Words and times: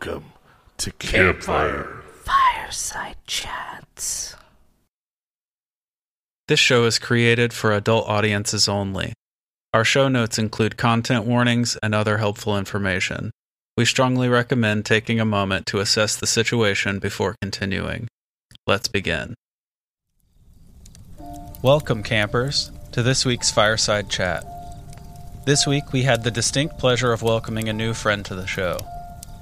to 0.00 0.92
Campfire. 0.98 2.02
Fireside 2.22 3.16
Chats. 3.26 4.36
This 6.48 6.60
show 6.60 6.84
is 6.84 6.98
created 6.98 7.52
for 7.52 7.72
adult 7.72 8.08
audiences 8.08 8.68
only. 8.68 9.12
Our 9.72 9.84
show 9.84 10.08
notes 10.08 10.38
include 10.38 10.76
content 10.76 11.24
warnings 11.24 11.76
and 11.82 11.94
other 11.94 12.18
helpful 12.18 12.56
information. 12.58 13.30
We 13.76 13.84
strongly 13.84 14.28
recommend 14.28 14.84
taking 14.84 15.18
a 15.18 15.24
moment 15.24 15.66
to 15.66 15.80
assess 15.80 16.16
the 16.16 16.26
situation 16.26 16.98
before 16.98 17.36
continuing. 17.40 18.08
Let's 18.66 18.88
begin. 18.88 19.34
Welcome, 21.62 22.02
campers, 22.02 22.70
to 22.92 23.02
this 23.02 23.24
week's 23.24 23.50
Fireside 23.50 24.08
Chat. 24.08 24.44
This 25.46 25.66
week, 25.66 25.92
we 25.92 26.02
had 26.02 26.22
the 26.22 26.30
distinct 26.30 26.78
pleasure 26.78 27.12
of 27.12 27.22
welcoming 27.22 27.68
a 27.68 27.72
new 27.72 27.94
friend 27.94 28.24
to 28.26 28.34
the 28.34 28.46
show. 28.46 28.78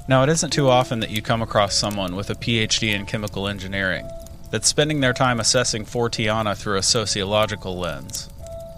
Now, 0.06 0.22
it 0.22 0.28
isn't 0.28 0.52
too 0.52 0.68
often 0.68 1.00
that 1.00 1.10
you 1.10 1.22
come 1.22 1.40
across 1.40 1.74
someone 1.74 2.14
with 2.14 2.28
a 2.28 2.34
PhD 2.34 2.94
in 2.94 3.06
chemical 3.06 3.48
engineering 3.48 4.06
that's 4.50 4.68
spending 4.68 5.00
their 5.00 5.14
time 5.14 5.40
assessing 5.40 5.86
Forteana 5.86 6.54
through 6.56 6.76
a 6.76 6.82
sociological 6.82 7.78
lens. 7.78 8.28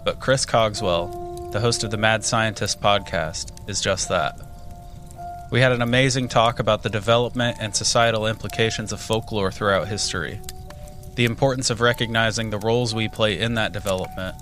But 0.05 0.21
Chris 0.21 0.45
Cogswell, 0.45 1.51
the 1.51 1.59
host 1.59 1.83
of 1.83 1.91
the 1.91 1.97
Mad 1.97 2.23
Scientist 2.23 2.79
podcast, 2.79 3.51
is 3.69 3.81
just 3.81 4.07
that. 4.07 4.39
We 5.51 5.59
had 5.59 5.73
an 5.73 5.81
amazing 5.81 6.29
talk 6.29 6.59
about 6.59 6.83
the 6.83 6.89
development 6.89 7.57
and 7.59 7.75
societal 7.75 8.25
implications 8.25 8.93
of 8.93 9.01
folklore 9.01 9.51
throughout 9.51 9.89
history, 9.89 10.39
the 11.15 11.25
importance 11.25 11.69
of 11.69 11.81
recognizing 11.81 12.49
the 12.49 12.59
roles 12.59 12.95
we 12.95 13.09
play 13.09 13.37
in 13.37 13.55
that 13.55 13.73
development, 13.73 14.35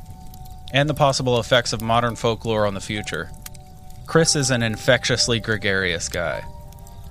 and 0.72 0.88
the 0.88 0.94
possible 0.94 1.40
effects 1.40 1.74
of 1.74 1.82
modern 1.82 2.16
folklore 2.16 2.68
on 2.68 2.76
the 2.76 2.80
future. 2.80 3.32
Chris 4.06 4.36
is 4.36 4.52
an 4.52 4.62
infectiously 4.62 5.40
gregarious 5.40 6.10
guy. 6.10 6.44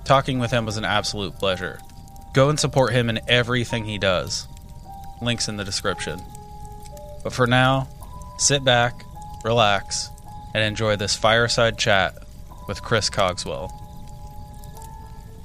Talking 0.05 0.37
with 0.37 0.51
him 0.51 0.65
was 0.67 0.77
an 0.77 0.85
absolute 0.85 1.35
pleasure. 1.35 1.79
Go 2.33 2.49
and 2.49 2.59
support 2.59 2.93
him 2.93 3.09
in 3.09 3.19
everything 3.27 3.85
he 3.85 3.97
does. 3.97 4.47
Links 5.19 5.47
in 5.47 5.57
the 5.57 5.63
description. 5.63 6.21
But 7.23 7.33
for 7.33 7.47
now, 7.47 7.87
sit 8.37 8.63
back, 8.63 9.03
relax, 9.43 10.11
and 10.53 10.63
enjoy 10.63 10.95
this 10.95 11.15
fireside 11.15 11.79
chat 11.79 12.13
with 12.67 12.83
Chris 12.83 13.09
Cogswell. 13.09 13.71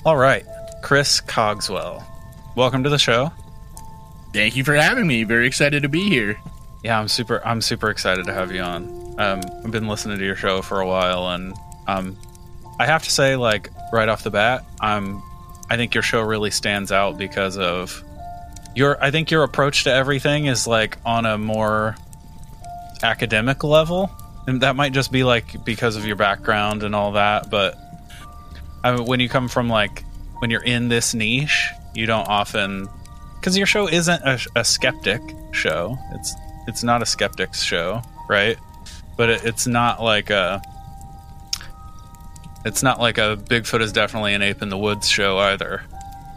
All 0.05 0.19
right, 0.19 0.44
Chris 0.83 1.22
Cogswell. 1.22 2.05
Welcome 2.55 2.84
to 2.84 2.91
the 2.91 2.98
show. 2.98 3.33
Thank 4.34 4.56
you 4.56 4.64
for 4.64 4.75
having 4.75 5.06
me. 5.06 5.25
Very 5.25 5.47
excited 5.47 5.84
to 5.84 5.88
be 5.88 6.03
here. 6.08 6.38
Yeah, 6.84 7.00
I'm 7.00 7.08
super 7.08 7.41
I'm 7.47 7.62
super 7.62 7.88
excited 7.88 8.27
to 8.27 8.34
have 8.34 8.53
you 8.53 8.61
on. 8.61 9.14
Um, 9.19 9.41
I've 9.64 9.70
been 9.70 9.88
listening 9.88 10.19
to 10.19 10.25
your 10.25 10.36
show 10.36 10.61
for 10.61 10.81
a 10.81 10.86
while 10.86 11.28
and 11.28 11.55
um 11.86 12.16
I 12.80 12.86
have 12.86 13.02
to 13.02 13.10
say 13.10 13.36
like 13.36 13.68
right 13.92 14.08
off 14.08 14.22
the 14.22 14.30
bat, 14.30 14.64
I'm 14.80 15.22
I 15.68 15.76
think 15.76 15.92
your 15.92 16.02
show 16.02 16.22
really 16.22 16.50
stands 16.50 16.91
out 16.91 17.18
because 17.18 17.58
of 17.58 18.02
your 18.74 18.96
I 19.04 19.10
think 19.10 19.30
your 19.30 19.42
approach 19.42 19.84
to 19.84 19.92
everything 19.92 20.46
is 20.46 20.66
like 20.66 20.96
on 21.04 21.26
a 21.26 21.36
more 21.36 21.94
academic 23.02 23.64
level. 23.64 24.10
And 24.46 24.62
that 24.62 24.76
might 24.76 24.94
just 24.94 25.12
be 25.12 25.24
like 25.24 25.62
because 25.62 25.96
of 25.96 26.06
your 26.06 26.16
background 26.16 26.82
and 26.82 26.94
all 26.94 27.12
that, 27.12 27.50
but 27.50 27.76
I 28.82 28.96
mean, 28.96 29.04
when 29.04 29.20
you 29.20 29.28
come 29.28 29.48
from 29.48 29.69
like 29.69 30.02
when 30.38 30.50
you're 30.50 30.64
in 30.64 30.88
this 30.88 31.12
niche, 31.12 31.69
you 31.94 32.06
don't 32.06 32.28
often 32.28 32.88
because 33.34 33.58
your 33.58 33.66
show 33.66 33.88
isn't 33.88 34.22
a, 34.22 34.40
a, 34.56 34.64
skeptic 34.64 35.20
show. 35.52 35.98
It's 36.12 36.34
it's 36.66 36.82
not 36.82 37.02
a 37.02 37.06
skeptics 37.06 37.62
show, 37.62 38.00
right? 38.26 38.56
But 39.19 39.28
it, 39.28 39.44
it's 39.44 39.66
not 39.66 40.02
like 40.02 40.30
a 40.30 40.62
it's 42.65 42.82
not 42.82 43.00
like 43.00 43.19
a 43.19 43.37
Bigfoot 43.48 43.81
is 43.81 43.93
definitely 43.93 44.34
an 44.34 44.43
ape 44.43 44.62
in 44.62 44.69
the 44.69 44.78
woods 44.78 45.09
show 45.09 45.38
either. 45.38 45.82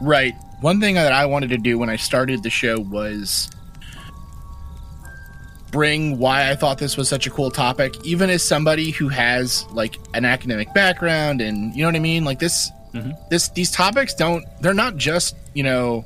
Right. 0.02 0.34
One 0.62 0.80
thing 0.80 0.96
that 0.96 1.12
I 1.12 1.26
wanted 1.26 1.50
to 1.50 1.58
do 1.58 1.78
when 1.78 1.90
I 1.90 1.98
started 1.98 2.44
the 2.44 2.50
show 2.50 2.80
was 2.80 3.50
bring 5.74 6.20
why 6.20 6.52
I 6.52 6.56
thought 6.56 6.78
this 6.78 6.96
was 6.96 7.10
such 7.10 7.28
a 7.28 7.30
cool 7.30 7.52
topic, 7.52 7.94
even 8.06 8.30
as 8.30 8.44
somebody 8.44 8.92
who 8.92 9.10
has 9.10 9.66
like 9.72 9.98
an 10.14 10.24
academic 10.24 10.74
background 10.74 11.42
and 11.42 11.76
you 11.76 11.82
know 11.82 11.88
what 11.90 11.96
I 11.96 12.00
mean. 12.00 12.24
Like 12.24 12.40
this, 12.40 12.72
mm-hmm. 12.94 13.12
this 13.30 13.50
these 13.50 13.72
topics 13.72 14.14
don't 14.14 14.46
they're 14.62 14.74
not 14.74 14.96
just 14.96 15.36
you 15.54 15.64
know 15.64 16.06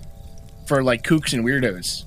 for 0.66 0.84
like 0.84 1.04
kooks 1.04 1.34
and 1.34 1.46
weirdos, 1.46 2.06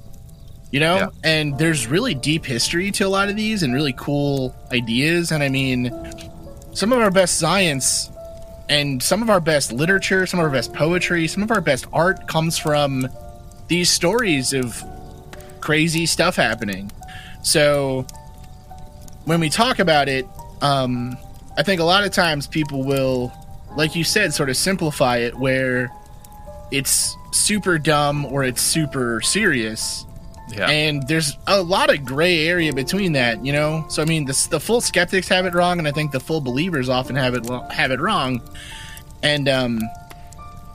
you 0.73 0.81
know. 0.81 0.97
Yeah. 0.97 1.09
And 1.23 1.59
there's 1.59 1.87
really 1.87 2.15
deep 2.15 2.45
history 2.45 2.91
to 2.93 3.05
a 3.05 3.09
lot 3.09 3.29
of 3.29 3.37
these 3.37 3.63
and 3.63 3.73
really 3.75 3.93
cool 3.93 4.55
ideas. 4.73 5.31
And 5.31 5.43
I 5.43 5.49
mean, 5.49 5.93
some 6.81 6.95
of 6.95 6.99
our 6.99 7.11
best 7.11 7.39
science 7.39 8.11
and 8.71 9.03
some 9.03 9.21
of 9.21 9.29
our 9.29 9.39
best 9.39 9.71
literature, 9.71 10.25
some 10.25 10.41
of 10.41 10.45
our 10.45 10.51
best 10.51 10.73
poetry, 10.73 11.29
some 11.29 11.43
of 11.43 11.51
our 11.51 11.61
best 11.61 11.87
art 11.93 12.27
comes 12.27 12.57
from 12.57 13.07
these 13.69 13.91
stories 13.91 14.55
of 14.55 14.83
crazy 15.61 16.07
stuff 16.07 16.37
happening. 16.37 16.91
So 17.43 18.07
when 19.27 19.41
we 19.41 19.51
talk 19.51 19.79
about 19.79 20.09
it, 20.09 20.25
um, 20.63 21.19
I 21.59 21.63
think 21.65 21.83
a 21.83 21.85
lot 21.85 22.05
of 22.05 22.13
times 22.13 22.47
people 22.47 22.83
will, 22.83 23.31
like 23.77 23.95
you 23.95 24.03
said, 24.03 24.33
sort 24.33 24.49
of 24.49 24.57
simplify 24.57 25.19
it 25.19 25.39
where 25.39 25.93
it's 26.71 27.15
super 27.31 27.77
dumb 27.77 28.25
or 28.25 28.43
it's 28.43 28.63
super 28.63 29.21
serious. 29.21 30.07
Yeah. 30.53 30.69
And 30.69 31.07
there's 31.07 31.37
a 31.47 31.63
lot 31.63 31.93
of 31.93 32.05
gray 32.05 32.49
area 32.49 32.73
between 32.73 33.13
that, 33.13 33.45
you 33.45 33.53
know. 33.53 33.87
So 33.89 34.03
I 34.03 34.05
mean, 34.05 34.25
the, 34.25 34.49
the 34.51 34.61
full 34.61 34.81
skeptics 34.81 35.29
have 35.29 35.47
it 35.47 35.55
wrong, 35.55 35.79
and 35.79 35.87
I 35.87 35.93
think 35.93 36.13
the 36.13 36.21
full 36.21 36.41
believers 36.41 36.89
often 36.89 37.17
have 37.17 37.35
it 37.35 37.49
have 37.71 37.91
it 37.91 38.01
wrong. 38.01 38.41
And 39.23 39.49
um, 39.49 39.81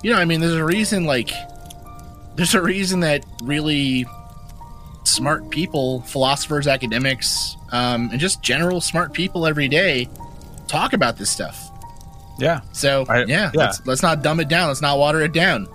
you 0.03 0.11
know, 0.11 0.17
I 0.17 0.25
mean, 0.25 0.39
there's 0.39 0.53
a 0.53 0.63
reason 0.63 1.05
like 1.05 1.31
there's 2.35 2.55
a 2.55 2.61
reason 2.61 3.01
that 3.01 3.25
really 3.43 4.05
smart 5.03 5.49
people, 5.49 6.01
philosophers, 6.01 6.67
academics, 6.67 7.55
um, 7.71 8.09
and 8.11 8.19
just 8.19 8.41
general 8.41 8.81
smart 8.81 9.13
people 9.13 9.45
every 9.45 9.67
day 9.67 10.09
talk 10.67 10.93
about 10.93 11.17
this 11.17 11.29
stuff. 11.29 11.69
Yeah. 12.37 12.61
So 12.71 13.05
I, 13.07 13.19
yeah, 13.19 13.25
yeah. 13.25 13.51
Let's, 13.53 13.85
let's 13.85 14.03
not 14.03 14.21
dumb 14.21 14.39
it 14.39 14.47
down. 14.47 14.67
Let's 14.67 14.81
not 14.81 14.97
water 14.97 15.21
it 15.21 15.33
down. 15.33 15.67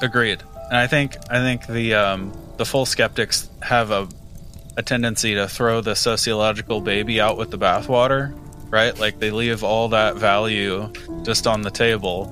Agreed. 0.00 0.42
And 0.68 0.76
I 0.76 0.86
think 0.86 1.16
I 1.30 1.38
think 1.38 1.66
the 1.66 1.94
um, 1.94 2.32
the 2.56 2.64
full 2.64 2.86
skeptics 2.86 3.48
have 3.62 3.90
a 3.90 4.08
a 4.78 4.82
tendency 4.82 5.34
to 5.34 5.48
throw 5.48 5.80
the 5.80 5.94
sociological 5.94 6.82
baby 6.82 7.18
out 7.18 7.38
with 7.38 7.50
the 7.50 7.56
bathwater, 7.58 8.38
right? 8.70 8.98
Like 8.98 9.18
they 9.18 9.30
leave 9.30 9.64
all 9.64 9.88
that 9.88 10.16
value 10.16 10.92
just 11.22 11.46
on 11.46 11.62
the 11.62 11.70
table. 11.70 12.30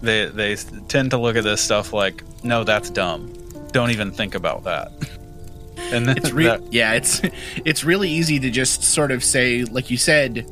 They 0.00 0.26
they 0.26 0.54
tend 0.88 1.10
to 1.10 1.18
look 1.18 1.36
at 1.36 1.42
this 1.44 1.60
stuff 1.60 1.92
like, 1.92 2.22
no, 2.44 2.62
that's 2.64 2.88
dumb. 2.90 3.32
Don't 3.72 3.90
even 3.90 4.12
think 4.12 4.34
about 4.36 4.64
that. 4.64 4.92
and 5.76 6.06
then 6.06 6.16
it's 6.18 6.30
re- 6.32 6.44
that- 6.44 6.72
yeah, 6.72 6.92
it's 6.92 7.20
it's 7.64 7.82
really 7.82 8.10
easy 8.10 8.38
to 8.38 8.50
just 8.50 8.84
sort 8.84 9.10
of 9.10 9.24
say, 9.24 9.64
like 9.64 9.90
you 9.90 9.96
said, 9.96 10.46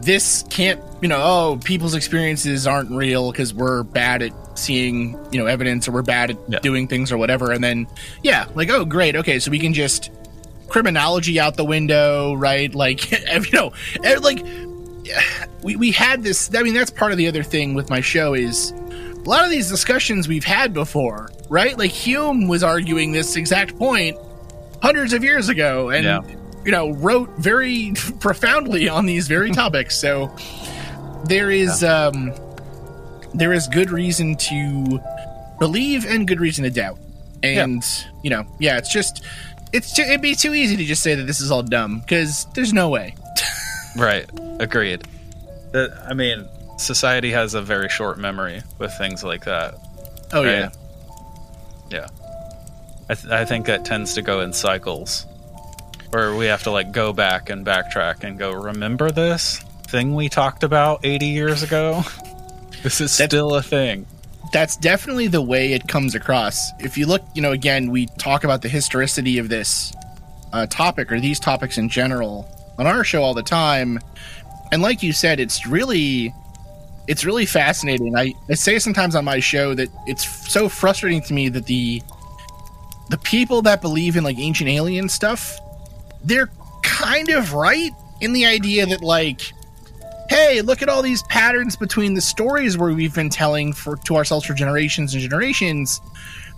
this 0.00 0.44
can't, 0.50 0.80
you 1.00 1.08
know, 1.08 1.20
oh, 1.22 1.60
people's 1.64 1.94
experiences 1.94 2.66
aren't 2.66 2.90
real 2.90 3.30
because 3.30 3.54
we're 3.54 3.82
bad 3.84 4.22
at 4.22 4.32
seeing, 4.58 5.18
you 5.32 5.38
know, 5.38 5.46
evidence 5.46 5.88
or 5.88 5.92
we're 5.92 6.02
bad 6.02 6.30
at 6.30 6.38
yeah. 6.48 6.58
doing 6.60 6.88
things 6.88 7.12
or 7.12 7.18
whatever. 7.18 7.52
And 7.52 7.62
then, 7.62 7.86
yeah, 8.22 8.46
like, 8.54 8.70
oh, 8.70 8.84
great. 8.84 9.16
Okay. 9.16 9.38
So 9.38 9.50
we 9.50 9.58
can 9.58 9.74
just 9.74 10.10
criminology 10.68 11.38
out 11.38 11.56
the 11.56 11.64
window, 11.64 12.34
right? 12.34 12.74
Like, 12.74 13.10
you 13.30 13.52
know, 13.52 13.72
like 14.20 14.44
we, 15.62 15.76
we 15.76 15.90
had 15.90 16.22
this. 16.22 16.54
I 16.54 16.62
mean, 16.62 16.74
that's 16.74 16.90
part 16.90 17.12
of 17.12 17.18
the 17.18 17.28
other 17.28 17.42
thing 17.42 17.74
with 17.74 17.90
my 17.90 18.00
show 18.00 18.34
is 18.34 18.70
a 18.70 19.28
lot 19.28 19.44
of 19.44 19.50
these 19.50 19.68
discussions 19.68 20.28
we've 20.28 20.44
had 20.44 20.72
before, 20.72 21.30
right? 21.48 21.76
Like 21.76 21.90
Hume 21.90 22.48
was 22.48 22.62
arguing 22.62 23.12
this 23.12 23.36
exact 23.36 23.76
point 23.78 24.16
hundreds 24.82 25.12
of 25.12 25.24
years 25.24 25.48
ago. 25.48 25.90
And, 25.90 26.04
yeah 26.04 26.20
you 26.66 26.72
know, 26.72 26.90
wrote 26.90 27.30
very 27.38 27.92
profoundly 28.20 28.88
on 28.88 29.06
these 29.06 29.28
very 29.28 29.52
topics. 29.52 29.96
So 29.98 30.34
there 31.24 31.50
is 31.50 31.82
yeah. 31.82 32.06
um, 32.06 32.32
there 33.36 33.52
is 33.52 33.68
good 33.68 33.90
reason 33.90 34.36
to 34.36 35.00
believe 35.58 36.04
and 36.06 36.26
good 36.26 36.40
reason 36.40 36.64
to 36.64 36.70
doubt. 36.70 36.98
And 37.42 37.82
yeah. 37.82 38.10
you 38.22 38.30
know, 38.30 38.46
yeah, 38.58 38.78
it's 38.78 38.92
just 38.92 39.24
it's 39.72 39.94
just, 39.94 40.08
it'd 40.08 40.22
be 40.22 40.34
too 40.34 40.54
easy 40.54 40.76
to 40.76 40.84
just 40.84 41.02
say 41.02 41.14
that 41.14 41.24
this 41.24 41.40
is 41.40 41.50
all 41.50 41.62
dumb 41.62 42.00
because 42.00 42.46
there's 42.54 42.72
no 42.72 42.88
way. 42.88 43.14
right. 43.96 44.28
Agreed. 44.58 45.06
I 45.74 46.14
mean, 46.14 46.48
society 46.78 47.32
has 47.32 47.54
a 47.54 47.62
very 47.62 47.88
short 47.88 48.18
memory 48.18 48.62
with 48.78 48.92
things 48.94 49.22
like 49.22 49.44
that. 49.44 49.74
Oh 50.32 50.44
right? 50.44 50.52
yeah. 50.52 50.70
Yeah. 51.90 52.06
I, 53.08 53.14
th- 53.14 53.32
I 53.32 53.44
think 53.44 53.66
that 53.66 53.84
tends 53.84 54.14
to 54.14 54.22
go 54.22 54.40
in 54.40 54.52
cycles 54.52 55.26
where 56.10 56.34
we 56.34 56.46
have 56.46 56.62
to 56.64 56.70
like 56.70 56.92
go 56.92 57.12
back 57.12 57.50
and 57.50 57.64
backtrack 57.64 58.24
and 58.24 58.38
go 58.38 58.52
remember 58.52 59.10
this 59.10 59.58
thing 59.88 60.14
we 60.14 60.28
talked 60.28 60.64
about 60.64 61.04
80 61.04 61.26
years 61.26 61.62
ago 61.62 62.02
this 62.86 63.00
is 63.00 63.18
that's, 63.18 63.32
still 63.32 63.52
a 63.56 63.62
thing. 63.62 64.06
That's 64.52 64.76
definitely 64.76 65.26
the 65.26 65.42
way 65.42 65.72
it 65.72 65.88
comes 65.88 66.14
across. 66.14 66.70
If 66.78 66.96
you 66.96 67.06
look 67.06 67.22
you 67.34 67.42
know 67.42 67.50
again 67.50 67.90
we 67.90 68.06
talk 68.06 68.44
about 68.44 68.62
the 68.62 68.68
historicity 68.68 69.38
of 69.38 69.48
this 69.48 69.92
uh, 70.52 70.66
topic 70.66 71.10
or 71.10 71.18
these 71.18 71.40
topics 71.40 71.78
in 71.78 71.88
general 71.88 72.48
on 72.78 72.86
our 72.86 73.02
show 73.02 73.24
all 73.24 73.34
the 73.34 73.42
time. 73.42 73.98
And 74.70 74.82
like 74.82 75.02
you 75.02 75.12
said 75.12 75.40
it's 75.40 75.66
really 75.66 76.32
it's 77.08 77.24
really 77.24 77.44
fascinating. 77.44 78.16
I, 78.16 78.34
I 78.48 78.54
say 78.54 78.78
sometimes 78.78 79.16
on 79.16 79.24
my 79.24 79.40
show 79.40 79.74
that 79.74 79.88
it's 80.06 80.48
so 80.48 80.68
frustrating 80.68 81.22
to 81.22 81.34
me 81.34 81.48
that 81.48 81.66
the 81.66 82.00
the 83.10 83.18
people 83.18 83.62
that 83.62 83.82
believe 83.82 84.14
in 84.14 84.22
like 84.22 84.38
ancient 84.38 84.70
alien 84.70 85.08
stuff, 85.08 85.58
they're 86.22 86.50
kind 86.84 87.30
of 87.30 87.52
right 87.52 87.90
in 88.20 88.32
the 88.32 88.46
idea 88.46 88.86
that 88.86 89.02
like 89.02 89.52
hey, 90.28 90.62
look 90.62 90.82
at 90.82 90.88
all 90.88 91.02
these 91.02 91.22
patterns 91.24 91.76
between 91.76 92.14
the 92.14 92.20
stories 92.20 92.76
where 92.76 92.92
we've 92.92 93.14
been 93.14 93.30
telling 93.30 93.72
for 93.72 93.96
to 93.96 94.16
ourselves 94.16 94.46
for 94.46 94.54
generations 94.54 95.14
and 95.14 95.22
generations. 95.22 96.00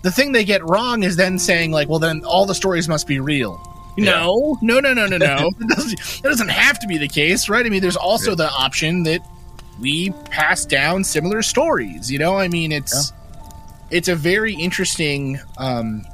The 0.01 0.11
thing 0.11 0.31
they 0.31 0.45
get 0.45 0.63
wrong 0.63 1.03
is 1.03 1.15
then 1.15 1.39
saying 1.39 1.71
like, 1.71 1.89
well, 1.89 1.99
then 1.99 2.23
all 2.23 2.45
the 2.45 2.55
stories 2.55 2.87
must 2.87 3.07
be 3.07 3.19
real. 3.19 3.61
Yeah. 3.97 4.11
No, 4.11 4.57
no, 4.61 4.79
no, 4.79 4.93
no, 4.93 5.07
no, 5.07 5.17
no. 5.17 5.49
It 5.59 6.23
doesn't, 6.23 6.49
have 6.49 6.79
to 6.79 6.87
be 6.87 6.97
the 6.97 7.07
case, 7.07 7.49
right? 7.49 7.65
I 7.65 7.69
mean, 7.69 7.81
there's 7.81 7.97
also 7.97 8.35
the 8.35 8.49
option 8.49 9.03
that 9.03 9.21
we 9.79 10.11
pass 10.29 10.65
down 10.65 11.03
similar 11.03 11.41
stories. 11.41 12.11
You 12.11 12.19
know, 12.19 12.37
I 12.37 12.47
mean, 12.47 12.71
it's 12.71 13.11
it's 13.89 14.07
a 14.07 14.15
very 14.15 14.53
interesting 14.53 15.39
um, 15.57 16.05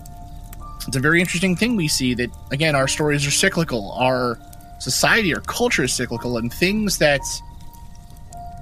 it's 0.88 0.96
a 0.96 1.00
very 1.00 1.20
interesting 1.20 1.56
thing 1.56 1.76
we 1.76 1.88
see 1.88 2.14
that 2.16 2.30
again 2.52 2.76
our 2.76 2.88
stories 2.88 3.26
are 3.26 3.32
cyclical, 3.32 3.92
our 3.94 4.40
society, 4.80 5.34
our 5.34 5.42
culture 5.42 5.84
is 5.84 5.94
cyclical, 5.94 6.38
and 6.38 6.54
things 6.54 6.98
that 7.00 7.22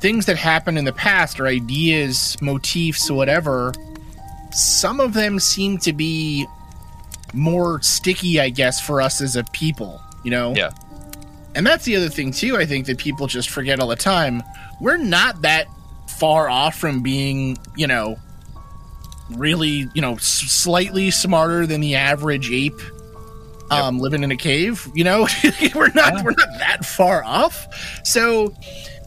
things 0.04 0.26
that 0.26 0.36
happen 0.38 0.78
in 0.78 0.84
the 0.84 0.92
past 0.92 1.40
or 1.40 1.48
ideas, 1.48 2.36
motifs, 2.42 3.10
whatever. 3.10 3.72
Some 4.52 5.00
of 5.00 5.14
them 5.14 5.40
seem 5.40 5.78
to 5.80 5.94
be 5.94 6.46
more 7.34 7.82
sticky, 7.82 8.40
I 8.42 8.50
guess, 8.50 8.82
for 8.82 9.02
us 9.02 9.22
as 9.22 9.38
a 9.38 9.46
people. 9.46 10.02
You 10.26 10.32
know, 10.32 10.54
Yeah. 10.56 10.72
and 11.56 11.66
that's 11.66 11.86
the 11.86 11.96
other 11.96 12.10
thing 12.10 12.32
too. 12.32 12.58
I 12.58 12.66
think 12.66 12.86
that 12.88 12.98
people 12.98 13.28
just 13.28 13.50
forget 13.50 13.80
all 13.80 13.88
the 13.88 13.96
time. 13.96 14.44
We're 14.82 14.98
not 14.98 15.42
that 15.44 15.68
far 16.20 16.50
off 16.50 16.76
from 16.78 17.02
being, 17.02 17.58
you 17.78 17.88
know, 17.88 18.18
really, 19.32 19.88
you 19.94 20.02
know, 20.02 20.16
s- 20.16 20.24
slightly 20.26 21.12
smarter 21.12 21.66
than 21.66 21.80
the 21.82 21.96
average 21.96 22.52
ape 22.52 22.80
um, 23.72 24.00
living 24.00 24.22
in 24.24 24.32
a 24.32 24.36
cave. 24.38 24.88
You 24.94 25.06
know, 25.06 25.28
we're 25.76 25.88
not 25.96 26.14
Yeah. 26.14 26.24
we're 26.24 26.32
not 26.38 26.60
that 26.60 26.86
far 26.86 27.24
off. 27.24 27.66
So 28.04 28.54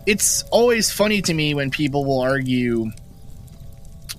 it's 0.06 0.42
always 0.50 0.90
funny 0.90 1.20
to 1.22 1.34
me 1.34 1.54
when 1.54 1.70
people 1.70 2.04
will 2.04 2.20
argue, 2.20 2.90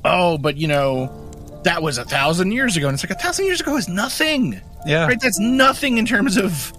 "Oh, 0.05 0.37
but 0.37 0.57
you 0.57 0.67
know." 0.67 1.23
That 1.63 1.81
was 1.81 1.97
a 1.97 2.05
thousand 2.05 2.51
years 2.53 2.77
ago, 2.77 2.87
and 2.87 2.93
it's 2.93 3.03
like 3.03 3.11
a 3.17 3.21
thousand 3.21 3.45
years 3.45 3.59
ago 3.59 3.75
is 3.75 3.89
nothing 3.89 4.61
Yeah. 4.85 5.05
right 5.05 5.19
that's 5.19 5.37
nothing 5.39 5.97
in 5.97 6.05
terms 6.05 6.37
of 6.37 6.71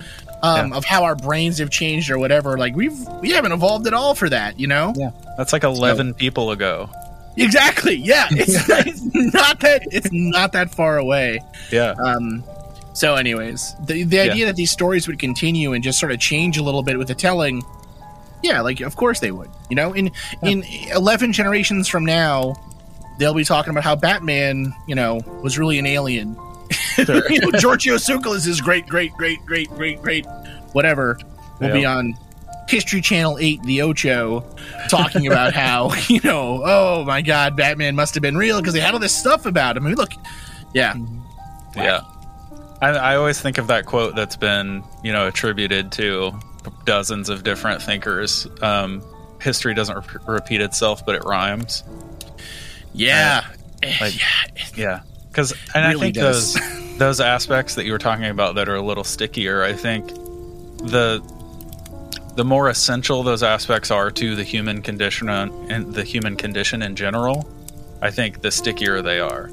um, 0.42 0.72
of 0.72 0.86
how 0.86 1.04
our 1.04 1.14
brains 1.14 1.58
have 1.58 1.68
changed 1.68 2.10
or 2.10 2.18
whatever 2.18 2.56
like 2.56 2.74
we've 2.74 2.96
we 3.20 3.30
haven't 3.32 3.52
evolved 3.52 3.86
at 3.86 3.92
all 3.92 4.14
for 4.14 4.30
that 4.30 4.58
you 4.58 4.66
know 4.66 4.94
Yeah. 4.96 5.10
That's 5.36 5.52
like 5.52 5.62
11 5.64 6.14
people 6.14 6.52
ago. 6.52 6.88
exactly 7.36 7.96
yeah 7.96 8.28
it's, 8.30 8.54
it's 8.86 9.34
not 9.34 9.60
that 9.60 9.82
it's 9.90 10.08
not 10.10 10.52
that 10.52 10.74
far 10.74 10.96
away 10.96 11.40
Yeah. 11.70 11.94
um 12.02 12.42
so 12.94 13.16
anyways 13.16 13.74
the 13.84 14.04
the 14.04 14.20
idea 14.20 14.46
that 14.46 14.56
these 14.56 14.70
stories 14.70 15.06
would 15.06 15.18
continue 15.18 15.74
and 15.74 15.84
just 15.84 15.98
sort 15.98 16.12
of 16.12 16.18
change 16.20 16.56
a 16.56 16.62
little 16.62 16.84
bit 16.84 16.96
with 16.96 17.08
the 17.08 17.14
telling 17.14 17.62
yeah 18.42 18.60
like 18.60 18.80
of 18.80 18.96
course 18.96 19.20
they 19.20 19.30
would 19.30 19.50
you 19.68 19.76
know? 19.76 19.92
In 19.92 20.10
in 20.42 20.64
11 20.94 21.32
generations 21.32 21.88
from 21.88 22.04
now 22.04 22.54
they'll 23.18 23.34
be 23.34 23.44
talking 23.44 23.70
about 23.70 23.84
how 23.84 23.96
batman 23.96 24.74
you 24.86 24.94
know 24.94 25.20
was 25.42 25.58
really 25.58 25.78
an 25.78 25.86
alien. 25.86 26.36
You 26.98 27.38
know, 27.38 27.52
Giorgio 27.52 27.94
Tsoukalos 27.94 28.46
is 28.48 28.60
great, 28.60 28.88
great, 28.88 29.12
great, 29.12 29.38
great, 29.46 29.70
great, 29.70 30.02
great, 30.02 30.26
whatever. 30.72 31.16
Will 31.60 31.72
be 31.72 31.84
on 31.84 32.18
History 32.68 33.00
Channel 33.00 33.38
8, 33.38 33.62
The 33.62 33.82
Ocho, 33.82 34.44
talking 34.90 35.28
about 35.28 35.54
how, 35.64 35.92
you 36.08 36.20
know, 36.24 36.60
oh 36.64 37.04
my 37.04 37.22
God, 37.22 37.56
Batman 37.56 37.94
must 37.94 38.14
have 38.14 38.22
been 38.22 38.36
real 38.36 38.60
because 38.60 38.74
they 38.74 38.80
had 38.80 38.94
all 38.94 39.00
this 39.00 39.16
stuff 39.16 39.46
about 39.46 39.76
him. 39.76 39.86
I 39.86 39.90
mean, 39.90 39.96
look, 39.96 40.10
yeah, 40.74 40.94
mm-hmm. 40.94 41.18
Yeah. 41.76 42.00
I, 42.82 42.88
I 42.88 43.16
always 43.16 43.40
think 43.40 43.58
of 43.58 43.68
that 43.68 43.86
quote 43.86 44.14
that's 44.14 44.36
been, 44.36 44.82
you 45.02 45.12
know, 45.12 45.28
attributed 45.28 45.92
to 45.92 46.32
dozens 46.84 47.28
of 47.28 47.42
different 47.44 47.82
thinkers. 47.82 48.46
Um, 48.62 49.02
history 49.40 49.74
doesn't 49.74 49.96
re- 49.96 50.34
repeat 50.34 50.60
itself, 50.60 51.04
but 51.06 51.14
it 51.14 51.24
rhymes. 51.24 51.84
yeah. 52.92 53.44
Like- 54.00 54.18
yeah. 54.18 54.66
Yeah. 54.76 55.00
Because, 55.28 55.52
and 55.74 55.84
I 55.84 55.94
think 55.94 56.14
does. 56.14 56.54
those 56.54 56.98
those 56.98 57.20
aspects 57.20 57.76
that 57.76 57.84
you 57.84 57.92
were 57.92 57.98
talking 57.98 58.24
about 58.24 58.56
that 58.56 58.68
are 58.68 58.74
a 58.74 58.82
little 58.82 59.04
stickier, 59.04 59.62
I 59.62 59.72
think 59.74 60.08
the 60.08 61.22
the 62.34 62.44
more 62.44 62.68
essential 62.68 63.22
those 63.22 63.42
aspects 63.42 63.90
are 63.90 64.10
to 64.12 64.34
the 64.34 64.42
human 64.42 64.82
condition 64.82 65.28
and 65.28 65.94
the 65.94 66.02
human 66.02 66.34
condition 66.36 66.82
in 66.82 66.96
general, 66.96 67.48
I 68.02 68.10
think 68.10 68.40
the 68.42 68.50
stickier 68.50 69.02
they 69.02 69.20
are. 69.20 69.50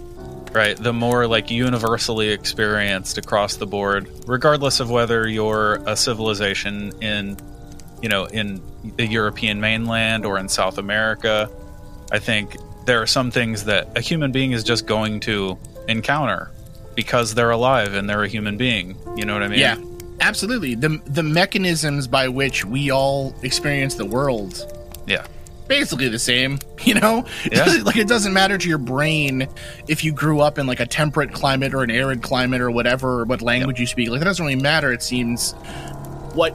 Right? 0.55 0.77
The 0.77 0.93
more 0.93 1.27
like 1.27 1.51
universally 1.51 2.29
experienced 2.29 3.17
across 3.17 3.57
the 3.57 3.67
board, 3.67 4.09
regardless 4.25 4.79
of 4.79 4.89
whether 4.89 5.27
you're 5.27 5.75
a 5.85 5.95
civilization 5.97 6.93
in 7.01 7.37
you 8.01 8.09
know, 8.09 8.25
in 8.25 8.61
the 8.97 9.07
European 9.07 9.59
mainland 9.59 10.25
or 10.25 10.37
in 10.37 10.49
South 10.49 10.77
America, 10.77 11.49
I 12.11 12.19
think 12.19 12.55
there 12.85 13.01
are 13.01 13.07
some 13.07 13.31
things 13.31 13.65
that 13.65 13.97
a 13.97 14.01
human 14.01 14.31
being 14.31 14.51
is 14.51 14.63
just 14.63 14.85
going 14.85 15.21
to 15.21 15.57
encounter 15.87 16.51
because 16.93 17.33
they're 17.33 17.51
alive 17.51 17.93
and 17.93 18.09
they're 18.09 18.23
a 18.23 18.27
human 18.27 18.57
being. 18.57 18.95
You 19.17 19.25
know 19.25 19.33
what 19.33 19.43
I 19.43 19.47
mean? 19.47 19.59
Yeah, 19.59 19.77
absolutely. 20.21 20.75
The 20.75 21.01
the 21.05 21.23
mechanisms 21.23 22.07
by 22.07 22.27
which 22.27 22.63
we 22.63 22.91
all 22.91 23.35
experience 23.41 23.95
the 23.95 24.05
world 24.05 24.63
Yeah. 25.07 25.25
Basically 25.67 26.07
the 26.09 26.19
same, 26.19 26.59
you 26.83 26.95
know? 26.95 27.25
Yeah. 27.51 27.65
like 27.83 27.97
it 27.97 28.07
doesn't 28.07 28.33
matter 28.33 28.57
to 28.57 28.69
your 28.69 28.77
brain 28.77 29.47
if 29.87 30.03
you 30.03 30.11
grew 30.11 30.41
up 30.41 30.57
in 30.57 30.67
like 30.67 30.79
a 30.79 30.85
temperate 30.85 31.33
climate 31.33 31.73
or 31.73 31.83
an 31.83 31.91
arid 31.91 32.21
climate 32.21 32.61
or 32.61 32.71
whatever, 32.71 33.21
or 33.21 33.25
what 33.25 33.41
language 33.41 33.79
you 33.79 33.87
speak. 33.87 34.09
Like 34.09 34.21
it 34.21 34.25
doesn't 34.25 34.45
really 34.45 34.61
matter, 34.61 34.91
it 34.91 35.03
seems. 35.03 35.53
What 36.33 36.53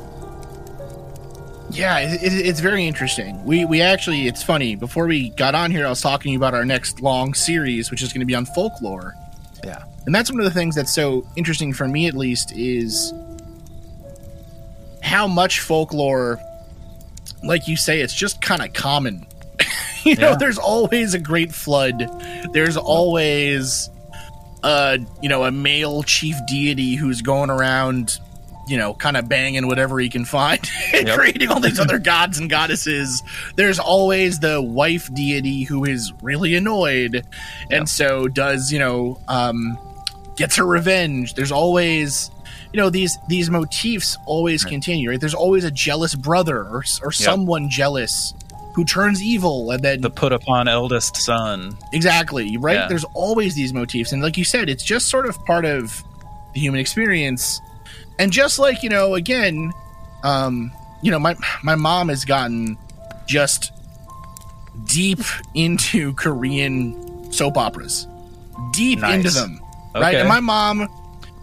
yeah, 1.72 1.98
it, 2.00 2.22
it, 2.22 2.46
it's 2.46 2.60
very 2.60 2.86
interesting. 2.86 3.42
We 3.44 3.64
we 3.64 3.80
actually, 3.80 4.26
it's 4.26 4.42
funny. 4.42 4.74
Before 4.74 5.06
we 5.06 5.30
got 5.30 5.54
on 5.54 5.70
here, 5.70 5.86
I 5.86 5.90
was 5.90 6.00
talking 6.00 6.34
about 6.34 6.54
our 6.54 6.64
next 6.64 7.00
long 7.00 7.34
series, 7.34 7.90
which 7.90 8.02
is 8.02 8.12
going 8.12 8.20
to 8.20 8.26
be 8.26 8.34
on 8.34 8.44
folklore. 8.46 9.14
Yeah. 9.64 9.84
And 10.06 10.14
that's 10.14 10.30
one 10.30 10.40
of 10.40 10.44
the 10.44 10.50
things 10.50 10.74
that's 10.74 10.92
so 10.92 11.26
interesting 11.36 11.72
for 11.72 11.86
me, 11.86 12.06
at 12.08 12.14
least, 12.14 12.52
is 12.56 13.12
how 15.02 15.26
much 15.26 15.60
folklore, 15.60 16.40
like 17.42 17.68
you 17.68 17.76
say, 17.76 18.00
it's 18.00 18.14
just 18.14 18.40
kind 18.40 18.62
of 18.62 18.73
common. 18.73 19.26
you 20.04 20.16
know, 20.16 20.37
there's 20.37 20.59
always 20.59 21.14
a 21.14 21.18
great 21.18 21.52
flood. 21.52 22.11
There's 22.52 22.76
always, 22.76 23.90
uh, 24.62 24.99
you 25.23 25.28
know, 25.28 25.44
a 25.44 25.50
male 25.52 26.02
chief 26.02 26.37
deity 26.49 26.94
who's 26.94 27.20
going 27.23 27.50
around, 27.50 28.18
you 28.66 28.76
know, 28.78 28.94
kind 28.94 29.16
of 29.16 29.28
banging 29.28 29.66
whatever 29.66 29.99
he 29.99 30.09
can 30.09 30.25
find 30.25 30.61
and 30.94 31.09
Yep. 31.09 31.18
creating 31.18 31.49
all 31.50 31.61
these 31.61 31.78
other 31.80 31.99
gods 31.99 32.38
and 32.38 32.49
goddesses. 32.49 33.23
There's 33.56 33.78
always 33.78 34.38
the 34.40 34.62
wife 34.62 35.12
deity 35.14 35.64
who 35.64 35.85
is 35.85 36.12
really 36.23 36.54
annoyed 36.54 37.26
and 37.70 37.88
so 37.88 38.28
does, 38.28 38.73
you 38.73 38.78
know, 38.78 39.20
um, 39.28 39.78
gets 40.37 40.56
her 40.56 40.64
revenge. 40.64 41.35
There's 41.35 41.52
always, 41.52 42.30
you 42.72 42.76
know, 42.80 42.90
these 42.90 43.18
these 43.28 43.50
motifs 43.50 44.16
always 44.26 44.64
Right. 44.64 44.70
continue. 44.70 45.10
Right? 45.10 45.20
There's 45.20 45.34
always 45.34 45.64
a 45.64 45.70
jealous 45.70 46.14
brother 46.14 46.58
or 46.58 46.84
or 47.02 47.12
someone 47.12 47.68
jealous 47.68 48.32
who 48.74 48.84
turns 48.84 49.20
evil, 49.22 49.70
and 49.72 49.82
then 49.82 50.00
The 50.00 50.10
put 50.10 50.32
upon 50.32 50.68
eldest 50.68 51.16
son. 51.16 51.76
exactly 51.92 52.56
right. 52.56 52.76
Yeah. 52.76 52.86
There's 52.88 53.04
always 53.14 53.54
these 53.54 53.72
motifs, 53.72 54.12
and 54.12 54.22
like 54.22 54.36
you 54.36 54.44
said, 54.44 54.68
it's 54.68 54.84
just 54.84 55.08
sort 55.08 55.26
of 55.26 55.44
part 55.44 55.64
of 55.64 56.02
the 56.54 56.60
human 56.60 56.78
experience. 56.80 57.60
And 58.18 58.30
just 58.32 58.58
like 58.58 58.82
you 58.84 58.88
know, 58.88 59.14
again, 59.14 59.72
um, 60.22 60.70
you 61.02 61.10
know, 61.10 61.18
my 61.18 61.34
my 61.64 61.74
mom 61.74 62.08
has 62.10 62.24
gotten 62.24 62.76
just 63.26 63.72
deep 64.86 65.20
into 65.54 66.12
Korean 66.14 67.32
soap 67.32 67.56
operas, 67.56 68.06
deep 68.72 69.00
Nice. 69.00 69.14
into 69.16 69.30
them 69.30 69.60
right? 69.94 70.14
Okay. 70.14 70.20
And 70.20 70.28
my 70.28 70.38
mom, 70.40 70.88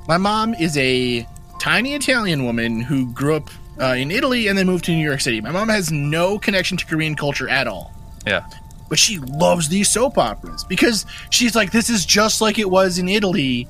my 0.08 0.18
mom 0.18 0.54
is 0.54 0.78
a 0.78 1.28
tiny 1.60 1.94
Italian 1.96 2.46
woman 2.46 2.82
who 2.82 3.12
grew 3.14 3.36
up 3.36 3.50
uh, 3.80 3.96
in 3.98 4.12
Italy 4.12 4.48
and 4.48 4.58
then 4.58 4.66
moved 4.66 4.86
to 4.86 4.92
New 4.92 5.06
York 5.06 5.22
City. 5.22 5.42
My 5.42 5.52
mom 5.52 5.70
has 5.70 5.92
no 5.92 6.40
connection 6.40 6.78
to 6.78 6.86
Korean 6.86 7.16
culture 7.16 7.48
at 7.50 7.68
all, 7.68 7.92
Yeah. 8.26 8.46
but 8.90 8.98
she 9.00 9.20
loves 9.20 9.70
these 9.70 9.90
soap 9.90 10.18
operas 10.18 10.64
because 10.64 11.06
she's 11.30 11.56
like, 11.56 11.72
this 11.72 11.90
is 11.90 12.06
just 12.06 12.42
like 12.42 12.58
it 12.60 12.70
was 12.70 12.98
in 12.98 13.08
Italy. 13.10 13.68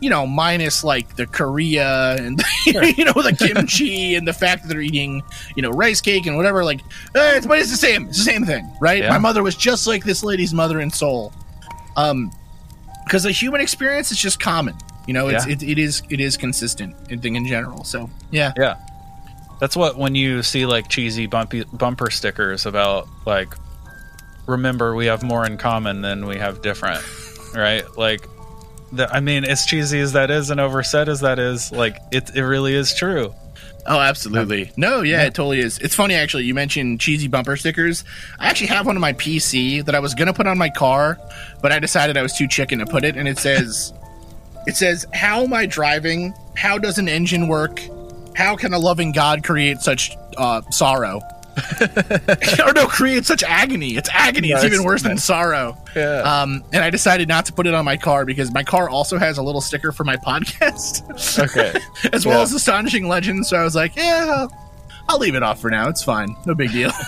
You 0.00 0.10
know, 0.10 0.26
minus 0.26 0.84
like 0.84 1.16
the 1.16 1.24
Korea 1.24 2.16
and 2.16 2.42
you 2.66 3.04
know 3.06 3.12
the 3.14 3.34
kimchi 3.38 4.14
and 4.16 4.28
the 4.28 4.34
fact 4.34 4.62
that 4.62 4.68
they're 4.68 4.80
eating 4.82 5.22
you 5.56 5.62
know 5.62 5.70
rice 5.70 6.02
cake 6.02 6.26
and 6.26 6.36
whatever. 6.36 6.62
Like, 6.62 6.80
eh, 7.14 7.36
it's, 7.36 7.46
but 7.46 7.58
it's 7.58 7.70
the 7.70 7.76
same. 7.78 8.08
It's 8.08 8.18
the 8.18 8.24
same 8.24 8.44
thing, 8.44 8.70
right? 8.80 9.02
Yeah. 9.02 9.08
My 9.08 9.18
mother 9.18 9.42
was 9.42 9.54
just 9.56 9.86
like 9.86 10.04
this 10.04 10.22
lady's 10.22 10.52
mother 10.52 10.80
in 10.80 10.90
Seoul. 10.90 11.32
Um, 11.96 12.30
because 13.04 13.22
the 13.22 13.30
human 13.32 13.60
experience 13.62 14.10
is 14.10 14.18
just 14.18 14.40
common. 14.40 14.74
You 15.06 15.14
know, 15.14 15.28
it's 15.28 15.46
Yeah. 15.46 15.52
it, 15.52 15.62
it 15.62 15.78
is 15.78 16.02
it 16.10 16.20
is 16.20 16.36
consistent 16.36 16.94
in 17.10 17.20
thing 17.20 17.36
in 17.36 17.46
general. 17.46 17.84
So 17.84 18.10
yeah, 18.30 18.52
Yeah. 18.56 18.76
That's 19.60 19.76
what 19.76 19.96
when 19.96 20.14
you 20.14 20.42
see 20.42 20.66
like 20.66 20.88
cheesy 20.88 21.26
bumpy 21.26 21.64
bumper 21.72 22.10
stickers 22.10 22.66
about 22.66 23.08
like 23.26 23.54
remember 24.46 24.94
we 24.94 25.06
have 25.06 25.22
more 25.22 25.46
in 25.46 25.56
common 25.56 26.02
than 26.02 26.26
we 26.26 26.36
have 26.36 26.60
different, 26.62 27.02
right? 27.54 27.84
Like, 27.96 28.28
the, 28.92 29.08
I 29.12 29.20
mean, 29.20 29.44
as 29.44 29.64
cheesy 29.64 30.00
as 30.00 30.12
that 30.12 30.30
is 30.30 30.50
and 30.50 30.60
overset 30.60 31.08
as 31.08 31.20
that 31.20 31.38
is, 31.38 31.72
like 31.72 31.96
it 32.12 32.30
it 32.34 32.42
really 32.44 32.74
is 32.74 32.94
true. 32.94 33.34
Oh, 33.86 34.00
absolutely. 34.00 34.72
No, 34.78 35.02
yeah, 35.02 35.24
it 35.24 35.34
totally 35.34 35.60
is. 35.60 35.78
It's 35.78 35.94
funny 35.94 36.14
actually. 36.14 36.44
You 36.44 36.54
mentioned 36.54 37.00
cheesy 37.00 37.28
bumper 37.28 37.56
stickers. 37.56 38.02
I 38.38 38.48
actually 38.48 38.68
have 38.68 38.86
one 38.86 38.96
on 38.96 39.00
my 39.00 39.12
PC 39.12 39.84
that 39.84 39.94
I 39.94 40.00
was 40.00 40.14
gonna 40.14 40.32
put 40.32 40.46
on 40.46 40.56
my 40.58 40.70
car, 40.70 41.18
but 41.62 41.70
I 41.70 41.78
decided 41.78 42.16
I 42.16 42.22
was 42.22 42.32
too 42.34 42.48
chicken 42.48 42.78
to 42.80 42.86
put 42.86 43.04
it, 43.04 43.16
and 43.16 43.28
it 43.28 43.38
says, 43.38 43.92
"It 44.66 44.76
says, 44.76 45.06
how 45.12 45.42
am 45.42 45.52
I 45.52 45.66
driving? 45.66 46.34
How 46.56 46.78
does 46.78 46.98
an 46.98 47.08
engine 47.08 47.48
work? 47.48 47.80
How 48.36 48.56
can 48.56 48.72
a 48.74 48.78
loving 48.78 49.12
God 49.12 49.44
create 49.44 49.78
such 49.80 50.16
uh, 50.36 50.62
sorrow?" 50.70 51.20
or 52.66 52.72
no, 52.72 52.88
create 52.88 53.24
such 53.24 53.44
agony. 53.44 53.90
It's 53.96 54.08
agony. 54.12 54.50
It's 54.50 54.64
Nice. 54.64 54.72
even 54.72 54.84
worse 54.84 55.02
than 55.02 55.16
sorrow. 55.18 55.76
Yeah. 55.94 56.18
Um, 56.42 56.64
and 56.72 56.82
I 56.82 56.90
decided 56.90 57.28
not 57.28 57.46
to 57.46 57.52
put 57.52 57.68
it 57.68 57.74
on 57.74 57.84
my 57.84 57.96
car 57.96 58.24
because 58.24 58.52
my 58.52 58.64
car 58.64 58.88
also 58.90 59.18
has 59.18 59.38
a 59.38 59.42
little 59.42 59.60
sticker 59.60 59.92
for 59.92 60.02
my 60.02 60.16
podcast. 60.16 61.38
okay. 61.38 61.78
as 62.12 62.26
well 62.26 62.38
Yeah. 62.38 62.42
as 62.42 62.52
astonishing 62.52 63.06
legends. 63.06 63.50
So 63.50 63.56
I 63.56 63.62
was 63.62 63.76
like, 63.76 63.94
yeah, 63.94 64.26
I'll, 64.36 64.68
I'll 65.08 65.18
leave 65.20 65.36
it 65.36 65.44
off 65.44 65.60
for 65.60 65.70
now. 65.70 65.88
It's 65.88 66.02
fine, 66.02 66.34
no 66.44 66.56
big 66.56 66.72
deal. 66.72 66.90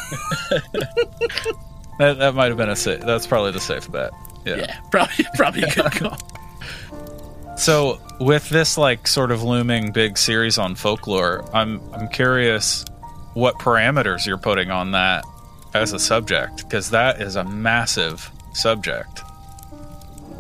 That, 1.99 2.19
that 2.19 2.35
might 2.35 2.49
have 2.49 2.59
been 2.59 2.69
a 2.69 2.77
safe. 2.77 3.01
That's 3.01 3.27
probably 3.27 3.53
the 3.53 3.61
safe 3.61 3.91
bet. 3.91 4.11
Yeah. 4.45 4.57
yeah, 4.57 4.81
probably 4.91 5.25
probably 5.35 5.63
a 5.63 5.75
good 5.75 5.91
call. 5.93 6.19
So 7.57 8.01
with 8.21 8.49
this 8.49 8.77
like 8.77 9.07
sort 9.07 9.31
of 9.31 9.43
looming 9.43 9.93
big 9.93 10.19
series 10.19 10.59
on 10.59 10.75
folklore, 10.75 11.45
I'm 11.55 11.81
I'm 11.93 12.09
curious 12.09 12.85
what 13.35 13.57
parameters 13.57 14.27
you're 14.27 14.39
putting 14.39 14.71
on 14.71 14.93
that 14.93 15.25
as 15.75 15.93
a 15.93 15.99
subject 15.99 16.57
because 16.69 16.91
that 16.91 17.21
is 17.21 17.37
a 17.37 17.45
massive 17.45 18.31
subject. 18.53 19.23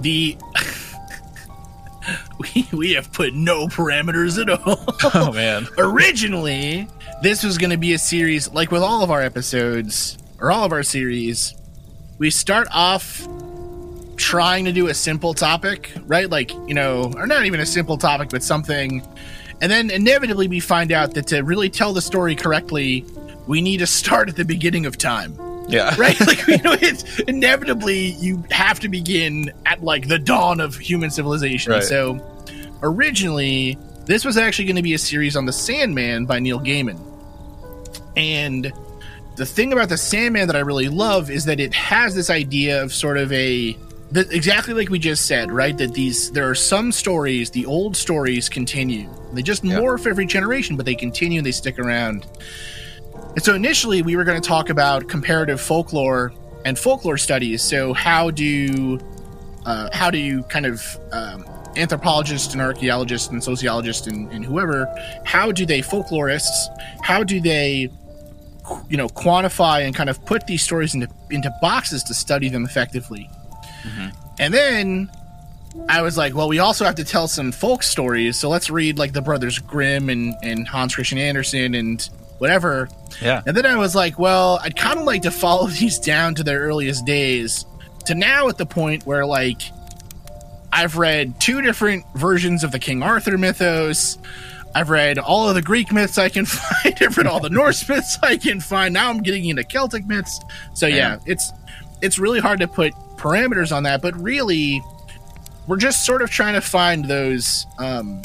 The 0.00 0.36
we 2.38 2.68
we 2.72 2.92
have 2.92 3.12
put 3.12 3.34
no 3.34 3.66
parameters 3.66 4.40
at 4.40 4.50
all. 4.50 4.84
Oh 5.14 5.32
man. 5.32 5.66
Originally, 5.78 6.88
this 7.22 7.42
was 7.42 7.58
going 7.58 7.70
to 7.70 7.76
be 7.78 7.92
a 7.94 7.98
series 7.98 8.50
like 8.52 8.70
with 8.70 8.82
all 8.82 9.02
of 9.02 9.10
our 9.10 9.22
episodes 9.22 10.18
or 10.38 10.50
all 10.50 10.64
of 10.64 10.72
our 10.72 10.82
series. 10.82 11.54
We 12.18 12.30
start 12.30 12.68
off 12.72 13.26
trying 14.16 14.64
to 14.64 14.72
do 14.72 14.88
a 14.88 14.94
simple 14.94 15.34
topic, 15.34 15.92
right? 16.06 16.28
Like, 16.28 16.52
you 16.66 16.74
know, 16.74 17.12
or 17.16 17.26
not 17.26 17.46
even 17.46 17.60
a 17.60 17.66
simple 17.66 17.98
topic, 17.98 18.30
but 18.30 18.42
something. 18.42 19.06
And 19.60 19.70
then 19.70 19.90
inevitably 19.90 20.48
we 20.48 20.60
find 20.60 20.92
out 20.92 21.14
that 21.14 21.28
to 21.28 21.42
really 21.42 21.70
tell 21.70 21.92
the 21.92 22.02
story 22.02 22.34
correctly, 22.34 23.04
we 23.46 23.60
need 23.60 23.78
to 23.78 23.86
start 23.86 24.28
at 24.28 24.36
the 24.36 24.44
beginning 24.44 24.86
of 24.86 24.98
time. 24.98 25.38
Yeah. 25.68 25.94
Right? 25.98 26.18
like, 26.20 26.46
you 26.46 26.58
know, 26.58 26.76
it's 26.80 27.18
inevitably 27.20 28.10
you 28.12 28.44
have 28.50 28.80
to 28.80 28.88
begin 28.88 29.52
at 29.66 29.82
like 29.82 30.08
the 30.08 30.18
dawn 30.18 30.60
of 30.60 30.76
human 30.76 31.10
civilization. 31.10 31.72
Right. 31.72 31.82
So 31.82 32.20
originally, 32.82 33.78
this 34.04 34.24
was 34.24 34.36
actually 34.36 34.66
going 34.66 34.76
to 34.76 34.82
be 34.82 34.94
a 34.94 34.98
series 34.98 35.36
on 35.36 35.46
the 35.46 35.52
Sandman 35.52 36.26
by 36.26 36.38
Neil 36.38 36.60
Gaiman. 36.60 37.00
And 38.16 38.72
the 39.36 39.44
thing 39.44 39.72
about 39.72 39.88
the 39.88 39.98
Sandman 39.98 40.46
that 40.46 40.56
I 40.56 40.60
really 40.60 40.88
love 40.88 41.30
is 41.30 41.44
that 41.46 41.60
it 41.60 41.74
has 41.74 42.14
this 42.14 42.30
idea 42.30 42.82
of 42.82 42.92
sort 42.92 43.18
of 43.18 43.32
a 43.32 43.76
that 44.16 44.32
exactly 44.32 44.72
like 44.72 44.88
we 44.88 44.98
just 44.98 45.26
said, 45.26 45.52
right? 45.52 45.76
That 45.76 45.92
these 45.92 46.30
there 46.30 46.48
are 46.48 46.54
some 46.54 46.90
stories, 46.90 47.50
the 47.50 47.66
old 47.66 47.96
stories 47.96 48.48
continue. 48.48 49.08
They 49.34 49.42
just 49.42 49.62
Yeah. 49.62 49.78
morph 49.78 50.06
every 50.06 50.24
generation, 50.24 50.74
but 50.76 50.86
they 50.86 50.94
continue 50.94 51.42
they 51.42 51.52
stick 51.52 51.78
around. 51.78 52.26
And 53.34 53.44
so 53.44 53.54
initially 53.54 54.00
we 54.00 54.16
were 54.16 54.24
going 54.24 54.40
to 54.40 54.48
talk 54.48 54.70
about 54.70 55.08
comparative 55.08 55.60
folklore 55.60 56.32
and 56.64 56.78
folklore 56.78 57.18
studies. 57.18 57.62
So 57.62 57.92
how 57.92 58.30
do 58.30 58.98
uh, 59.66 59.90
how 59.92 60.10
do 60.10 60.18
you 60.18 60.44
kind 60.44 60.64
of 60.64 60.82
um, 61.12 61.44
anthropologists 61.76 62.54
and 62.54 62.62
archaeologists 62.62 63.28
and 63.28 63.44
sociologists 63.44 64.06
and, 64.06 64.32
and 64.32 64.44
whoever 64.46 64.86
how 65.26 65.52
do 65.52 65.66
they 65.66 65.82
folklorists 65.82 66.68
how 67.02 67.22
do 67.22 67.38
they 67.38 67.90
you 68.88 68.96
know 68.96 69.08
quantify 69.08 69.84
and 69.84 69.94
kind 69.94 70.08
of 70.08 70.24
put 70.24 70.46
these 70.46 70.62
stories 70.62 70.94
into 70.94 71.06
into 71.30 71.52
boxes 71.60 72.02
to 72.02 72.14
study 72.14 72.48
them 72.48 72.64
effectively 72.64 73.28
Mm-hmm. 73.86 74.08
and 74.40 74.52
then 74.54 75.10
i 75.88 76.02
was 76.02 76.16
like 76.16 76.34
well 76.34 76.48
we 76.48 76.58
also 76.58 76.84
have 76.84 76.94
to 76.96 77.04
tell 77.04 77.28
some 77.28 77.52
folk 77.52 77.82
stories 77.82 78.36
so 78.36 78.48
let's 78.48 78.70
read 78.70 78.98
like 78.98 79.12
the 79.12 79.22
brothers 79.22 79.58
grimm 79.58 80.08
and 80.08 80.34
and 80.42 80.66
hans 80.66 80.94
christian 80.94 81.18
andersen 81.18 81.74
and 81.74 82.08
whatever 82.38 82.88
Yeah. 83.22 83.42
and 83.46 83.56
then 83.56 83.64
I 83.64 83.76
was 83.76 83.94
like, 83.94 84.18
well, 84.18 84.58
I'd 84.62 84.76
kind 84.76 84.98
of 84.98 85.06
like 85.06 85.22
to 85.22 85.30
follow 85.30 85.66
these 85.80 85.98
down 85.98 86.34
to 86.34 86.42
their 86.42 86.60
earliest 86.60 87.06
days 87.06 87.64
to 88.04 88.14
now 88.14 88.48
at 88.48 88.58
the 88.58 88.66
point 88.66 89.06
where, 89.06 89.24
like, 89.24 89.62
I've 90.72 90.98
read 90.98 91.40
two 91.40 91.62
different 91.62 92.04
versions 92.14 92.62
of 92.62 92.72
the 92.72 92.78
King 92.78 93.02
Arthur 93.02 93.38
mythos. 93.38 94.18
I've 94.74 94.90
read 94.90 95.18
all 95.18 95.48
of 95.48 95.54
the 95.54 95.62
Greek 95.62 95.90
myths 95.92 96.18
I 96.18 96.28
can 96.28 96.44
find. 96.44 96.94
I've 97.00 97.16
read 97.16 97.26
all 97.26 97.40
the 97.40 97.48
Norse 97.48 97.88
myths 97.88 98.18
I 98.22 98.36
can 98.36 98.60
find. 98.60 98.92
Now 98.92 99.08
I'm 99.08 99.22
getting 99.22 99.46
into 99.46 99.64
Celtic 99.64 100.06
myths. 100.06 100.38
So 100.74 100.86
yeah, 100.86 100.96
Yeah. 100.96 101.18
it's 101.24 101.52
it's 102.02 102.18
really 102.18 102.40
hard 102.40 102.60
to 102.60 102.68
put 102.68 102.92
parameters 103.26 103.74
on 103.74 103.82
that, 103.82 104.02
but 104.02 104.16
really, 104.20 104.82
we're 105.66 105.76
just 105.76 106.06
sort 106.06 106.22
of 106.22 106.30
trying 106.30 106.54
to 106.54 106.60
find 106.60 107.06
those. 107.06 107.66
Um, 107.78 108.22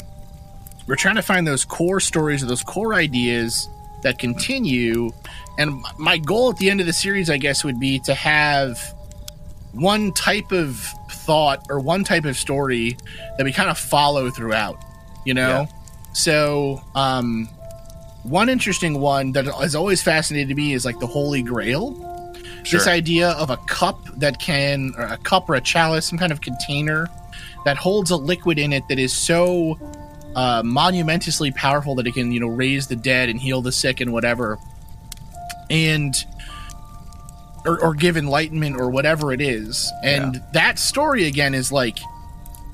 we're 0.86 0.96
trying 0.96 1.16
to 1.16 1.22
find 1.22 1.46
those 1.46 1.64
core 1.64 2.00
stories 2.00 2.42
or 2.42 2.46
those 2.46 2.62
core 2.62 2.94
ideas 2.94 3.68
that 4.02 4.18
continue. 4.18 5.10
And 5.58 5.82
my 5.98 6.18
goal 6.18 6.50
at 6.50 6.56
the 6.56 6.70
end 6.70 6.80
of 6.80 6.86
the 6.86 6.92
series, 6.92 7.30
I 7.30 7.36
guess, 7.36 7.64
would 7.64 7.78
be 7.78 7.98
to 8.00 8.14
have 8.14 8.78
one 9.72 10.12
type 10.12 10.52
of 10.52 10.76
thought 11.10 11.66
or 11.70 11.78
one 11.78 12.04
type 12.04 12.24
of 12.24 12.36
story 12.36 12.96
that 13.38 13.44
we 13.44 13.52
kind 13.52 13.70
of 13.70 13.78
follow 13.78 14.30
throughout, 14.30 14.82
you 15.24 15.34
know? 15.34 15.62
Yeah. 15.62 15.66
So, 16.14 16.82
um, 16.94 17.48
one 18.24 18.48
interesting 18.48 19.00
one 19.00 19.32
that 19.32 19.46
has 19.46 19.74
always 19.74 20.02
fascinated 20.02 20.56
me 20.56 20.74
is 20.74 20.84
like 20.84 20.98
the 21.00 21.06
Holy 21.06 21.42
Grail. 21.42 22.11
This 22.70 22.86
idea 22.86 23.30
of 23.30 23.50
a 23.50 23.56
cup 23.56 24.04
that 24.18 24.38
can, 24.38 24.94
or 24.96 25.04
a 25.04 25.16
cup 25.18 25.48
or 25.50 25.54
a 25.54 25.60
chalice, 25.60 26.06
some 26.06 26.18
kind 26.18 26.32
of 26.32 26.40
container 26.40 27.08
that 27.64 27.76
holds 27.76 28.10
a 28.10 28.16
liquid 28.16 28.58
in 28.58 28.72
it 28.72 28.86
that 28.88 28.98
is 28.98 29.12
so 29.12 29.78
uh, 30.34 30.62
monumentously 30.62 31.50
powerful 31.52 31.94
that 31.96 32.06
it 32.06 32.14
can, 32.14 32.32
you 32.32 32.40
know, 32.40 32.48
raise 32.48 32.86
the 32.86 32.96
dead 32.96 33.28
and 33.28 33.40
heal 33.40 33.62
the 33.62 33.72
sick 33.72 34.00
and 34.00 34.12
whatever, 34.12 34.58
and 35.70 36.24
or, 37.64 37.80
or 37.82 37.94
give 37.94 38.16
enlightenment 38.16 38.76
or 38.76 38.90
whatever 38.90 39.32
it 39.32 39.40
is. 39.40 39.90
And 40.02 40.34
Yeah. 40.36 40.40
that 40.52 40.78
story 40.78 41.26
again 41.26 41.54
is 41.54 41.70
like 41.70 41.98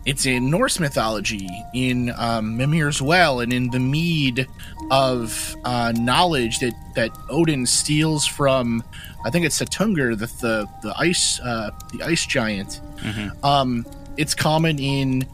it's 0.07 0.25
in 0.25 0.49
Norse 0.49 0.81
mythology, 0.81 1.51
in 1.75 2.15
um, 2.17 2.57
Mimir's 2.57 3.03
Well, 3.03 3.41
and 3.41 3.53
in 3.53 3.71
the 3.71 3.81
mead 3.81 4.47
of 4.91 5.55
uh, 5.65 5.93
knowledge 5.97 6.61
that 6.61 6.73
that 6.95 7.11
Odin 7.29 7.67
steals 7.67 8.25
from. 8.27 8.83
I 9.25 9.31
think 9.31 9.45
it's 9.47 9.61
Suttungr, 9.61 10.19
the 10.19 10.27
the, 10.27 10.69
the 10.83 10.95
ice 10.99 11.41
uh, 11.41 11.71
the 11.93 12.03
ice 12.03 12.25
giant. 12.27 12.81
Mhm. 12.99 13.45
Um, 13.45 13.87
it's 14.17 14.35
common 14.35 14.79
in 14.79 15.27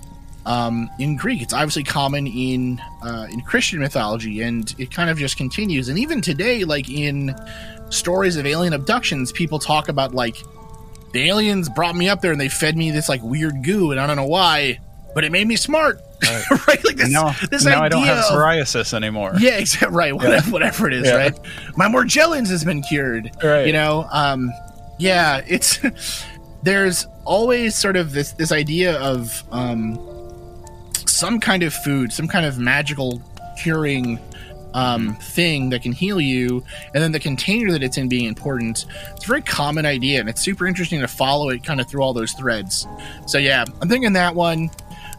um, 0.46 0.90
in 0.98 1.16
Greek. 1.16 1.40
It's 1.42 1.54
obviously 1.54 1.84
common 1.84 2.26
in 2.26 2.80
uh, 3.02 3.26
in 3.30 3.40
Christian 3.42 3.80
mythology, 3.80 4.42
and 4.42 4.74
it 4.78 4.90
kind 4.90 5.08
of 5.10 5.18
just 5.18 5.36
continues. 5.36 5.88
And 5.88 5.98
even 5.98 6.20
today, 6.20 6.64
like 6.64 6.88
in 6.90 7.34
stories 7.90 8.36
of 8.36 8.46
alien 8.46 8.72
abductions, 8.72 9.32
people 9.32 9.58
talk 9.58 9.88
about 9.88 10.14
like 10.14 10.36
the 11.12 11.28
aliens 11.28 11.68
brought 11.68 11.94
me 11.96 12.08
up 12.08 12.20
there 12.20 12.32
and 12.32 12.40
they 12.40 12.48
fed 12.48 12.76
me 12.76 12.90
this 12.90 13.08
like 13.08 13.22
weird 13.22 13.62
goo, 13.64 13.90
and 13.92 14.00
I 14.00 14.06
don't 14.06 14.16
know 14.16 14.26
why, 14.26 14.80
but 15.14 15.24
it 15.24 15.32
made 15.32 15.46
me 15.46 15.56
smart, 15.56 16.00
Right. 16.22 16.44
right? 16.68 16.84
Like 16.84 16.96
this, 16.96 17.10
now, 17.10 17.32
this 17.50 17.64
now 17.64 17.82
idea 17.82 17.84
I 17.84 17.88
don't 17.88 18.02
have 18.04 18.18
of- 18.18 18.24
psoriasis 18.24 18.94
anymore. 18.94 19.34
yeah, 19.38 19.58
exactly. 19.58 19.96
Right. 19.96 20.14
Whatever, 20.14 20.50
whatever 20.50 20.88
it 20.88 20.94
is. 20.94 21.06
Yeah. 21.06 21.16
Right. 21.16 21.38
My 21.76 21.86
Morgellons 21.86 22.48
has 22.48 22.64
been 22.64 22.82
cured. 22.82 23.30
Right. 23.42 23.66
You 23.66 23.72
know. 23.72 24.06
Um. 24.12 24.52
Yeah. 24.98 25.42
It's 25.46 25.78
there's 26.62 27.06
always 27.24 27.74
sort 27.76 27.96
of 27.96 28.12
this 28.12 28.32
this 28.32 28.52
idea 28.52 28.98
of 29.00 29.42
um 29.52 29.98
some 31.06 31.40
kind 31.40 31.62
of 31.62 31.72
food, 31.72 32.12
some 32.12 32.26
kind 32.28 32.44
of 32.46 32.58
magical 32.58 33.22
curing 33.62 34.18
um, 34.74 35.14
thing 35.16 35.70
that 35.70 35.82
can 35.82 35.92
heal 35.92 36.20
you, 36.20 36.64
and 36.92 37.02
then 37.02 37.12
the 37.12 37.20
container 37.20 37.70
that 37.70 37.82
it's 37.84 37.96
in 37.96 38.08
being 38.08 38.24
important. 38.24 38.86
It's 39.14 39.24
a 39.24 39.28
very 39.28 39.40
common 39.42 39.86
idea, 39.86 40.18
and 40.18 40.28
it's 40.28 40.40
super 40.40 40.66
interesting 40.66 41.00
to 41.00 41.06
follow 41.06 41.50
it 41.50 41.62
kind 41.62 41.80
of 41.80 41.88
through 41.88 42.02
all 42.02 42.12
those 42.12 42.32
threads. 42.32 42.88
So 43.26 43.38
yeah, 43.38 43.64
I'm 43.80 43.88
thinking 43.88 44.14
that 44.14 44.34
one. 44.34 44.70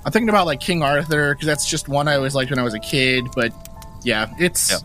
I'm 0.05 0.11
thinking 0.11 0.29
about 0.29 0.45
like 0.45 0.59
King 0.59 0.83
Arthur 0.83 1.33
because 1.33 1.47
that's 1.47 1.67
just 1.67 1.87
one 1.89 2.07
I 2.07 2.15
always 2.15 2.35
liked 2.35 2.51
when 2.51 2.59
I 2.59 2.63
was 2.63 2.73
a 2.75 2.79
kid. 2.79 3.25
But 3.35 3.51
yeah, 4.03 4.31
it's 4.37 4.71
Yep. 4.71 4.81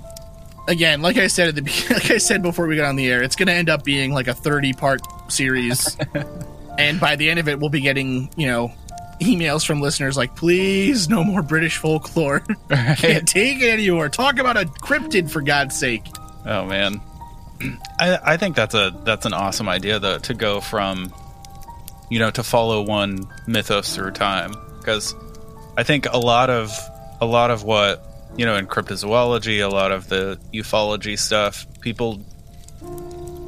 again, 0.68 1.02
like 1.02 1.18
I 1.18 1.26
said 1.26 1.48
at 1.48 1.54
the 1.56 1.62
like 1.90 2.10
I 2.10 2.18
said 2.18 2.42
before 2.42 2.66
we 2.66 2.76
got 2.76 2.86
on 2.86 2.96
the 2.96 3.06
air, 3.10 3.22
it's 3.22 3.36
going 3.36 3.48
to 3.48 3.52
end 3.54 3.68
up 3.68 3.84
being 3.84 4.12
like 4.12 4.28
a 4.28 4.34
30 4.34 4.72
part 4.72 5.02
series, 5.30 5.96
and 6.78 6.98
by 6.98 7.16
the 7.16 7.28
end 7.28 7.38
of 7.38 7.48
it, 7.48 7.58
we'll 7.60 7.68
be 7.70 7.80
getting 7.82 8.30
you 8.36 8.46
know 8.46 8.72
emails 9.20 9.66
from 9.66 9.82
listeners 9.82 10.16
like, 10.16 10.34
please, 10.34 11.10
no 11.10 11.22
more 11.22 11.42
British 11.42 11.76
folklore. 11.76 12.40
Can't 12.70 13.28
take 13.28 13.60
it 13.60 13.70
anymore. 13.70 14.08
Talk 14.08 14.38
about 14.38 14.56
a 14.56 14.64
cryptid 14.64 15.30
for 15.30 15.42
God's 15.42 15.76
sake. 15.78 16.06
Oh 16.46 16.64
man. 16.64 17.02
I, 17.98 18.18
I 18.24 18.36
think 18.38 18.56
that's 18.56 18.74
a 18.74 18.90
that's 19.04 19.26
an 19.26 19.34
awesome 19.34 19.68
idea 19.68 19.98
though 19.98 20.16
to 20.20 20.32
go 20.32 20.62
from 20.62 21.12
you 22.08 22.18
know 22.18 22.30
to 22.30 22.42
follow 22.42 22.80
one 22.80 23.28
mythos 23.46 23.94
through 23.94 24.12
time 24.12 24.54
because 24.80 25.14
I 25.76 25.82
think 25.84 26.06
a 26.10 26.18
lot 26.18 26.50
of 26.50 26.76
a 27.20 27.26
lot 27.26 27.50
of 27.50 27.62
what 27.62 28.04
you 28.36 28.44
know 28.46 28.56
in 28.56 28.66
cryptozoology, 28.66 29.62
a 29.64 29.68
lot 29.72 29.92
of 29.92 30.08
the 30.08 30.38
ufology 30.52 31.18
stuff, 31.18 31.66
people. 31.80 32.20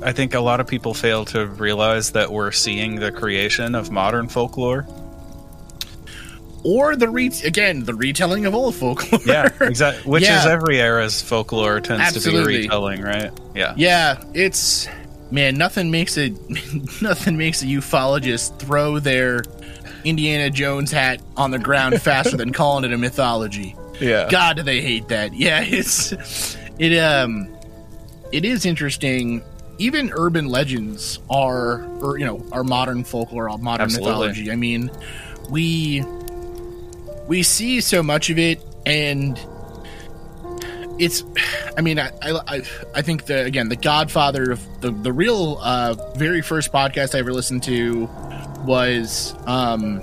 I 0.05 0.11
think 0.13 0.35
a 0.35 0.41
lot 0.41 0.59
of 0.61 0.67
people 0.67 0.95
fail 0.95 1.25
to 1.27 1.47
realize 1.47 2.11
that 2.13 2.33
we're 2.33 2.51
seeing 2.51 2.97
the 2.97 3.13
creation 3.13 3.77
of 3.77 3.91
modern 3.93 4.27
folklore. 4.29 4.85
Or 6.65 6.95
the 6.95 7.09
re 7.09 7.31
again 7.45 7.85
the 7.85 7.95
retelling 7.95 8.47
of 8.47 8.55
old 8.55 8.75
folklore. 8.77 9.21
Yeah, 9.27 9.49
exactly. 9.61 10.03
Which 10.11 10.23
Yeah. 10.23 10.41
is 10.41 10.47
every 10.47 10.81
era's 10.81 11.21
folklore 11.21 11.81
tends 11.81 12.13
to 12.23 12.31
be 12.31 12.39
retelling, 12.39 13.03
right? 13.03 13.31
Yeah. 13.55 13.75
Yeah, 13.77 14.23
it's 14.33 14.87
man, 15.33 15.57
nothing 15.57 15.91
makes 15.91 16.17
it 16.17 16.33
nothing 17.03 17.37
makes 17.37 17.63
a 17.63 17.67
ufologist 17.67 18.61
throw 18.61 19.01
their 19.01 19.43
Indiana 20.05 20.51
Jones 20.51 20.91
hat 20.93 21.21
on 21.37 21.51
the 21.51 21.59
ground 21.59 22.01
faster 22.03 22.37
than 22.37 22.53
calling 22.53 22.85
it 22.85 22.93
a 22.93 22.99
mythology. 22.99 23.77
Yeah. 24.01 24.29
God, 24.31 24.57
do 24.57 24.63
they 24.63 24.81
hate 24.81 25.09
that? 25.09 25.33
Yeah, 25.35 25.63
it's 25.63 26.13
it 26.79 26.99
um 26.99 27.49
it 28.33 28.45
is 28.45 28.65
interesting. 28.67 29.43
Even 29.79 30.11
urban 30.15 30.47
legends 30.47 31.19
are, 31.31 31.83
or 32.01 32.19
you 32.19 32.25
know, 32.25 32.45
are 32.53 32.63
modern 32.65 33.05
folklore, 33.05 33.49
modern 33.59 33.85
Absolutely. 33.85 34.11
mythology. 34.11 34.51
I 34.53 34.57
mean, 34.57 34.91
we 35.51 36.05
we 37.27 37.43
see 37.43 37.81
so 37.81 38.03
much 38.03 38.31
of 38.31 38.39
it, 38.39 38.63
and 38.87 39.39
it's. 40.99 41.25
I 41.77 41.81
mean, 41.81 41.99
I 41.99 42.11
I, 42.23 42.41
I- 42.57 42.63
I 42.95 43.03
think 43.03 43.25
the 43.27 43.45
again 43.45 43.69
the 43.69 43.77
Godfather 43.77 44.53
of 44.53 44.81
the 44.81 44.91
the 44.91 45.13
real 45.13 45.59
uh, 45.63 45.95
very 46.17 46.43
first 46.43 46.73
podcast 46.73 47.15
I 47.15 47.19
ever 47.21 47.33
listened 47.33 47.63
to 47.65 48.07
was 48.65 49.35
um 49.47 50.03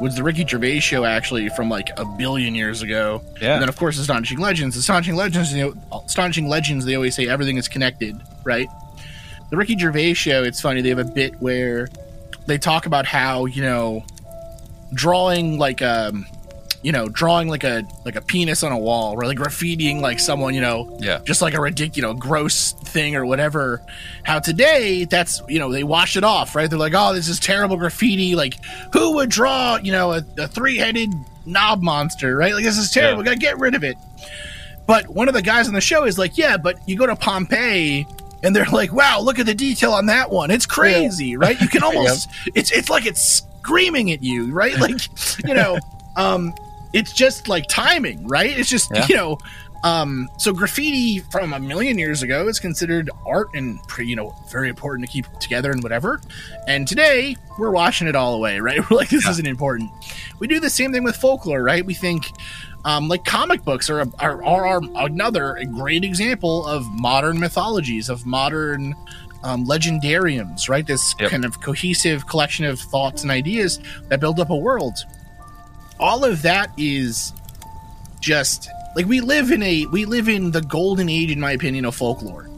was 0.00 0.16
the 0.16 0.22
Ricky 0.22 0.44
Gervais 0.44 0.80
show 0.80 1.04
actually 1.04 1.48
from 1.50 1.68
like 1.68 1.90
a 1.96 2.04
billion 2.04 2.54
years 2.54 2.82
ago. 2.82 3.22
Yeah. 3.40 3.54
And 3.54 3.62
then 3.62 3.68
of 3.68 3.76
course 3.76 3.98
Astonishing 3.98 4.38
Legends. 4.38 4.76
Astonishing 4.76 5.14
Legends, 5.14 5.52
you 5.54 5.62
know, 5.62 6.00
Astonishing 6.04 6.48
Legends. 6.48 6.84
They 6.84 6.96
always 6.96 7.14
say 7.14 7.28
everything 7.28 7.56
is 7.56 7.68
connected, 7.68 8.20
right? 8.44 8.68
The 9.50 9.56
Ricky 9.56 9.78
Gervais 9.78 10.14
show. 10.14 10.42
It's 10.42 10.60
funny. 10.60 10.80
They 10.80 10.88
have 10.88 10.98
a 10.98 11.04
bit 11.04 11.34
where 11.40 11.88
they 12.46 12.58
talk 12.58 12.86
about 12.86 13.06
how 13.06 13.46
you 13.46 13.62
know 13.62 14.04
drawing 14.94 15.58
like 15.58 15.82
um 15.82 16.26
you 16.82 16.90
know 16.92 17.08
drawing 17.08 17.48
like 17.48 17.62
a 17.64 17.84
like 18.04 18.16
a 18.16 18.20
penis 18.20 18.62
on 18.64 18.72
a 18.72 18.78
wall 18.78 19.12
or 19.14 19.24
like 19.24 19.38
graffitiing 19.38 20.00
like 20.00 20.18
someone 20.18 20.52
you 20.52 20.60
know 20.60 20.96
Yeah. 21.00 21.20
just 21.24 21.40
like 21.40 21.54
a 21.54 21.60
ridiculous 21.60 21.96
you 21.96 22.02
know 22.02 22.12
gross 22.14 22.72
thing 22.72 23.14
or 23.14 23.24
whatever. 23.24 23.80
How 24.24 24.40
today 24.40 25.04
that's 25.04 25.40
you 25.48 25.58
know 25.60 25.70
they 25.70 25.84
wash 25.84 26.16
it 26.16 26.24
off 26.24 26.54
right? 26.56 26.68
They're 26.68 26.78
like 26.78 26.94
oh 26.96 27.14
this 27.14 27.28
is 27.28 27.38
terrible 27.38 27.76
graffiti. 27.76 28.34
Like 28.34 28.58
who 28.92 29.14
would 29.14 29.30
draw 29.30 29.76
you 29.76 29.92
know 29.92 30.12
a, 30.12 30.24
a 30.38 30.48
three-headed 30.48 31.10
knob 31.46 31.82
monster 31.82 32.36
right? 32.36 32.52
Like 32.54 32.64
this 32.64 32.78
is 32.78 32.90
terrible. 32.90 33.22
Yeah. 33.22 33.26
gotta 33.26 33.38
get 33.38 33.58
rid 33.58 33.74
of 33.76 33.84
it. 33.84 33.96
But 34.86 35.08
one 35.08 35.28
of 35.28 35.34
the 35.34 35.42
guys 35.42 35.68
on 35.68 35.74
the 35.74 35.80
show 35.80 36.04
is 36.04 36.18
like 36.18 36.36
yeah 36.36 36.56
but 36.56 36.76
you 36.88 36.96
go 36.98 37.06
to 37.06 37.14
pompeii 37.14 38.06
and 38.42 38.56
they're 38.56 38.66
like 38.66 38.92
wow 38.92 39.20
look 39.20 39.38
at 39.38 39.46
the 39.46 39.54
detail 39.54 39.92
on 39.92 40.06
that 40.06 40.30
one. 40.32 40.50
It's 40.50 40.66
crazy 40.66 41.36
right? 41.36 41.60
You 41.60 41.68
can 41.68 41.82
almost 41.84 42.28
it's 42.56 42.72
it's 42.72 42.90
like 42.90 43.06
it's 43.06 43.22
screaming 43.22 44.10
at 44.10 44.22
you 44.24 44.52
right? 44.52 44.76
Like 44.78 45.00
you 45.46 45.54
know 45.54 45.78
um 46.16 46.52
it's 46.92 47.12
just 47.12 47.48
like 47.48 47.66
timing 47.68 48.26
right? 48.26 48.56
It's 48.58 48.68
just 48.68 48.90
Yeah. 48.94 49.06
you 49.08 49.16
know 49.16 49.38
um 49.84 50.28
so 50.38 50.52
graffiti 50.52 51.18
from 51.32 51.52
a 51.52 51.58
million 51.58 51.98
years 51.98 52.22
ago 52.22 52.46
is 52.46 52.60
considered 52.60 53.10
art 53.26 53.48
and 53.54 53.82
pretty 53.88 54.08
you 54.10 54.14
know 54.16 54.32
very 54.48 54.68
important 54.68 55.04
to 55.04 55.12
keep 55.12 55.26
together 55.40 55.72
and 55.72 55.82
whatever. 55.82 56.20
And 56.68 56.86
today 56.86 57.36
we're 57.58 57.72
washing 57.72 58.06
it 58.06 58.14
all 58.14 58.34
away 58.34 58.60
right? 58.68 58.78
We're 58.90 58.96
like 58.96 59.08
this 59.10 59.26
isn't 59.26 59.46
important. 59.46 59.90
We 60.38 60.46
do 60.46 60.60
the 60.60 60.70
same 60.70 60.92
thing 60.92 61.02
with 61.04 61.16
folklore 61.16 61.62
right? 61.62 61.84
We 61.84 61.94
think 61.94 62.26
um, 62.84 63.06
like 63.08 63.24
comic 63.24 63.64
books 63.64 63.88
are, 63.90 64.00
are, 64.18 64.42
are, 64.44 64.66
are 64.66 64.82
another 64.96 65.56
great 65.72 66.02
example 66.04 66.66
of 66.66 66.84
modern 66.90 67.38
mythologies 67.38 68.08
of 68.08 68.26
modern 68.26 68.94
um, 69.44 69.64
legendariums 69.66 70.68
right? 70.68 70.86
This 70.86 71.14
Yep. 71.20 71.30
kind 71.30 71.44
of 71.44 71.60
cohesive 71.60 72.26
collection 72.28 72.64
of 72.64 72.78
thoughts 72.80 73.22
and 73.22 73.30
ideas 73.30 73.80
that 74.08 74.18
build 74.20 74.38
up 74.40 74.50
a 74.50 74.56
world 74.56 74.98
all 76.02 76.24
of 76.24 76.42
that 76.42 76.70
is 76.76 77.32
just 78.20 78.68
like 78.94 79.06
we 79.06 79.20
live 79.20 79.50
in 79.50 79.62
a 79.62 79.86
we 79.86 80.04
live 80.04 80.28
in 80.28 80.50
the 80.50 80.60
golden 80.60 81.08
age 81.08 81.30
in 81.30 81.40
my 81.40 81.52
opinion 81.52 81.84
of 81.84 81.94
folklore 81.94 82.48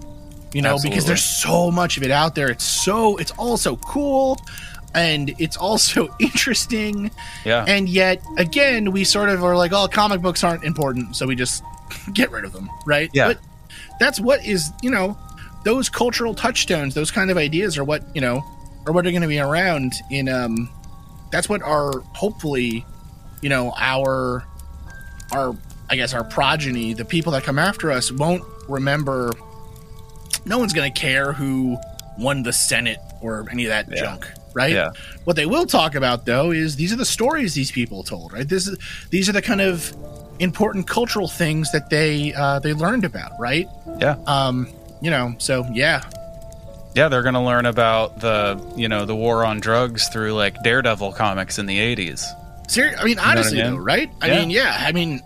you 0.52 0.61
know 0.62 0.70
Absolutely. 0.74 0.90
because 0.90 1.07
there's 1.07 1.22
so 1.24 1.70
much 1.70 1.96
of 1.96 2.02
it 2.02 2.11
out 2.11 2.35
there 2.35 2.50
it's 2.50 2.64
so 2.64 3.16
it's 3.16 3.30
all 3.33 3.57
so 3.57 3.76
cool 3.76 4.38
and 4.94 5.35
it's 5.38 5.57
also 5.57 6.09
interesting 6.20 7.11
Yeah. 7.44 7.64
and 7.66 7.88
yet 7.88 8.22
again 8.38 8.92
we 8.92 9.04
sort 9.04 9.28
of 9.28 9.42
are 9.44 9.57
like 9.57 9.72
oh 9.72 9.88
comic 9.88 10.20
books 10.20 10.42
aren't 10.44 10.64
important 10.64 11.16
so 11.16 11.26
we 11.26 11.35
just 11.37 11.62
get 12.12 12.30
rid 12.30 12.44
of 12.44 12.52
them 12.52 12.68
right 12.87 13.11
Yeah. 13.12 13.28
but 13.28 13.38
that's 14.00 14.20
what 14.20 14.44
is 14.44 14.70
you 14.83 14.90
know 14.90 15.16
those 15.64 15.88
cultural 15.88 16.35
touchstones 16.35 16.94
those 16.94 17.11
kind 17.11 17.30
of 17.30 17.37
ideas 17.38 17.78
are 17.78 17.85
what 17.85 18.02
you 18.14 18.20
know 18.20 18.44
are 18.87 18.92
what 18.92 19.07
are 19.07 19.11
going 19.11 19.22
to 19.22 19.28
be 19.28 19.38
around 19.38 19.94
in 20.11 20.28
um 20.28 20.68
that's 21.30 21.48
what 21.48 21.62
our 21.62 22.00
hopefully 22.12 22.85
you 23.44 23.50
know 23.50 23.72
our 23.78 24.42
our 25.33 25.54
i 25.90 25.96
guess 25.96 26.14
our 26.14 26.24
progeny 26.24 26.94
the 26.94 27.04
people 27.04 27.30
that 27.33 27.42
come 27.44 27.59
after 27.59 27.92
us 27.92 28.11
won't 28.11 28.42
remember 28.70 29.30
no 30.46 30.59
one's 30.59 30.72
going 30.72 30.90
to 30.90 30.98
care 30.98 31.33
who 31.35 31.76
won 32.18 32.42
the 32.42 32.52
senate 32.54 32.98
or 33.20 33.44
any 33.50 33.64
of 33.66 33.68
that 33.68 33.87
Yeah. 33.90 34.00
junk 34.00 34.26
right 34.54 34.72
Yeah. 34.72 34.92
what 35.24 35.37
they 35.37 35.44
will 35.44 35.66
talk 35.66 35.94
about 35.94 36.24
though 36.24 36.52
is 36.52 36.76
these 36.76 36.90
are 36.92 36.96
the 36.96 37.04
stories 37.04 37.52
these 37.52 37.70
people 37.70 38.02
told 38.02 38.33
right 38.33 38.48
this 38.48 38.66
is 38.66 38.78
these 39.11 39.28
are 39.28 39.33
the 39.33 39.42
kind 39.42 39.61
of 39.61 39.94
important 40.38 40.87
cultural 40.88 41.28
things 41.28 41.70
that 41.72 41.90
they 41.90 42.33
uh, 42.33 42.59
they 42.61 42.72
learned 42.72 43.04
about 43.04 43.33
right 43.38 43.68
Yeah. 44.00 44.16
um 44.26 44.68
you 45.02 45.11
know 45.11 45.35
so 45.38 45.66
yeah 45.72 46.00
Yeah, 46.96 47.09
they're 47.09 47.22
going 47.22 47.35
to 47.35 47.40
learn 47.52 47.66
about 47.66 48.20
the, 48.20 48.54
you 48.76 48.88
know, 48.88 49.04
the 49.04 49.16
war 49.16 49.44
on 49.44 49.59
drugs 49.59 50.07
through 50.11 50.33
like 50.35 50.54
Daredevil 50.62 51.12
comics 51.14 51.59
in 51.59 51.66
the 51.66 51.76
80s. 51.76 52.22
Ser- 52.68 52.94
I 52.98 53.05
mean, 53.05 53.18
honestly, 53.18 53.61
though, 53.62 53.77
right? 53.77 54.11
I 54.20 54.29
Yeah. 54.29 54.40
mean, 54.40 54.50
yeah. 54.50 54.77
I 54.81 54.92
mean, 54.92 55.20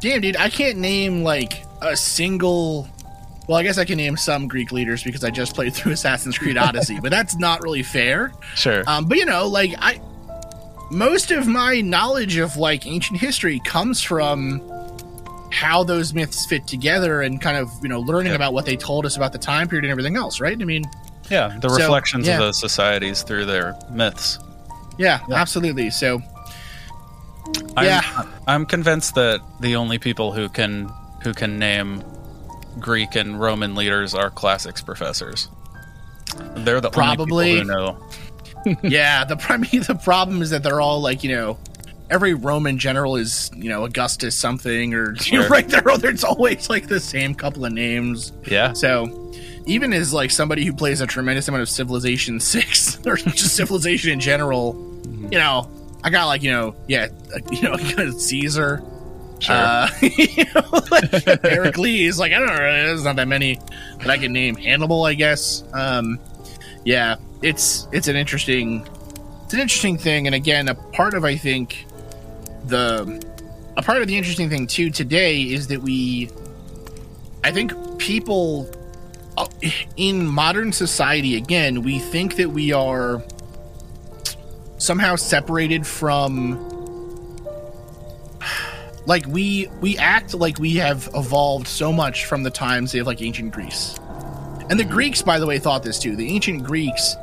damn, 0.00 0.20
dude, 0.20 0.36
I 0.36 0.48
can't 0.48 0.78
name 0.78 1.22
like 1.22 1.64
a 1.80 1.96
single. 1.96 2.88
Well, 3.48 3.58
I 3.58 3.64
guess 3.64 3.76
I 3.76 3.84
can 3.84 3.96
name 3.96 4.16
some 4.16 4.46
Greek 4.46 4.70
leaders 4.70 5.02
because 5.02 5.24
I 5.24 5.30
just 5.30 5.54
played 5.54 5.74
through 5.74 5.92
Assassin's 5.98 6.38
Creed 6.38 6.56
Odyssey, 6.56 7.00
but 7.00 7.10
that's 7.10 7.36
not 7.36 7.62
really 7.62 7.82
fair. 7.82 8.32
Sure. 8.54 8.84
Um, 8.86 9.06
but 9.06 9.18
you 9.18 9.24
know, 9.24 9.48
like 9.48 9.74
I, 9.78 10.00
most 10.90 11.30
of 11.32 11.46
my 11.46 11.80
knowledge 11.80 12.36
of 12.36 12.56
like 12.56 12.86
ancient 12.86 13.18
history 13.18 13.60
comes 13.64 14.00
from 14.02 14.62
how 15.50 15.82
those 15.84 16.14
myths 16.14 16.46
fit 16.46 16.66
together 16.66 17.20
and 17.22 17.40
kind 17.40 17.56
of 17.58 17.68
you 17.82 17.88
know 17.88 18.00
learning 18.00 18.30
Yeah. 18.32 18.36
about 18.36 18.54
what 18.54 18.64
they 18.64 18.76
told 18.76 19.04
us 19.04 19.16
about 19.16 19.32
the 19.32 19.38
time 19.38 19.68
period 19.68 19.84
and 19.84 19.90
everything 19.90 20.16
else, 20.16 20.40
right? 20.40 20.56
I 20.58 20.64
mean, 20.64 20.84
yeah, 21.28 21.56
the 21.60 21.68
so, 21.68 21.76
reflections 21.76 22.26
yeah. 22.28 22.34
of 22.34 22.40
those 22.40 22.58
societies 22.60 23.22
through 23.22 23.46
their 23.46 23.76
myths. 23.90 24.38
Yeah, 25.02 25.20
Yeah. 25.28 25.34
absolutely. 25.36 25.90
So 25.90 26.20
I'm, 27.76 27.84
Yeah. 27.84 28.22
I'm 28.46 28.66
convinced 28.66 29.14
that 29.16 29.40
the 29.60 29.76
only 29.76 29.98
people 29.98 30.32
who 30.32 30.48
can 30.48 30.90
who 31.22 31.32
can 31.32 31.58
name 31.58 32.02
Greek 32.80 33.14
and 33.14 33.38
Roman 33.40 33.74
leaders 33.74 34.14
are 34.14 34.30
classics 34.30 34.80
professors. 34.82 35.48
They're 36.56 36.80
the 36.80 36.90
Probably. 36.90 37.60
only 37.60 37.62
people 37.62 37.74
who 37.74 37.84
know. 37.84 38.78
yeah, 38.82 39.24
the 39.24 39.36
I 39.48 39.56
mean, 39.56 39.82
the 39.82 39.94
problem 40.02 40.40
is 40.40 40.50
that 40.50 40.62
they're 40.62 40.80
all 40.80 41.00
like 41.00 41.24
you 41.24 41.34
know, 41.34 41.58
every 42.10 42.34
Roman 42.34 42.78
general 42.78 43.16
is 43.16 43.50
you 43.56 43.68
know 43.68 43.84
Augustus 43.84 44.34
something 44.36 44.94
or 44.94 45.16
Sure. 45.20 45.48
right 45.48 45.68
there. 45.68 45.82
There's 45.98 46.22
always 46.24 46.70
like 46.70 46.86
the 46.88 47.00
same 47.00 47.34
couple 47.34 47.64
of 47.64 47.72
names. 47.72 48.32
Yeah. 48.46 48.72
So 48.72 49.32
even 49.66 49.92
as 49.92 50.12
like 50.12 50.30
somebody 50.30 50.64
who 50.64 50.72
plays 50.72 51.00
a 51.00 51.06
tremendous 51.06 51.48
amount 51.48 51.62
of 51.62 51.68
Civilization 51.68 52.38
Six 52.40 52.91
or 53.06 53.16
just 53.16 53.56
Civilization 53.56 54.10
in 54.12 54.20
general, 54.20 54.74
you 55.30 55.38
know, 55.38 55.68
I 56.04 56.10
got 56.10 56.26
like 56.26 56.42
you 56.42 56.50
know 56.50 56.74
yeah 56.88 57.08
you 57.50 57.62
know 57.62 57.76
Caesar. 58.18 58.82
Sure. 59.38 59.56
Uh, 59.56 59.88
you 60.02 60.44
know, 60.54 60.80
like 60.88 61.10
Heracles, 61.42 62.18
like 62.18 62.32
I 62.32 62.38
don't 62.38 62.46
know, 62.46 62.56
there's 62.56 63.04
not 63.04 63.16
that 63.16 63.26
many 63.26 63.58
that 63.98 64.08
I 64.08 64.16
can 64.16 64.32
name. 64.32 64.54
Hannibal, 64.54 65.04
I 65.04 65.14
guess. 65.14 65.64
Um, 65.72 66.20
yeah, 66.84 67.16
it's 67.42 67.88
it's 67.90 68.06
an 68.06 68.14
interesting 68.14 68.86
it's 69.44 69.54
an 69.54 69.60
interesting 69.60 69.98
thing, 69.98 70.26
and 70.26 70.34
again, 70.34 70.68
a 70.68 70.74
part 70.74 71.14
of 71.14 71.24
I 71.24 71.36
think 71.36 71.86
the 72.66 73.22
a 73.76 73.82
part 73.82 74.00
of 74.00 74.08
the 74.08 74.16
interesting 74.16 74.48
thing 74.48 74.66
too 74.66 74.90
today 74.90 75.42
is 75.42 75.66
that 75.68 75.82
we, 75.82 76.30
I 77.44 77.52
think 77.52 77.98
people 77.98 78.70
in 79.96 80.26
modern 80.26 80.72
society 80.72 81.36
again 81.36 81.82
we 81.82 81.98
think 81.98 82.36
that 82.36 82.50
we 82.50 82.72
are 82.72 83.22
somehow 84.78 85.14
separated 85.16 85.86
from 85.86 86.68
like 89.06 89.26
we 89.26 89.68
we 89.80 89.96
act 89.98 90.34
like 90.34 90.58
we 90.58 90.76
have 90.76 91.08
evolved 91.14 91.66
so 91.66 91.92
much 91.92 92.24
from 92.26 92.42
the 92.42 92.50
times 92.50 92.94
of 92.94 93.06
like 93.06 93.22
ancient 93.22 93.52
Greece. 93.52 93.98
And 94.70 94.78
the 94.78 94.84
Greeks, 94.84 95.22
by 95.22 95.38
the 95.38 95.46
way, 95.46 95.58
thought 95.58 95.82
this 95.82 95.98
too. 95.98 96.16
The 96.16 96.28
ancient 96.28 96.64
Greeks 96.64 97.16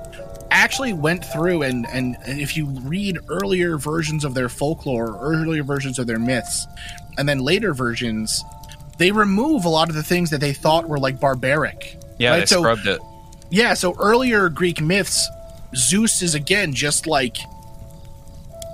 actually 0.51 0.93
went 0.93 1.23
through 1.23 1.61
and, 1.63 1.87
and 1.89 2.17
and 2.25 2.41
if 2.41 2.57
you 2.57 2.65
read 2.83 3.19
earlier 3.29 3.77
versions 3.77 4.25
of 4.25 4.33
their 4.33 4.49
folklore, 4.49 5.17
earlier 5.21 5.63
versions 5.63 5.99
of 5.99 6.07
their 6.07 6.19
myths, 6.19 6.67
and 7.17 7.27
then 7.27 7.39
later 7.39 7.73
versions, 7.73 8.43
they 8.97 9.11
remove 9.11 9.65
a 9.65 9.69
lot 9.69 9.89
of 9.89 9.95
the 9.95 10.03
things 10.03 10.29
that 10.31 10.41
they 10.41 10.53
thought 10.53 10.87
were 10.87 10.99
like 10.99 11.19
barbaric. 11.19 11.98
Yeah, 12.19 12.31
right? 12.31 12.39
they 12.41 12.45
So- 12.45 12.59
scrubbed 12.59 12.87
it. 12.87 12.99
Yeah, 13.51 13.73
so 13.73 13.95
earlier 13.97 14.47
Greek 14.49 14.79
myths, 14.79 15.27
Zeus 15.75 16.21
is 16.21 16.35
again 16.35 16.73
just 16.73 17.07
like 17.07 17.37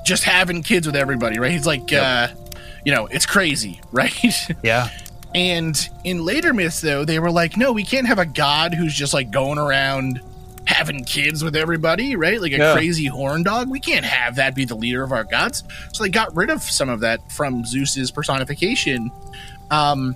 just 0.06 0.24
having 0.24 0.62
kids 0.64 0.86
with 0.86 0.96
everybody, 0.96 1.40
right? 1.40 1.52
He's 1.52 1.66
like 1.66 1.92
uh 1.94 2.28
you 2.86 2.94
know, 2.94 3.08
it's 3.08 3.26
crazy, 3.26 3.82
right? 3.92 4.14
Yeah. 4.64 4.90
And 5.34 5.78
in 6.04 6.24
later 6.24 6.54
myths, 6.54 6.80
though, 6.82 7.04
they 7.04 7.20
were 7.20 7.32
like, 7.32 7.58
no, 7.58 7.72
we 7.74 7.84
can't 7.84 8.08
have 8.08 8.20
a 8.20 8.26
god 8.26 8.74
who's 8.74 8.94
just 8.94 9.14
like 9.14 9.32
going 9.32 9.58
around 9.58 10.22
having 10.66 11.04
kids 11.04 11.44
with 11.44 11.56
everybody, 11.56 12.16
right? 12.16 12.40
Like 12.42 12.52
a 12.54 12.58
Yeah. 12.58 12.74
crazy 12.74 13.06
horn 13.06 13.44
dog. 13.44 13.70
We 13.70 13.80
can't 13.80 14.06
have 14.06 14.36
that 14.38 14.56
be 14.56 14.66
the 14.66 14.76
leader 14.76 15.04
of 15.04 15.12
our 15.12 15.24
gods. 15.24 15.64
So 15.94 16.04
they 16.04 16.10
got 16.10 16.36
rid 16.36 16.50
of 16.50 16.62
some 16.64 16.90
of 16.90 17.00
that 17.02 17.32
from 17.32 17.66
Zeus's 17.66 18.12
personification. 18.12 19.12
Um, 19.72 20.16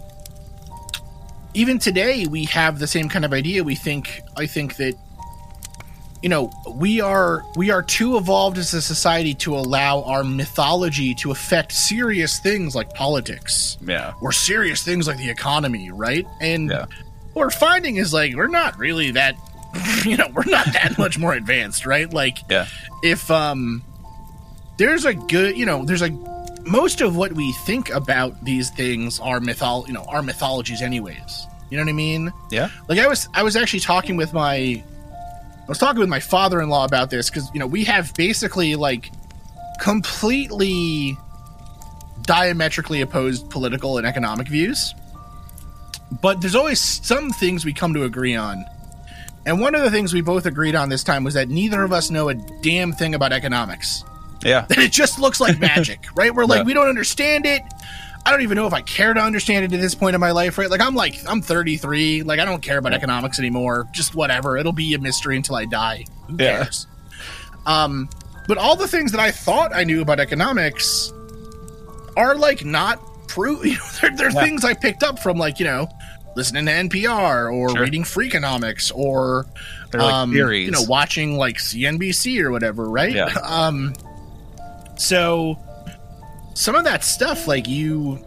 even 1.54 1.80
today, 1.80 2.26
we 2.28 2.46
have 2.46 2.80
the 2.80 2.88
same 2.88 3.10
kind 3.10 3.26
of 3.26 3.34
idea. 3.34 3.64
We 3.64 3.76
think, 3.76 4.22
I 4.38 4.46
think 4.46 4.76
that 4.78 4.94
you 6.22 6.28
know 6.28 6.52
we 6.76 7.00
are 7.00 7.44
we 7.56 7.72
are 7.72 7.82
too 7.82 8.18
evolved 8.18 8.58
as 8.58 8.74
a 8.74 8.82
society 8.82 9.34
to 9.34 9.56
allow 9.56 10.02
our 10.04 10.22
mythology 10.24 11.16
to 11.16 11.32
affect 11.32 11.72
serious 11.72 12.40
things 12.40 12.76
like 12.76 12.94
politics 12.94 13.78
Yeah. 13.82 14.12
or 14.22 14.34
serious 14.34 14.84
things 14.84 15.08
like 15.08 15.18
the 15.18 15.30
economy, 15.30 15.92
right? 15.92 16.28
And 16.42 16.70
Yeah. 16.70 16.86
what 17.34 17.44
we're 17.46 17.50
finding 17.52 17.96
is 17.96 18.12
like 18.14 18.36
we're 18.36 18.48
not 18.48 18.78
really 18.78 19.12
that 19.12 19.36
you 20.06 20.18
know, 20.18 20.28
we're 20.34 20.44
not 20.44 20.66
that 20.74 20.98
much 20.98 21.18
more 21.18 21.34
advanced, 21.34 21.86
right? 21.86 22.12
Like 22.14 22.40
Yeah. 22.50 22.66
if 23.02 23.32
um 23.32 23.82
there's 24.78 25.06
a 25.06 25.14
good 25.14 25.58
you 25.58 25.66
know, 25.66 25.86
there's 25.86 26.02
a 26.02 26.10
most 26.66 27.02
of 27.02 27.16
what 27.16 27.34
we 27.34 27.52
think 27.66 27.90
about 27.90 28.44
these 28.44 28.70
things 28.70 29.20
are 29.20 29.40
mythol 29.40 29.88
you 29.88 29.94
know, 29.94 30.04
are 30.08 30.22
mythologies 30.22 30.82
anyways. 30.82 31.48
You 31.70 31.78
know 31.78 31.84
what 31.84 31.90
I 31.90 31.94
mean? 31.94 32.32
Yeah. 32.52 32.70
Like 32.88 33.00
I 33.00 33.08
was 33.08 33.28
I 33.34 33.44
was 33.44 33.56
actually 33.56 33.82
talking 33.82 34.18
with 34.18 34.34
my 34.34 34.56
I 34.56 35.66
was 35.68 35.78
talking 35.78 36.00
with 36.00 36.10
my 36.10 36.20
father-in-law 36.20 36.86
about 36.86 37.10
this 37.10 37.30
cuz 37.30 37.50
you 37.54 37.60
know, 37.60 37.68
we 37.68 37.84
have 37.86 38.14
basically 38.16 38.76
like 38.76 39.12
completely 39.80 41.18
diametrically 42.24 43.02
opposed 43.02 43.50
political 43.50 43.98
and 43.98 44.06
economic 44.06 44.48
views. 44.48 44.94
But 46.22 46.42
there's 46.42 46.56
always 46.56 46.80
some 46.80 47.32
things 47.32 47.66
we 47.66 47.74
come 47.74 47.94
to 47.94 48.04
agree 48.04 48.36
on. 48.36 48.66
And 49.46 49.62
one 49.62 49.74
of 49.74 49.82
the 49.82 49.92
things 49.92 50.14
we 50.14 50.22
both 50.22 50.46
agreed 50.46 50.76
on 50.76 50.90
this 50.90 51.04
time 51.04 51.24
was 51.24 51.36
that 51.36 51.50
neither 51.50 51.84
of 51.84 51.92
us 51.94 52.10
know 52.10 52.30
a 52.30 52.36
damn 52.62 52.92
thing 52.92 53.16
about 53.16 53.32
economics. 53.32 54.04
Yeah. 54.44 54.62
That 54.70 54.78
it 54.78 54.92
just 54.92 55.20
looks 55.20 55.40
like 55.42 55.60
magic, 55.60 56.06
right? 56.16 56.34
We're 56.34 56.46
like, 56.46 56.60
Yeah. 56.60 56.64
we 56.64 56.74
don't 56.74 56.88
understand 56.88 57.46
it. 57.46 57.62
I 58.26 58.32
don't 58.32 58.42
even 58.42 58.56
know 58.58 58.68
if 58.68 58.74
I 58.74 58.82
care 58.82 59.14
to 59.14 59.20
understand 59.20 59.66
it 59.66 59.74
at 59.74 59.80
this 59.82 59.96
point 59.96 60.14
in 60.14 60.20
my 60.22 60.32
life, 60.32 60.58
right? 60.58 60.70
Like, 60.70 60.82
I'm 60.82 60.94
like, 60.94 61.16
I'm 61.28 61.42
33. 61.42 62.24
Like, 62.24 62.40
I 62.40 62.46
don't 62.46 62.62
care 62.62 62.78
about 62.78 62.94
economics 62.94 63.40
anymore. 63.40 63.88
Just 63.92 64.14
whatever. 64.14 64.58
It'll 64.58 64.74
be 64.74 64.94
a 64.94 65.00
mystery 65.00 65.36
until 65.38 65.56
I 65.56 65.66
die. 65.66 66.06
Who 66.28 66.36
Yeah. 66.38 66.58
cares? 66.64 66.86
Um, 67.66 68.10
but 68.48 68.58
all 68.58 68.76
the 68.76 68.88
things 68.88 69.12
that 69.14 69.22
I 69.22 69.32
thought 69.32 69.72
I 69.76 69.84
knew 69.84 70.02
about 70.02 70.20
economics 70.20 71.12
are 72.18 72.36
like 72.36 72.64
not 72.66 73.00
true. 73.28 73.62
You 73.64 73.76
know, 73.76 73.86
they're, 74.02 74.16
they're 74.16 74.32
Yeah. 74.32 74.42
things 74.44 74.66
I 74.66 74.74
picked 74.74 75.04
up 75.04 75.20
from 75.20 75.38
like, 75.38 75.60
you 75.60 75.66
know, 75.66 75.88
listening 76.36 76.66
to 76.66 76.72
NPR 76.72 77.52
or 77.54 77.70
Sure. 77.70 77.82
reading 77.82 78.04
Freakonomics 78.04 78.92
or 78.94 79.46
like 79.94 80.02
um, 80.02 80.32
theories. 80.34 80.66
you 80.66 80.72
know, 80.72 80.84
watching 80.84 81.38
like 81.38 81.58
CNBC 81.58 82.42
or 82.42 82.52
whatever, 82.52 82.90
right? 82.90 83.14
Yeah. 83.14 83.34
Um, 83.44 83.94
so 85.00 85.58
some 86.56 86.76
of 86.76 86.84
that 86.84 87.06
stuff, 87.06 87.48
like 87.48 87.70
you, 87.70 88.20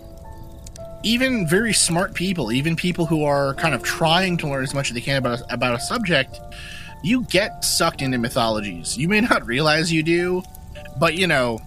even 1.02 1.46
very 1.46 1.74
smart 1.74 2.14
people, 2.14 2.50
even 2.50 2.76
people 2.76 3.04
who 3.04 3.24
are 3.24 3.54
kind 3.54 3.74
of 3.74 3.82
trying 3.82 4.38
to 4.38 4.48
learn 4.48 4.64
as 4.64 4.72
much 4.72 4.88
as 4.88 4.94
they 4.94 5.02
can 5.02 5.18
about 5.18 5.42
about 5.52 5.74
a 5.74 5.80
subject, 5.80 6.40
you 7.02 7.24
get 7.24 7.62
sucked 7.62 8.00
into 8.00 8.16
mythologies. 8.16 8.96
You 8.96 9.06
may 9.06 9.20
not 9.30 9.46
realize 9.46 9.92
you 9.92 10.02
do, 10.02 10.42
but 10.98 11.14
you 11.14 11.26
know, 11.26 11.60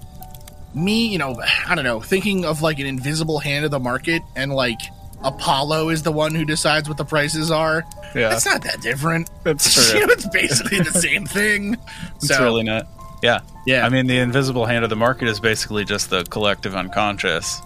me, 0.74 1.08
you 1.08 1.20
know, 1.20 1.39
I 1.68 1.76
don't 1.76 1.86
know, 1.86 2.02
thinking 2.02 2.44
of 2.44 2.63
like 2.63 2.80
an 2.80 2.88
invisible 2.88 3.38
hand 3.38 3.63
of 3.63 3.70
the 3.70 3.80
market 3.80 4.24
and 4.36 4.52
like 4.52 4.80
Apollo 5.24 5.89
is 5.89 6.02
the 6.02 6.12
one 6.12 6.34
who 6.34 6.46
decides 6.46 6.89
what 6.89 6.98
the 6.98 7.06
prices 7.06 7.52
are. 7.52 7.84
yeah. 8.15 8.34
It's 8.34 8.46
not 8.46 8.63
that 8.63 8.82
different. 8.82 9.30
That's 9.44 9.78
you 9.94 10.00
true. 10.00 10.08
know, 10.08 10.13
it's 10.13 10.28
basically 10.30 10.80
the 10.80 10.91
same 10.91 11.26
thing. 11.28 11.78
It's 12.15 12.28
so, 12.28 12.44
really 12.44 12.63
not. 12.63 12.88
Yeah. 13.23 13.39
yeah, 13.65 13.86
I 13.86 13.89
mean, 13.89 14.08
the 14.08 14.17
invisible 14.19 14.65
hand 14.65 14.84
of 14.84 14.89
the 14.89 14.95
market 14.95 15.28
is 15.28 15.39
basically 15.39 15.86
just 15.86 16.10
the 16.10 16.23
collective 16.25 16.75
unconscious. 16.75 17.62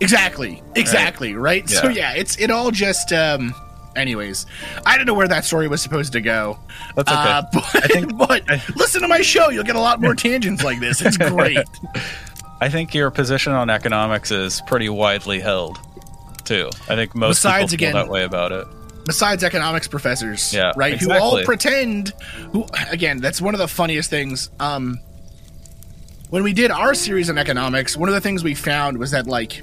exactly, 0.00 0.62
exactly, 0.74 1.34
right? 1.34 1.68
So 1.68 1.88
Yeah. 1.88 2.12
yeah, 2.12 2.20
it's 2.20 2.36
it 2.38 2.50
all 2.50 2.70
just. 2.70 3.12
um 3.12 3.54
Anyways, 3.96 4.46
I 4.86 4.96
don't 4.96 5.06
know 5.06 5.14
where 5.14 5.26
that 5.26 5.44
story 5.44 5.66
was 5.66 5.82
supposed 5.82 6.12
to 6.12 6.20
go. 6.20 6.60
That's 6.94 7.10
okay. 7.10 7.18
Uh, 7.20 7.42
but, 7.52 7.64
I 7.76 7.80
think- 7.88 8.16
but 8.28 8.46
listen 8.76 9.00
to 9.02 9.08
my 9.08 9.22
show; 9.22 9.48
you'll 9.48 9.64
get 9.64 9.74
a 9.74 9.80
lot 9.80 10.00
more 10.00 10.14
tangents 10.28 10.62
like 10.62 10.78
this. 10.78 11.00
It's 11.00 11.16
great. 11.16 11.58
I 12.60 12.68
think 12.68 12.94
your 12.94 13.10
position 13.10 13.52
on 13.54 13.70
economics 13.70 14.30
is 14.30 14.60
pretty 14.68 14.88
widely 14.88 15.40
held, 15.40 15.78
too. 16.44 16.70
I 16.88 16.94
think 16.94 17.16
most 17.16 17.38
Besides, 17.38 17.72
people 17.72 17.78
feel 17.78 17.88
again- 17.90 17.94
that 18.06 18.12
way 18.12 18.22
about 18.22 18.52
it. 18.52 18.68
Besides 19.08 19.42
economics 19.42 19.88
professors, 19.88 20.54
Yeah, 20.54 20.72
right? 20.76 20.96
Who 21.00 21.10
all 21.12 21.42
pretend. 21.42 22.10
Who 22.52 22.64
again? 22.90 23.18
That's 23.18 23.40
one 23.40 23.54
of 23.54 23.58
the 23.58 23.66
funniest 23.66 24.08
things. 24.10 24.50
Um, 24.60 25.00
when 26.30 26.44
we 26.44 26.52
did 26.52 26.70
our 26.70 26.94
series 26.94 27.28
on 27.28 27.38
economics, 27.38 27.96
one 27.96 28.08
of 28.08 28.14
the 28.14 28.20
things 28.20 28.44
we 28.44 28.54
found 28.54 28.98
was 28.98 29.10
that 29.10 29.26
like 29.26 29.62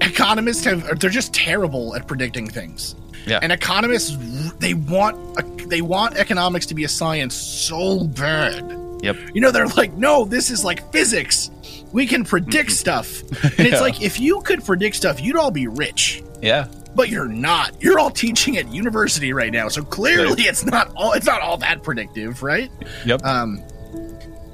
economists 0.00 0.64
have 0.64 1.00
they're 1.00 1.10
just 1.10 1.34
terrible 1.34 1.96
at 1.96 2.06
predicting 2.06 2.48
things. 2.48 2.94
Yeah. 3.26 3.40
And 3.42 3.50
economists 3.50 4.16
they 4.58 4.74
want 4.74 5.68
they 5.68 5.82
want 5.82 6.16
economics 6.16 6.66
to 6.66 6.74
be 6.74 6.84
a 6.84 6.88
science 6.88 7.34
so 7.34 8.04
bad. 8.04 8.78
Yep. 9.02 9.16
You 9.34 9.40
know, 9.40 9.50
they're 9.50 9.66
like, 9.66 9.92
no, 9.94 10.24
this 10.24 10.50
is 10.50 10.64
like 10.64 10.90
physics. 10.92 11.50
We 11.92 12.06
can 12.06 12.24
predict 12.24 12.70
stuff. 12.84 13.20
And 13.42 13.66
it's 13.66 13.80
like 13.80 14.00
if 14.02 14.20
you 14.20 14.40
could 14.42 14.64
predict 14.64 14.96
stuff, 14.96 15.20
you'd 15.20 15.36
all 15.36 15.50
be 15.50 15.66
rich 15.66 16.22
Yeah. 16.42 16.66
But 16.96 17.08
you're 17.10 17.28
not. 17.28 17.80
You're 17.82 17.98
all 17.98 18.10
teaching 18.10 18.56
at 18.56 18.72
university 18.72 19.32
right 19.32 19.52
now, 19.52 19.68
so 19.68 19.82
clearly 19.82 20.42
it's 20.42 20.64
not 20.64 20.92
all 20.96 21.12
it's 21.12 21.26
not 21.26 21.42
all 21.42 21.58
that 21.58 21.82
predictive, 21.82 22.42
right? 22.42 22.70
Yep. 23.04 23.22
Um, 23.24 23.62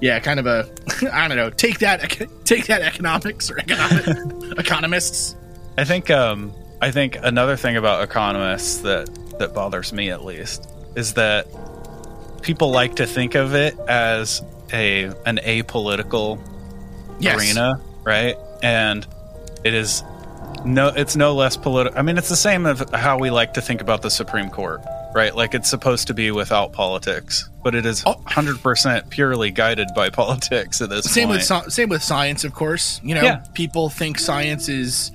yeah, 0.01 0.19
kind 0.19 0.41
of 0.41 0.47
a 0.47 0.69
I 1.13 1.29
don't 1.29 1.37
know. 1.37 1.51
Take 1.51 1.79
that, 1.79 2.01
take 2.45 2.67
that, 2.67 2.83
economics 2.83 3.51
or 3.51 3.59
economic 3.59 4.05
economists. 4.59 5.37
I 5.79 5.85
think 5.85 6.11
um, 6.11 6.53
I 6.81 6.91
think 6.91 7.17
another 7.23 7.57
thing 7.57 7.77
about 7.77 8.03
economists 8.03 8.79
that 8.79 9.09
that 9.39 9.55
bothers 9.55 9.93
me 9.93 10.11
at 10.11 10.25
least 10.25 10.69
is 10.97 11.15
that 11.15 11.47
people 12.43 12.71
like 12.73 12.97
to 12.97 13.07
think 13.07 13.35
of 13.37 13.55
it 13.55 13.79
as 13.89 14.43
a 14.73 15.05
an 15.25 15.39
apolitical 15.39 16.39
Yes. 17.21 17.39
arena, 17.39 17.81
right? 18.03 18.37
And 18.65 19.07
it 19.63 19.75
is 19.75 20.03
no 20.65 20.89
it's 20.89 21.17
no 21.17 21.35
less 21.35 21.57
political. 21.57 21.99
I 21.99 22.03
mean, 22.03 22.19
it's 22.19 22.29
the 22.29 22.37
same 22.37 22.67
of 22.67 22.89
how 22.95 23.19
we 23.19 23.31
like 23.31 23.55
to 23.55 23.61
think 23.61 23.81
about 23.81 24.03
the 24.03 24.11
Supreme 24.11 24.49
Court, 24.51 24.81
right? 25.15 25.35
Like 25.35 25.55
it's 25.55 25.69
supposed 25.69 26.07
to 26.09 26.15
be 26.15 26.31
without 26.31 26.73
politics, 26.73 27.49
but 27.65 27.75
it 27.75 27.85
is 27.87 28.03
Oh. 28.07 28.15
100% 28.29 29.11
purely 29.11 29.51
guided 29.51 29.89
by 29.95 30.11
politics 30.23 30.81
at 30.81 30.89
this 30.89 31.05
Same 31.13 31.29
point. 31.29 31.49
with 31.51 31.73
same 31.73 31.89
with 31.89 32.03
science, 32.03 32.45
of 32.45 32.55
course. 32.55 33.01
You 33.03 33.15
know, 33.17 33.23
Yeah. 33.23 33.43
people 33.55 33.89
think 33.91 34.19
science 34.19 34.69
is, 34.69 35.11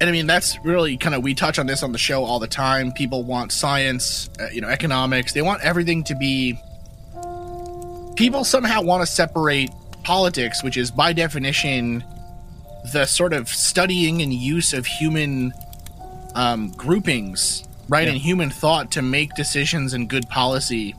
and 0.00 0.08
I 0.08 0.12
mean 0.12 0.26
that's 0.26 0.58
really 0.64 0.96
kind 0.96 1.14
of 1.14 1.22
we 1.22 1.34
touch 1.34 1.58
on 1.58 1.66
this 1.66 1.82
on 1.82 1.92
the 1.92 1.98
show 1.98 2.24
all 2.24 2.38
the 2.38 2.48
time. 2.48 2.92
People 2.92 3.22
want 3.24 3.52
science, 3.52 4.28
uh, 4.40 4.46
you 4.52 4.60
know, 4.60 4.68
economics. 4.68 5.32
They 5.32 5.42
want 5.42 5.62
everything 5.62 6.04
to 6.04 6.14
be. 6.14 6.58
People 8.16 8.42
somehow 8.44 8.82
want 8.82 9.00
to 9.00 9.06
separate 9.06 9.70
politics, 10.02 10.64
which 10.64 10.76
is 10.76 10.90
by 10.90 11.12
definition 11.12 12.02
the 12.92 13.06
sort 13.06 13.32
of 13.32 13.48
studying 13.48 14.22
and 14.22 14.32
use 14.32 14.72
of 14.72 14.86
human 14.86 15.52
um, 16.34 16.70
groupings, 16.70 17.64
right, 17.88 18.06
Yeah. 18.06 18.12
and 18.14 18.20
human 18.20 18.50
thought 18.50 18.90
to 18.92 19.02
make 19.02 19.34
decisions 19.34 19.94
and 19.94 20.08
good 20.08 20.28
policy. 20.28 20.94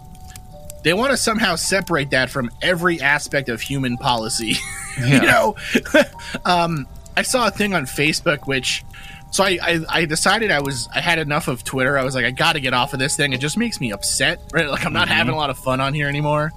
They 0.83 0.93
want 0.93 1.11
to 1.11 1.17
somehow 1.17 1.55
separate 1.55 2.11
that 2.11 2.29
from 2.29 2.49
every 2.61 3.01
aspect 3.01 3.49
of 3.49 3.61
human 3.61 3.97
policy. 3.97 4.55
you 5.05 5.21
know, 5.21 5.55
um, 6.45 6.87
I 7.17 7.21
saw 7.23 7.47
a 7.47 7.51
thing 7.51 7.73
on 7.73 7.85
Facebook 7.85 8.47
which. 8.47 8.83
So 9.31 9.43
I, 9.43 9.59
I, 9.61 9.79
I 9.89 10.05
decided 10.05 10.49
I 10.49 10.59
was 10.59 10.89
I 10.95 11.01
had 11.01 11.19
enough 11.19 11.47
of 11.47 11.63
Twitter. 11.63 11.99
I 11.99 12.03
was 12.03 12.15
like, 12.15 12.25
I 12.25 12.31
got 12.31 12.53
to 12.53 12.59
get 12.59 12.73
off 12.73 12.93
of 12.93 12.99
this 12.99 13.15
thing. 13.15 13.31
It 13.33 13.39
just 13.39 13.57
makes 13.57 13.79
me 13.79 13.91
upset. 13.91 14.39
Right? 14.51 14.67
Like 14.67 14.83
I'm 14.87 14.93
not 14.93 15.07
Mhm. 15.07 15.11
having 15.11 15.33
a 15.35 15.37
lot 15.37 15.51
of 15.51 15.57
fun 15.59 15.79
on 15.79 15.93
here 15.93 16.07
anymore. 16.07 16.51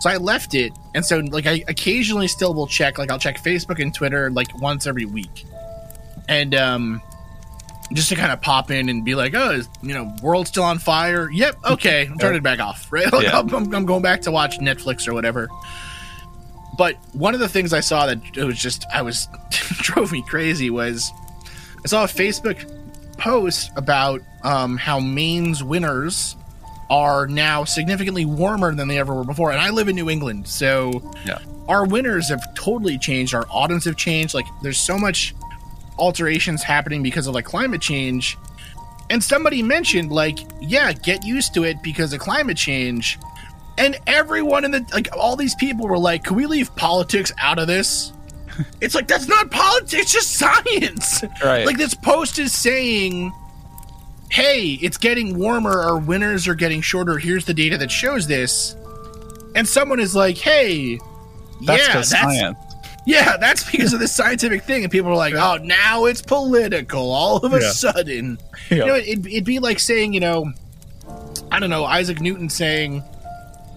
So 0.00 0.08
I 0.10 0.16
left 0.16 0.54
it, 0.54 0.72
and 0.94 1.04
so 1.04 1.18
like 1.18 1.46
I 1.46 1.64
occasionally 1.68 2.28
still 2.28 2.54
will 2.54 2.66
check. 2.68 2.98
Like 2.98 3.10
I'll 3.10 3.18
check 3.18 3.42
Facebook 3.42 3.80
and 3.82 3.92
Twitter 3.94 4.30
like 4.30 4.56
once 4.60 4.86
every 4.86 5.04
week, 5.06 5.44
and 6.28 6.54
um, 6.54 7.02
just 7.92 8.08
to 8.10 8.14
kind 8.16 8.30
of 8.30 8.40
pop 8.40 8.70
in 8.70 8.88
and 8.88 9.04
be 9.04 9.14
like, 9.14 9.34
oh, 9.34 9.50
is, 9.52 9.68
you 9.82 9.94
know, 9.94 10.14
world's 10.22 10.50
still 10.50 10.62
on 10.62 10.78
fire. 10.78 11.28
Yep, 11.30 11.56
okay, 11.72 12.06
I'm 12.06 12.18
turning 12.18 12.38
it 12.38 12.42
back 12.44 12.60
off. 12.60 12.86
Right, 12.92 13.12
Like, 13.12 13.24
Yeah. 13.24 13.38
I'm, 13.40 13.52
I'm- 13.74 13.86
going 13.86 14.02
back 14.02 14.22
to 14.22 14.30
watch 14.30 14.58
Netflix 14.60 15.08
or 15.08 15.14
whatever. 15.14 15.48
But 16.76 16.94
one 17.12 17.34
of 17.34 17.40
the 17.40 17.48
things 17.48 17.72
I 17.72 17.80
saw 17.80 18.06
that 18.06 18.18
it 18.36 18.44
was 18.44 18.56
just 18.56 18.86
I 18.94 19.02
was 19.02 19.26
drove 19.78 20.12
me 20.12 20.22
crazy 20.22 20.70
was 20.70 21.10
I 21.84 21.88
saw 21.88 22.04
a 22.04 22.06
Facebook 22.06 22.70
post 23.16 23.72
about 23.74 24.22
um, 24.44 24.76
how 24.76 25.00
Maine's 25.00 25.64
winters 25.64 26.36
are 26.90 27.26
now 27.26 27.64
significantly 27.64 28.24
warmer 28.24 28.74
than 28.74 28.88
they 28.88 28.98
ever 28.98 29.14
were 29.14 29.24
before. 29.24 29.50
And 29.52 29.60
I 29.60 29.70
live 29.70 29.88
in 29.88 29.96
New 29.96 30.08
England, 30.08 30.48
so 30.48 31.12
Yeah. 31.26 31.38
our 31.68 31.84
winters 31.86 32.28
have 32.30 32.42
totally 32.54 32.96
changed. 32.98 33.34
Our 33.34 33.46
autumns 33.50 33.84
have 33.84 33.96
changed. 33.96 34.32
Like 34.34 34.46
there's 34.62 34.78
so 34.78 34.98
much 34.98 35.34
alterations 35.98 36.62
happening 36.62 37.02
because 37.02 37.26
of 37.26 37.34
like 37.34 37.44
climate 37.44 37.80
change. 37.80 38.38
And 39.10 39.22
somebody 39.22 39.62
mentioned 39.62 40.12
like, 40.12 40.38
yeah, 40.60 40.92
get 40.92 41.24
used 41.24 41.54
to 41.54 41.64
it 41.64 41.82
because 41.82 42.12
of 42.12 42.20
climate 42.20 42.56
change. 42.56 43.18
And 43.78 43.96
everyone 44.06 44.64
in 44.64 44.70
the 44.72 44.84
like 44.92 45.08
all 45.16 45.36
these 45.36 45.54
people 45.54 45.86
were 45.86 45.98
like, 45.98 46.24
"Can 46.24 46.36
we 46.36 46.46
leave 46.46 46.74
politics 46.74 47.32
out 47.38 47.58
of 47.60 47.68
this?" 47.68 48.12
it's 48.80 48.94
like 48.96 49.06
that's 49.06 49.28
not 49.28 49.50
politics, 49.52 49.94
it's 49.94 50.12
just 50.12 50.32
science. 50.32 51.22
Right. 51.44 51.64
Like 51.64 51.78
this 51.78 51.94
post 51.94 52.40
is 52.40 52.52
saying, 52.52 53.32
"Hey, 54.30 54.78
it's 54.82 54.96
getting 54.96 55.38
warmer. 55.38 55.80
Our 55.82 55.98
winters 55.98 56.46
are 56.48 56.54
getting 56.54 56.80
shorter. 56.80 57.18
Here's 57.18 57.44
the 57.44 57.54
data 57.54 57.78
that 57.78 57.90
shows 57.90 58.26
this." 58.26 58.76
And 59.54 59.66
someone 59.66 60.00
is 60.00 60.14
like, 60.14 60.36
"Hey, 60.38 60.98
That's 61.64 61.86
yeah, 61.88 61.92
that's 61.94 62.10
science. 62.10 62.58
yeah, 63.06 63.36
that's 63.38 63.68
because 63.70 63.92
of 63.92 64.00
this 64.00 64.14
scientific 64.14 64.62
thing." 64.64 64.82
And 64.84 64.92
people 64.92 65.10
are 65.10 65.16
like, 65.16 65.34
"Oh, 65.34 65.58
now 65.62 66.04
it's 66.04 66.22
political 66.22 67.10
all 67.10 67.38
of 67.38 67.52
a 67.52 67.60
Yeah. 67.60 67.70
sudden." 67.72 68.38
Yeah. 68.70 68.76
You 68.78 68.86
know, 68.86 68.94
it'd, 68.96 69.26
it'd 69.26 69.44
be 69.44 69.60
like 69.60 69.78
saying, 69.78 70.12
you 70.12 70.20
know, 70.20 70.52
I 71.50 71.58
don't 71.58 71.70
know, 71.70 71.84
Isaac 71.86 72.20
Newton 72.20 72.50
saying, 72.50 73.02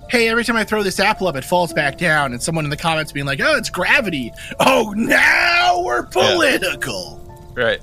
"Hey, 0.09 0.27
every 0.27 0.43
time 0.43 0.57
I 0.57 0.65
throw 0.65 0.83
this 0.83 0.99
apple 0.99 1.27
up, 1.27 1.37
it 1.37 1.45
falls 1.45 1.71
back 1.71 1.97
down," 1.97 2.33
and 2.33 2.43
someone 2.43 2.65
in 2.65 2.69
the 2.71 2.75
comments 2.75 3.13
being 3.13 3.25
like, 3.25 3.39
"Oh, 3.41 3.55
it's 3.55 3.69
gravity." 3.69 4.33
Oh, 4.59 4.93
now 4.97 5.81
we're 5.81 6.03
political. 6.03 7.19
Right. 7.55 7.79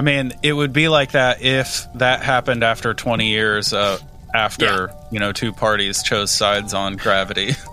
I 0.00 0.02
mean, 0.02 0.32
it 0.42 0.54
would 0.54 0.72
be 0.72 0.88
like 0.88 1.12
that 1.12 1.42
if 1.42 1.86
that 1.96 2.22
happened 2.22 2.64
after 2.64 2.94
20 2.94 3.28
years 3.28 3.74
uh, 3.74 3.98
after, 4.32 4.90
you 5.10 5.20
know, 5.20 5.30
two 5.30 5.52
parties 5.52 6.02
chose 6.02 6.30
sides 6.30 6.72
on 6.72 6.96
gravity. 6.96 7.52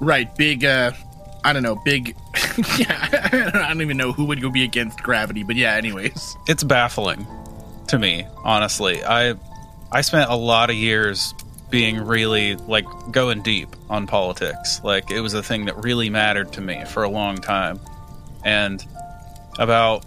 Right, 0.00 0.34
big. 0.36 0.64
uh 0.64 0.90
I 1.44 1.52
don't 1.52 1.62
know, 1.62 1.76
big. 1.76 2.16
yeah, 2.78 3.08
I 3.54 3.68
don't 3.68 3.80
even 3.80 3.96
know 3.96 4.12
who 4.12 4.24
would 4.26 4.42
go 4.42 4.50
be 4.50 4.64
against 4.64 5.00
gravity, 5.02 5.44
but 5.44 5.54
yeah. 5.54 5.74
Anyways, 5.74 6.36
It's 6.48 6.64
baffling 6.64 7.24
to 7.86 7.98
me, 7.98 8.26
honestly. 8.44 9.02
I 9.04 9.36
I 9.92 10.00
spent 10.00 10.28
a 10.28 10.34
lot 10.34 10.68
of 10.68 10.76
years 10.76 11.32
being 11.70 11.98
really 11.98 12.56
like 12.56 12.84
going 13.12 13.42
deep 13.42 13.74
on 13.88 14.06
politics. 14.08 14.82
Like 14.82 15.10
it 15.12 15.20
was 15.20 15.32
a 15.34 15.42
thing 15.42 15.64
that 15.66 15.82
really 15.84 16.10
mattered 16.10 16.52
to 16.54 16.60
me 16.60 16.84
for 16.84 17.04
a 17.04 17.08
long 17.08 17.38
time. 17.38 17.80
And 18.44 18.84
about 19.58 20.04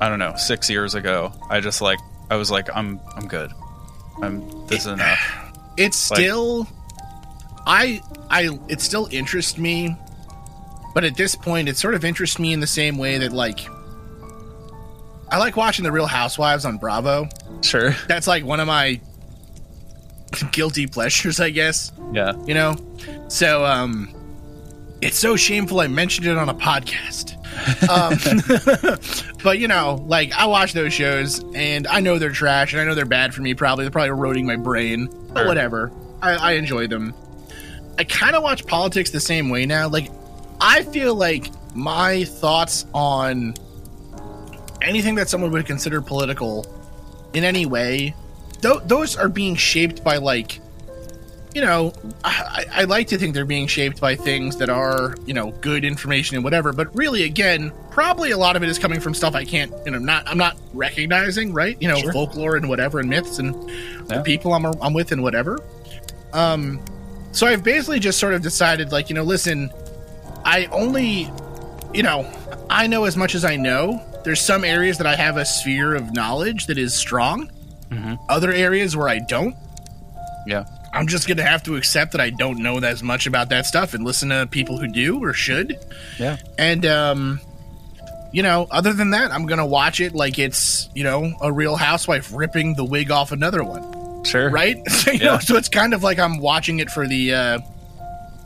I 0.00 0.08
don't 0.08 0.18
know, 0.18 0.34
6 0.36 0.70
years 0.70 0.94
ago, 0.94 1.32
I 1.50 1.60
just 1.60 1.80
like 1.80 1.98
I 2.30 2.36
was 2.36 2.50
like 2.50 2.68
I'm 2.74 3.00
I'm 3.16 3.26
good. 3.28 3.50
I'm 4.22 4.66
this 4.66 4.80
is 4.80 4.86
enough. 4.88 5.18
it's 5.76 6.10
Like- 6.10 6.20
still. 6.20 6.66
I 7.66 8.00
I 8.30 8.58
it 8.68 8.80
still 8.80 9.08
interests 9.10 9.58
me, 9.58 9.94
but 10.94 11.04
at 11.04 11.16
this 11.16 11.34
point, 11.34 11.68
it 11.68 11.76
sort 11.76 11.94
of 11.94 12.04
interests 12.04 12.38
me 12.38 12.52
in 12.54 12.60
the 12.60 12.66
same 12.66 12.96
way 12.98 13.18
that 13.18 13.32
like. 13.32 13.60
I 15.30 15.36
like 15.36 15.56
watching 15.58 15.82
the 15.84 15.92
Real 15.92 16.06
Housewives 16.06 16.64
on 16.64 16.78
Bravo. 16.78 17.28
Sure. 17.60 17.90
That's 18.08 18.26
like 18.26 18.44
one 18.44 18.60
of 18.60 18.66
my 18.66 18.98
guilty 20.52 20.86
pleasures, 20.86 21.40
I 21.40 21.50
guess. 21.50 21.92
Yeah. 22.12 22.32
you 22.46 22.54
know 22.54 22.76
so 23.28 23.64
um 23.66 24.08
it's 25.02 25.18
so 25.18 25.36
shameful 25.36 25.80
i 25.80 25.86
mentioned 25.86 26.26
it 26.26 26.38
on 26.38 26.48
a 26.48 26.54
podcast 26.54 27.37
um 27.90 28.14
but 29.42 29.58
you 29.58 29.68
know 29.68 30.02
like 30.06 30.32
i 30.34 30.46
watch 30.46 30.72
those 30.72 30.92
shows 30.92 31.42
and 31.54 31.86
i 31.86 32.00
know 32.00 32.18
they're 32.18 32.30
trash 32.30 32.72
and 32.72 32.80
i 32.80 32.84
know 32.84 32.94
they're 32.94 33.04
bad 33.04 33.34
for 33.34 33.42
me 33.42 33.54
probably. 33.54 33.84
They're 33.84 33.90
probably 33.92 34.08
eroding 34.10 34.46
my 34.46 34.56
brain 34.56 35.06
but 35.32 35.38
Sure. 35.40 35.46
whatever. 35.48 35.92
I, 36.22 36.34
I 36.34 36.52
enjoy 36.52 36.86
them. 36.88 37.14
I 37.98 38.04
kind 38.04 38.34
of 38.34 38.42
watch 38.42 38.66
politics 38.66 39.10
the 39.10 39.20
same 39.20 39.48
way 39.50 39.66
now. 39.66 39.88
Like 39.88 40.10
i 40.60 40.82
feel 40.82 41.14
like 41.14 41.50
my 41.74 42.24
thoughts 42.24 42.86
on 42.94 43.54
anything 44.82 45.14
that 45.16 45.28
someone 45.28 45.50
would 45.52 45.66
consider 45.66 46.00
political 46.00 46.66
in 47.34 47.44
any 47.44 47.66
way 47.66 48.14
th- 48.62 48.80
those 48.86 49.16
are 49.16 49.28
being 49.28 49.54
shaped 49.54 50.02
by 50.02 50.16
like 50.16 50.60
you 51.54 51.60
know, 51.62 51.92
I, 52.24 52.64
I 52.72 52.84
like 52.84 53.08
to 53.08 53.18
think 53.18 53.34
they're 53.34 53.44
being 53.44 53.66
shaped 53.66 54.00
by 54.00 54.14
things 54.16 54.56
that 54.58 54.68
are, 54.68 55.14
you 55.26 55.34
know, 55.34 55.50
good 55.60 55.84
information 55.84 56.36
and 56.36 56.44
whatever. 56.44 56.72
But 56.72 56.94
really, 56.94 57.24
again, 57.24 57.72
probably 57.90 58.30
a 58.30 58.38
lot 58.38 58.54
of 58.56 58.62
it 58.62 58.68
is 58.68 58.78
coming 58.78 59.00
from 59.00 59.14
stuff 59.14 59.34
I 59.34 59.44
can't, 59.44 59.72
you 59.84 59.92
know, 59.92 59.98
not 59.98 60.28
I'm 60.28 60.38
not 60.38 60.56
recognizing, 60.74 61.52
right? 61.52 61.76
You 61.80 61.88
know, 61.88 61.96
Sure. 61.96 62.12
folklore 62.12 62.56
and 62.56 62.68
whatever, 62.68 63.00
and 63.00 63.08
myths 63.08 63.38
and 63.38 63.54
Yeah. 63.70 64.18
the 64.18 64.22
people 64.22 64.52
I'm 64.52 64.66
I'm 64.82 64.92
with 64.92 65.10
and 65.12 65.22
whatever. 65.22 65.58
Um, 66.32 66.80
so 67.32 67.46
I've 67.46 67.64
basically 67.64 68.00
just 68.00 68.18
sort 68.18 68.34
of 68.34 68.42
decided, 68.42 68.92
like, 68.92 69.08
you 69.08 69.14
know, 69.14 69.22
listen, 69.22 69.70
I 70.44 70.66
only, 70.66 71.30
you 71.94 72.02
know, 72.02 72.30
I 72.70 72.86
know 72.86 73.04
as 73.04 73.16
much 73.16 73.34
as 73.34 73.44
I 73.44 73.56
know. 73.56 74.02
There's 74.24 74.40
some 74.40 74.64
areas 74.64 74.98
that 74.98 75.06
I 75.06 75.14
have 75.16 75.36
a 75.38 75.44
sphere 75.44 75.94
of 75.94 76.12
knowledge 76.12 76.66
that 76.66 76.76
is 76.78 76.92
strong. 76.94 77.50
Mhm. 77.90 78.18
Other 78.28 78.52
areas 78.52 78.96
where 78.96 79.08
I 79.08 79.20
don't. 79.20 79.54
Yeah. 80.46 80.64
I'm 80.92 81.06
just 81.06 81.28
gonna 81.28 81.42
have 81.42 81.62
to 81.64 81.76
accept 81.76 82.12
that 82.12 82.20
I 82.20 82.30
don't 82.30 82.58
know 82.62 82.78
as 82.78 83.02
much 83.02 83.26
about 83.26 83.50
that 83.50 83.66
stuff 83.66 83.94
and 83.94 84.04
listen 84.04 84.30
to 84.30 84.46
people 84.50 84.78
who 84.78 84.88
do 84.88 85.22
or 85.22 85.32
should. 85.32 85.78
Yeah. 86.18 86.38
And 86.58 86.84
um, 86.86 87.40
you 88.32 88.42
know, 88.42 88.66
other 88.70 88.92
than 88.92 89.10
that, 89.10 89.30
I'm 89.32 89.46
gonna 89.46 89.66
watch 89.66 90.00
it 90.00 90.14
like 90.14 90.38
it's 90.38 90.88
you 90.94 91.04
know 91.04 91.32
a 91.40 91.52
real 91.52 91.76
housewife 91.76 92.32
ripping 92.34 92.74
the 92.74 92.84
wig 92.84 93.10
off 93.10 93.32
another 93.32 93.62
one, 93.64 94.24
Sure. 94.24 94.50
right? 94.50 94.76
so, 94.90 95.10
you 95.12 95.18
know, 95.20 95.32
Yeah. 95.34 95.38
so 95.38 95.56
it's 95.56 95.68
kind 95.68 95.94
of 95.94 96.02
like 96.02 96.18
I'm 96.18 96.38
watching 96.38 96.78
it 96.80 96.90
for 96.90 97.06
the 97.06 97.34
uh, 97.34 97.58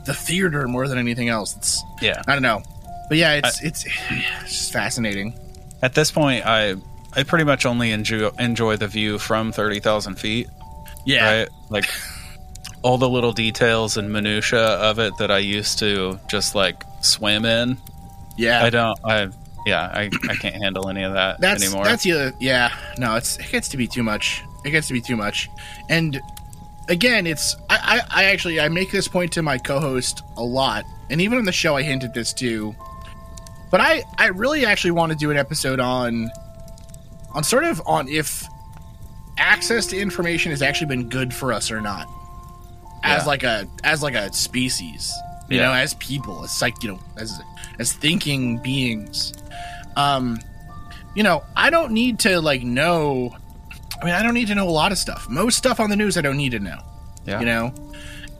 the 0.05 0.13
theater 0.13 0.67
more 0.67 0.87
than 0.87 0.97
anything 0.97 1.29
else. 1.29 1.55
It's 1.57 1.81
Yeah. 2.01 2.21
I 2.27 2.33
don't 2.33 2.41
know, 2.43 2.61
but 3.09 3.17
yeah, 3.17 3.33
it's 3.35 3.61
it's 3.63 3.85
it's 4.09 4.49
just 4.51 4.73
fascinating. 4.73 5.33
At 5.81 5.95
this 5.95 6.11
point, 6.11 6.45
I 6.45 6.75
I 7.15 7.23
pretty 7.23 7.45
much 7.45 7.65
only 7.65 7.91
enjoy 7.91 8.29
enjoy 8.39 8.77
the 8.77 8.87
view 8.87 9.17
from 9.17 9.51
thirty 9.51 9.79
thousand 9.79 10.15
feet. 10.15 10.47
Yeah, 11.05 11.39
Right, 11.39 11.49
like 11.69 11.89
all 12.83 12.97
the 12.97 13.09
little 13.09 13.31
details 13.33 13.97
and 13.97 14.11
minutia 14.11 14.59
of 14.61 14.99
it 14.99 15.17
that 15.17 15.31
I 15.31 15.37
used 15.39 15.79
to 15.79 16.19
just 16.29 16.53
like 16.55 16.83
swim 17.01 17.45
in. 17.45 17.77
yeah. 18.37 18.63
I 18.63 18.69
don't. 18.69 18.99
I 19.03 19.29
yeah. 19.65 19.89
I 19.93 20.09
I 20.29 20.35
can't 20.35 20.55
handle 20.55 20.89
any 20.89 21.03
of 21.03 21.13
that 21.13 21.39
that's 21.39 21.63
anymore. 21.63 21.85
that's 21.85 22.03
the 22.03 22.33
yeah 22.39 22.73
no 22.97 23.15
it's 23.15 23.37
it 23.37 23.49
gets 23.49 23.69
to 23.69 23.77
be 23.77 23.87
too 23.87 24.03
much 24.03 24.43
it 24.65 24.71
gets 24.71 24.87
to 24.87 24.93
be 24.93 24.99
too 25.01 25.15
much 25.15 25.49
and 25.89 26.19
again 26.89 27.25
it's 27.25 27.55
I, 27.69 28.01
I 28.11 28.23
i 28.23 28.23
actually 28.25 28.59
i 28.59 28.67
make 28.67 28.91
this 28.91 29.07
point 29.07 29.31
to 29.33 29.41
my 29.41 29.57
co-host 29.57 30.21
a 30.35 30.43
lot 30.43 30.83
and 31.09 31.21
even 31.21 31.37
on 31.37 31.45
the 31.45 31.53
show 31.53 31.77
i 31.77 31.81
hinted 31.81 32.13
this 32.13 32.33
too 32.33 32.75
but 33.71 33.79
i 33.79 34.03
i 34.17 34.27
really 34.27 34.65
actually 34.65 34.91
want 34.91 35.13
to 35.13 35.17
do 35.17 35.31
an 35.31 35.37
episode 35.37 35.79
on 35.79 36.29
on 37.33 37.41
sort 37.43 37.63
of 37.63 37.81
on 37.85 38.09
if 38.09 38.45
access 39.37 39.87
to 39.87 39.97
information 39.97 40.51
has 40.51 40.61
actually 40.61 40.87
been 40.87 41.07
good 41.07 41.33
for 41.33 41.53
us 41.53 41.71
or 41.71 41.79
not 41.79 42.05
as 43.03 43.23
Yeah. 43.23 43.27
like 43.27 43.43
a 43.43 43.67
as 43.83 44.01
like 44.01 44.15
a 44.15 44.31
species 44.33 45.13
you 45.49 45.57
Yeah. 45.57 45.67
know 45.67 45.73
as 45.73 45.93
people 45.95 46.43
as 46.43 46.61
like 46.61 46.81
you 46.83 46.89
know 46.93 46.99
as 47.17 47.39
as 47.79 47.91
thinking 47.93 48.57
beings 48.59 49.33
um 49.95 50.39
you 51.15 51.21
know 51.23 51.43
i 51.55 51.69
don't 51.69 51.91
need 51.91 52.19
to 52.19 52.39
like 52.41 52.63
know 52.63 53.35
i 54.01 54.05
mean 54.05 54.13
i 54.13 54.23
don't 54.23 54.33
need 54.33 54.47
to 54.47 54.55
know 54.55 54.67
a 54.67 54.71
lot 54.71 54.91
of 54.91 54.97
stuff 54.97 55.27
most 55.29 55.57
stuff 55.57 55.79
on 55.79 55.89
the 55.89 55.95
news 55.95 56.17
i 56.17 56.21
don't 56.21 56.37
need 56.37 56.51
to 56.53 56.59
know 56.59 56.79
Yeah. 57.25 57.39
you 57.39 57.45
know 57.45 57.73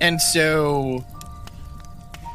and 0.02 0.20
so 0.22 1.04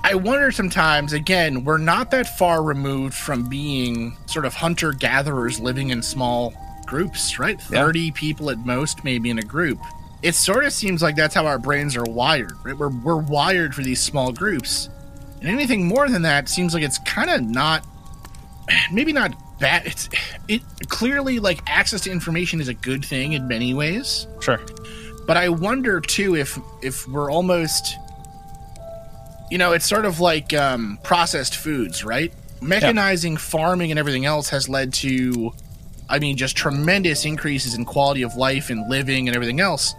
i 0.04 0.14
wonder 0.14 0.50
sometimes 0.52 1.12
again 1.12 1.64
we're 1.64 1.78
not 1.78 2.10
that 2.12 2.38
far 2.38 2.62
removed 2.62 3.14
from 3.14 3.48
being 3.48 4.16
sort 4.26 4.44
of 4.44 4.54
hunter 4.54 4.92
gatherers 4.92 5.58
living 5.60 5.90
in 5.90 6.02
small 6.02 6.52
groups 6.86 7.38
right 7.38 7.58
Yeah. 7.70 7.84
30 7.84 8.12
people 8.12 8.50
at 8.50 8.58
most 8.58 9.02
maybe 9.04 9.30
in 9.30 9.38
a 9.38 9.42
group 9.42 9.78
it 10.22 10.34
sort 10.34 10.64
of 10.64 10.72
seems 10.72 11.02
like 11.02 11.16
that's 11.16 11.34
how 11.34 11.46
our 11.46 11.58
brains 11.58 11.96
are 11.96 12.04
wired 12.04 12.52
right 12.64 12.76
we're, 12.76 12.88
we're 12.88 13.16
wired 13.16 13.74
for 13.74 13.82
these 13.82 14.00
small 14.00 14.32
groups 14.32 14.88
and 15.40 15.48
anything 15.48 15.86
more 15.86 16.08
than 16.08 16.22
that 16.22 16.48
seems 16.48 16.74
like 16.74 16.82
it's 16.82 16.98
kind 17.00 17.30
of 17.30 17.42
not 17.42 17.86
maybe 18.92 19.12
not 19.12 19.34
bad 19.58 19.86
it's 19.86 20.08
it 20.46 20.62
clearly 20.88 21.40
like 21.40 21.60
access 21.66 22.02
to 22.02 22.10
information 22.10 22.60
is 22.60 22.68
a 22.68 22.74
good 22.74 23.04
thing 23.04 23.32
in 23.32 23.48
many 23.48 23.74
ways 23.74 24.26
sure. 24.40 24.60
but 25.26 25.36
I 25.36 25.48
wonder 25.48 26.00
too 26.00 26.36
if 26.36 26.58
if 26.80 27.06
we're 27.08 27.30
almost 27.30 27.96
you 29.50 29.58
know, 29.58 29.72
it's 29.72 29.86
sort 29.86 30.04
of 30.04 30.20
like 30.20 30.52
um, 30.52 30.98
processed 31.02 31.56
foods, 31.56 32.04
right? 32.04 32.32
Mechanizing 32.60 33.36
farming 33.36 33.90
and 33.90 33.98
everything 33.98 34.26
else 34.26 34.48
has 34.50 34.68
led 34.68 34.92
to, 34.94 35.52
I 36.08 36.18
mean, 36.18 36.36
just 36.36 36.56
tremendous 36.56 37.24
increases 37.24 37.74
in 37.74 37.84
quality 37.84 38.22
of 38.22 38.36
life 38.36 38.70
and 38.70 38.88
living 38.90 39.28
and 39.28 39.36
everything 39.36 39.60
else. 39.60 39.94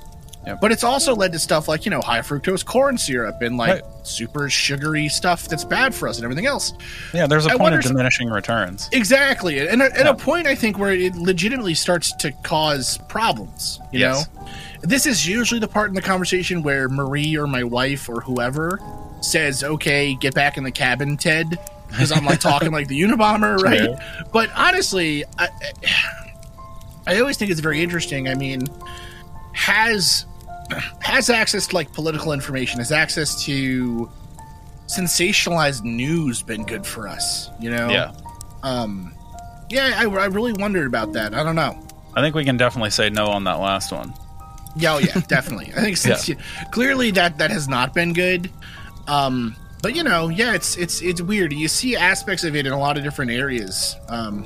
But 0.62 0.72
it's 0.72 0.84
also 0.84 1.16
led 1.16 1.32
to 1.34 1.40
stuff 1.40 1.68
like, 1.68 1.86
you 1.86 1.92
know, 1.92 2.02
high 2.02 2.20
fructose 2.22 2.66
corn 2.66 2.98
syrup 2.98 3.42
and 3.42 3.56
like 3.58 3.70
Right. 3.70 3.84
super 4.04 4.50
sugary 4.50 5.08
stuff 5.08 5.48
that's 5.48 5.64
bad 5.64 5.94
for 5.94 6.08
us 6.08 6.18
and 6.18 6.24
everything 6.24 6.48
else. 6.48 6.74
Yeah, 7.14 7.28
there's 7.28 7.46
a 7.46 7.52
I 7.52 7.58
point 7.58 7.76
of 7.76 7.82
diminishing 7.84 8.30
returns. 8.30 8.90
Exactly. 8.92 9.60
And 9.68 9.80
at, 9.82 9.96
at 9.96 10.06
Yeah. 10.06 10.12
a 10.12 10.16
point, 10.16 10.48
I 10.48 10.56
think, 10.56 10.80
where 10.80 10.92
it 10.92 11.16
legitimately 11.16 11.76
starts 11.76 12.14
to 12.18 12.32
cause 12.44 12.98
problems, 13.10 13.80
you 13.92 14.00
Yes. 14.00 14.28
know? 14.36 14.48
This 14.82 15.06
is 15.06 15.28
usually 15.28 15.60
the 15.60 15.68
part 15.68 15.90
in 15.90 15.94
the 15.96 16.02
conversation 16.02 16.64
where 16.64 16.90
Marie 16.90 17.38
or 17.38 17.46
my 17.46 17.64
wife 17.64 18.10
or 18.10 18.22
whoever 18.22 18.80
says, 19.22 19.64
okay, 19.64 20.16
get 20.16 20.34
back 20.34 20.58
in 20.58 20.64
the 20.64 20.72
cabin, 20.72 21.16
Ted. 21.18 21.60
Because 21.90 22.12
I'm 22.12 22.26
like 22.26 22.40
talking 22.40 22.72
like 22.72 22.88
the 22.88 23.00
Unabomber, 23.02 23.58
right? 23.64 23.90
But 24.32 24.50
honestly, 24.56 25.26
I, 25.38 25.50
I 27.06 27.20
always 27.20 27.38
think 27.38 27.52
it's 27.52 27.60
very 27.60 27.84
interesting. 27.84 28.28
I 28.30 28.36
mean, 28.36 28.68
has 29.60 30.26
has 31.02 31.30
access 31.30 31.68
to 31.68 31.76
like 31.76 31.92
political 31.92 32.32
information, 32.32 32.80
has 32.80 32.94
access 32.94 33.44
to 33.44 34.10
sensationalized 34.88 35.84
news 35.84 36.42
been 36.42 36.64
good 36.64 36.86
for 36.86 37.08
us? 37.08 37.50
You 37.60 37.70
know? 37.72 37.90
Yeah. 37.90 38.14
Um, 38.64 39.14
yeah, 39.70 39.94
I, 39.98 40.06
I 40.06 40.26
really 40.28 40.54
wondered 40.54 40.88
about 40.88 41.14
that. 41.14 41.34
I 41.34 41.44
don't 41.44 41.56
know. 41.56 41.78
I 42.16 42.22
think 42.22 42.36
we 42.36 42.46
can 42.46 42.58
definitely 42.58 42.90
say 42.90 43.10
no 43.10 43.28
on 43.28 43.44
that 43.44 43.60
last 43.60 43.92
one. 43.92 44.14
Yeah, 44.76 44.96
oh 44.96 44.98
yeah, 45.00 45.20
definitely. 45.28 45.74
I 45.76 45.82
think 45.82 45.98
since 45.98 46.30
you, 46.30 46.38
clearly 46.72 47.12
that 47.12 47.38
that 47.40 47.52
has 47.52 47.68
not 47.68 47.94
been 47.94 48.14
good. 48.14 48.50
Um, 49.08 49.56
but 49.82 49.96
you 49.96 50.04
know, 50.04 50.30
yeah, 50.30 50.54
it's 50.54 50.78
it's 50.78 51.02
it's 51.02 51.22
weird. 51.22 51.52
You 51.52 51.68
see 51.68 51.98
aspects 51.98 52.44
of 52.46 52.56
it 52.56 52.66
in 52.66 52.72
a 52.72 52.80
lot 52.80 52.98
of 52.98 53.04
different 53.04 53.32
areas. 53.32 53.96
Um, 54.08 54.44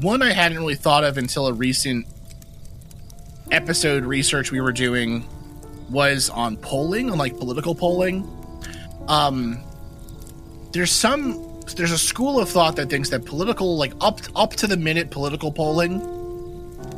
one 0.00 0.22
I 0.22 0.32
hadn't 0.32 0.58
really 0.58 0.76
thought 0.76 1.04
of 1.04 1.18
until 1.18 1.46
a 1.46 1.52
recent 1.52 2.06
episode 3.50 4.04
research 4.04 4.50
we 4.50 4.60
were 4.60 4.72
doing 4.72 5.26
was 5.90 6.30
on 6.30 6.56
polling, 6.56 7.10
on 7.10 7.18
like 7.18 7.36
political 7.38 7.74
polling. 7.74 8.28
Um, 9.08 9.58
there's 10.72 10.90
some 10.90 11.40
there's 11.76 11.92
a 11.92 11.98
school 11.98 12.38
of 12.40 12.48
thought 12.48 12.76
that 12.76 12.90
thinks 12.90 13.08
that 13.10 13.24
political 13.24 13.76
like 13.76 13.92
up 14.00 14.20
up 14.36 14.50
to 14.54 14.66
the 14.66 14.76
minute 14.76 15.10
political 15.10 15.50
polling 15.52 16.00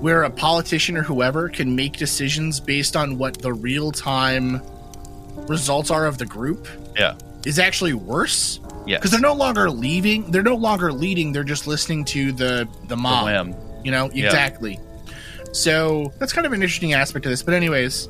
where 0.00 0.24
a 0.24 0.30
politician 0.30 0.96
or 0.96 1.02
whoever 1.02 1.48
can 1.48 1.74
make 1.74 1.96
decisions 1.96 2.60
based 2.60 2.96
on 2.96 3.16
what 3.16 3.38
the 3.40 3.52
real 3.52 3.92
time 3.92 4.60
results 5.48 5.90
are 5.90 6.06
of 6.06 6.18
the 6.18 6.26
group 6.26 6.66
Yeah. 6.98 7.14
is 7.44 7.58
actually 7.58 7.94
worse 7.94 8.60
yeah 8.86 8.96
because 8.98 9.10
they're 9.12 9.20
no 9.20 9.34
longer 9.34 9.70
leaving 9.70 10.30
they're 10.32 10.42
no 10.42 10.56
longer 10.56 10.92
leading 10.92 11.32
they're 11.32 11.44
just 11.44 11.66
listening 11.66 12.04
to 12.06 12.32
the 12.32 12.68
the 12.82 12.88
the 12.88 12.96
mob 12.96 13.24
whim. 13.26 13.54
you 13.84 13.90
know 13.90 14.10
Yeah. 14.12 14.30
So 15.56 16.12
that's 16.18 16.32
kind 16.32 16.46
of 16.46 16.52
an 16.52 16.62
interesting 16.62 16.92
aspect 16.92 17.24
of 17.26 17.30
this 17.30 17.42
but 17.42 17.54
anyways 17.54 18.08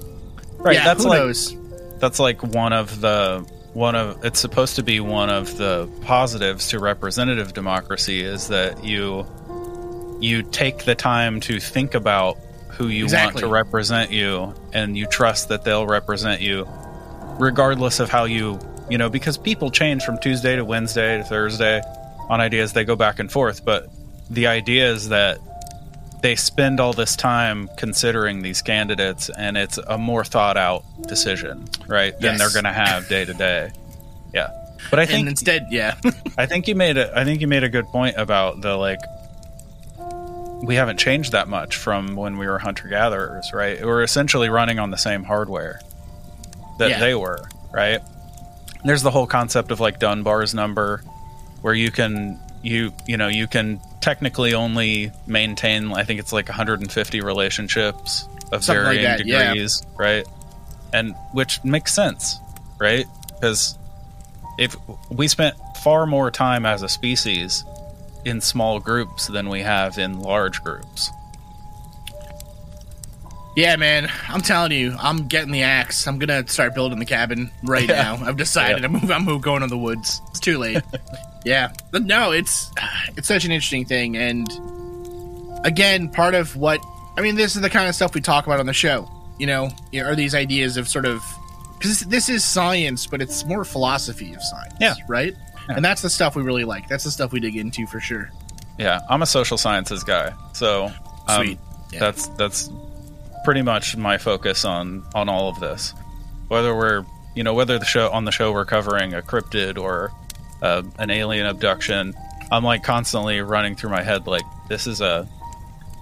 Right. 0.58 0.74
yeah 0.76 0.84
that's 0.84 1.04
who 1.04 1.10
like 1.10 1.18
knows 1.20 1.56
that's 1.98 2.18
like 2.18 2.42
one 2.42 2.72
of 2.72 3.00
the 3.00 3.40
one 3.74 3.94
of 3.94 4.24
it's 4.24 4.40
supposed 4.40 4.76
to 4.76 4.82
be 4.82 5.00
one 5.00 5.28
of 5.30 5.56
the 5.58 5.88
positives 6.02 6.68
to 6.68 6.78
representative 6.78 7.52
democracy 7.52 8.22
is 8.22 8.48
that 8.48 8.82
you 8.84 9.26
you 10.20 10.42
take 10.42 10.84
the 10.86 10.94
time 10.94 11.40
to 11.40 11.60
think 11.60 11.94
about 11.94 12.38
who 12.70 12.88
you 12.88 13.04
Exactly. 13.04 13.42
want 13.42 13.50
to 13.50 13.52
represent 13.52 14.10
you 14.10 14.54
and 14.72 14.96
you 14.96 15.06
trust 15.06 15.48
that 15.50 15.62
they'll 15.64 15.86
represent 15.86 16.40
you 16.40 16.66
regardless 17.38 18.00
of 18.00 18.08
how 18.08 18.24
you 18.24 18.58
you 18.88 18.96
know 18.98 19.10
because 19.10 19.36
people 19.36 19.70
change 19.70 20.02
from 20.04 20.18
Tuesday 20.18 20.56
to 20.56 20.64
Wednesday 20.64 21.18
to 21.18 21.24
Thursday 21.24 21.82
on 22.30 22.40
ideas 22.40 22.72
they 22.72 22.84
go 22.84 22.96
back 22.96 23.18
and 23.18 23.30
forth 23.30 23.64
but 23.64 23.88
the 24.30 24.46
idea 24.46 24.90
is 24.90 25.10
that 25.10 25.38
they 26.26 26.34
spend 26.34 26.80
all 26.80 26.92
this 26.92 27.14
time 27.14 27.68
considering 27.76 28.42
these 28.42 28.60
candidates 28.60 29.30
and 29.38 29.56
it's 29.56 29.78
a 29.78 29.96
more 29.96 30.24
thought 30.24 30.56
out 30.56 30.82
decision 31.06 31.64
right 31.86 32.18
than 32.18 32.36
they're 32.36 32.50
going 32.50 32.64
to 32.64 32.72
have 32.72 33.06
day 33.08 33.24
to 33.24 33.32
day 33.32 33.70
yeah. 34.34 34.48
But 34.90 34.98
i 34.98 35.02
and 35.02 35.10
think 35.12 35.28
instead 35.28 35.66
yeah. 35.70 35.94
I 36.36 36.46
think 36.46 36.66
you 36.66 36.74
made 36.74 36.96
a 36.96 37.16
i 37.16 37.22
think 37.22 37.40
you 37.42 37.46
made 37.46 37.62
a 37.62 37.68
good 37.68 37.84
point 37.86 38.16
about 38.16 38.60
the 38.60 38.74
like 38.76 38.98
we 40.64 40.74
haven't 40.74 40.98
changed 40.98 41.30
that 41.30 41.46
much 41.46 41.76
from 41.76 42.16
when 42.16 42.38
we 42.38 42.48
were 42.48 42.58
hunter 42.58 42.88
gatherers 42.88 43.52
right? 43.52 43.80
We're 43.84 44.02
essentially 44.02 44.48
running 44.48 44.80
on 44.80 44.90
the 44.90 44.96
same 44.98 45.22
hardware 45.22 45.80
that 46.80 46.90
Yeah. 46.90 46.98
they 46.98 47.14
were 47.14 47.48
right? 47.72 48.00
There's 48.84 49.02
the 49.02 49.12
whole 49.12 49.28
concept 49.28 49.70
of 49.70 49.78
like 49.78 50.00
dunbar's 50.00 50.54
number 50.54 51.04
where 51.60 51.74
you 51.74 51.92
can 51.92 52.40
you 52.66 52.92
you 53.06 53.16
know 53.16 53.28
you 53.28 53.46
can 53.46 53.80
technically 54.00 54.54
only 54.54 55.12
maintain 55.26 55.92
i 55.92 56.02
think 56.04 56.20
it's 56.20 56.32
like 56.32 56.48
150 56.48 57.20
relationships 57.20 58.28
of 58.52 58.64
Something 58.64 58.84
like 58.84 58.98
varying 59.00 59.28
yeah. 59.28 59.52
degrees 59.52 59.82
right? 59.96 60.26
And 60.92 61.14
which 61.32 61.62
makes 61.64 61.94
sense 61.94 62.38
right? 62.78 63.06
Because 63.28 63.78
if 64.58 64.76
we 65.10 65.28
spent 65.28 65.56
far 65.82 66.06
more 66.06 66.30
time 66.30 66.66
as 66.66 66.82
a 66.82 66.88
species 66.88 67.64
in 68.24 68.40
small 68.40 68.80
groups 68.80 69.26
than 69.26 69.48
we 69.48 69.60
have 69.60 69.98
in 69.98 70.20
large 70.20 70.62
groups 70.62 71.10
yeah 73.56 73.74
man. 73.76 74.08
I'm 74.28 74.40
telling 74.42 74.72
you 74.72 74.94
i'm 74.98 75.26
getting 75.28 75.50
the 75.52 75.62
axe. 75.62 76.06
I'm 76.06 76.18
gonna 76.18 76.46
start 76.48 76.74
building 76.74 76.98
the 76.98 77.04
cabin 77.06 77.50
right 77.64 77.88
Yeah. 77.88 78.02
now. 78.16 78.26
I've 78.26 78.36
decided 78.36 78.78
Yeah. 78.82 78.82
to 78.82 78.88
move 78.88 79.10
i'm 79.10 79.24
move- 79.24 79.42
going 79.42 79.62
to 79.62 79.66
the 79.68 79.78
woods. 79.78 80.20
It's 80.30 80.40
too 80.40 80.58
late. 80.58 80.82
Yeah. 81.44 81.72
But 81.92 82.02
no 82.02 82.32
it's 82.32 82.70
it's 83.16 83.28
such 83.28 83.44
an 83.44 83.52
interesting 83.52 83.84
thing. 83.84 84.16
And 84.16 84.48
again 85.64 86.08
part 86.08 86.34
of 86.34 86.54
what 86.56 86.80
i 87.16 87.20
mean 87.20 87.34
this 87.34 87.56
is 87.56 87.62
the 87.62 87.70
kind 87.70 87.88
of 87.88 87.94
stuff 87.94 88.14
we 88.14 88.20
talk 88.20 88.46
about 88.46 88.60
on 88.60 88.66
the 88.66 88.72
show 88.72 89.10
you 89.38 89.46
know 89.46 89.70
are 89.96 90.14
these 90.14 90.34
ideas 90.34 90.76
of 90.76 90.86
sort 90.88 91.06
of 91.06 91.22
because 91.78 92.00
this 92.00 92.28
is 92.28 92.44
science 92.44 93.06
but 93.06 93.20
it's 93.22 93.44
more 93.46 93.64
philosophy 93.64 94.32
of 94.34 94.42
science 94.42 94.74
Yeah. 94.80 94.94
right? 95.08 95.34
Yeah. 95.68 95.76
and 95.76 95.84
that's 95.84 96.02
the 96.02 96.10
stuff 96.10 96.36
we 96.36 96.42
really 96.42 96.64
like. 96.64 96.88
That's 96.88 97.04
the 97.04 97.10
stuff 97.10 97.32
we 97.32 97.40
dig 97.40 97.56
into 97.56 97.86
for 97.86 98.00
sure. 98.00 98.30
Yeah 98.78 99.00
i'm 99.08 99.22
a 99.22 99.26
social 99.26 99.56
sciences 99.56 100.04
guy 100.04 100.32
so 100.52 100.90
um, 101.28 101.58
that's 101.98 102.28
that's 102.28 102.70
pretty 103.46 103.62
much 103.62 103.96
my 103.96 104.18
focus 104.18 104.64
on 104.64 105.04
on 105.14 105.28
all 105.28 105.48
of 105.48 105.60
this. 105.60 105.94
Whether 106.48 106.74
we're 106.74 107.06
you 107.36 107.44
know 107.44 107.54
whether 107.54 107.78
the 107.78 107.84
show 107.84 108.10
on 108.10 108.24
the 108.24 108.32
show 108.32 108.50
we're 108.50 108.64
covering 108.64 109.14
a 109.14 109.22
cryptid 109.22 109.78
or 109.78 110.10
uh, 110.62 110.82
an 110.98 111.10
alien 111.10 111.46
abduction 111.46 112.14
i'm 112.50 112.64
like 112.64 112.82
constantly 112.82 113.40
running 113.42 113.76
through 113.76 113.90
my 113.90 114.02
head 114.02 114.26
like 114.26 114.42
this 114.68 114.86
is 114.86 115.00
a 115.02 115.28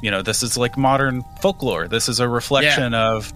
you 0.01 0.11
know 0.11 0.23
this 0.23 0.43
is 0.43 0.57
like 0.57 0.79
modern 0.79 1.23
folklore. 1.43 1.89
This 1.89 2.09
is 2.09 2.21
a 2.21 2.29
reflection 2.29 2.95
of 2.95 3.33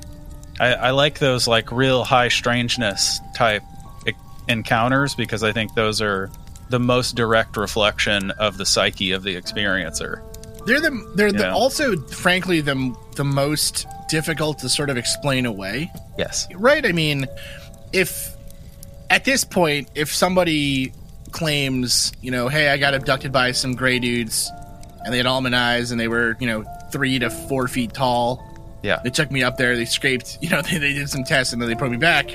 I, 0.61 0.75
I 0.75 0.91
like 0.93 1.19
those 1.19 1.47
like 1.47 1.71
real 1.73 2.05
high 2.05 2.29
strangeness 2.29 3.21
type 3.35 3.63
e- 4.07 4.13
encounters 4.49 5.15
because 5.15 5.43
i 5.43 5.53
think 5.53 5.75
those 5.75 6.01
are 6.01 6.31
the 6.71 6.79
most 6.79 7.15
direct 7.17 7.57
reflection 7.57 8.31
of 8.33 8.57
the 8.59 8.67
psyche 8.67 9.13
of 9.13 9.23
the 9.23 9.35
experiencer 9.37 10.23
They're 10.69 10.81
the 10.81 11.13
they're 11.17 11.33
the 11.33 11.51
also 11.51 11.97
frankly 11.97 12.61
the 12.61 12.95
the 13.17 13.25
most 13.25 13.87
difficult 14.09 14.59
to 14.61 14.69
sort 14.69 14.91
of 14.91 14.97
explain 14.97 15.47
away. 15.47 15.91
yes 16.17 16.47
Right? 16.55 16.85
I 16.87 16.93
mean, 16.93 17.27
if 17.93 18.35
at 19.11 19.25
this 19.25 19.45
point 19.45 19.89
if 19.95 20.15
somebody 20.15 20.93
claims, 21.33 22.13
you 22.23 22.31
know, 22.31 22.49
hey, 22.49 22.69
I 22.69 22.77
got 22.79 22.95
abducted 22.95 23.33
by 23.33 23.53
some 23.53 23.75
gray 23.75 23.99
dudes 23.99 24.51
and 25.05 25.13
they 25.13 25.19
had 25.19 25.27
almond 25.27 25.55
eyes 25.55 25.91
and 25.91 26.01
they 26.01 26.09
were, 26.09 26.37
you 26.41 26.47
know, 26.47 26.65
3 26.91 27.19
to 27.21 27.31
4 27.31 27.69
feet 27.69 27.93
tall. 27.93 28.43
yeah 28.83 29.01
They 29.05 29.11
took 29.11 29.31
me 29.31 29.43
up 29.43 29.57
there, 29.59 29.77
they 29.77 29.85
scraped, 29.85 30.39
you 30.43 30.49
know, 30.51 30.63
they, 30.63 30.79
they 30.79 30.93
did 30.95 31.09
some 31.11 31.25
tests 31.25 31.53
and 31.53 31.61
then 31.61 31.69
they 31.69 31.75
put 31.75 31.91
me 31.91 31.97
back. 31.99 32.35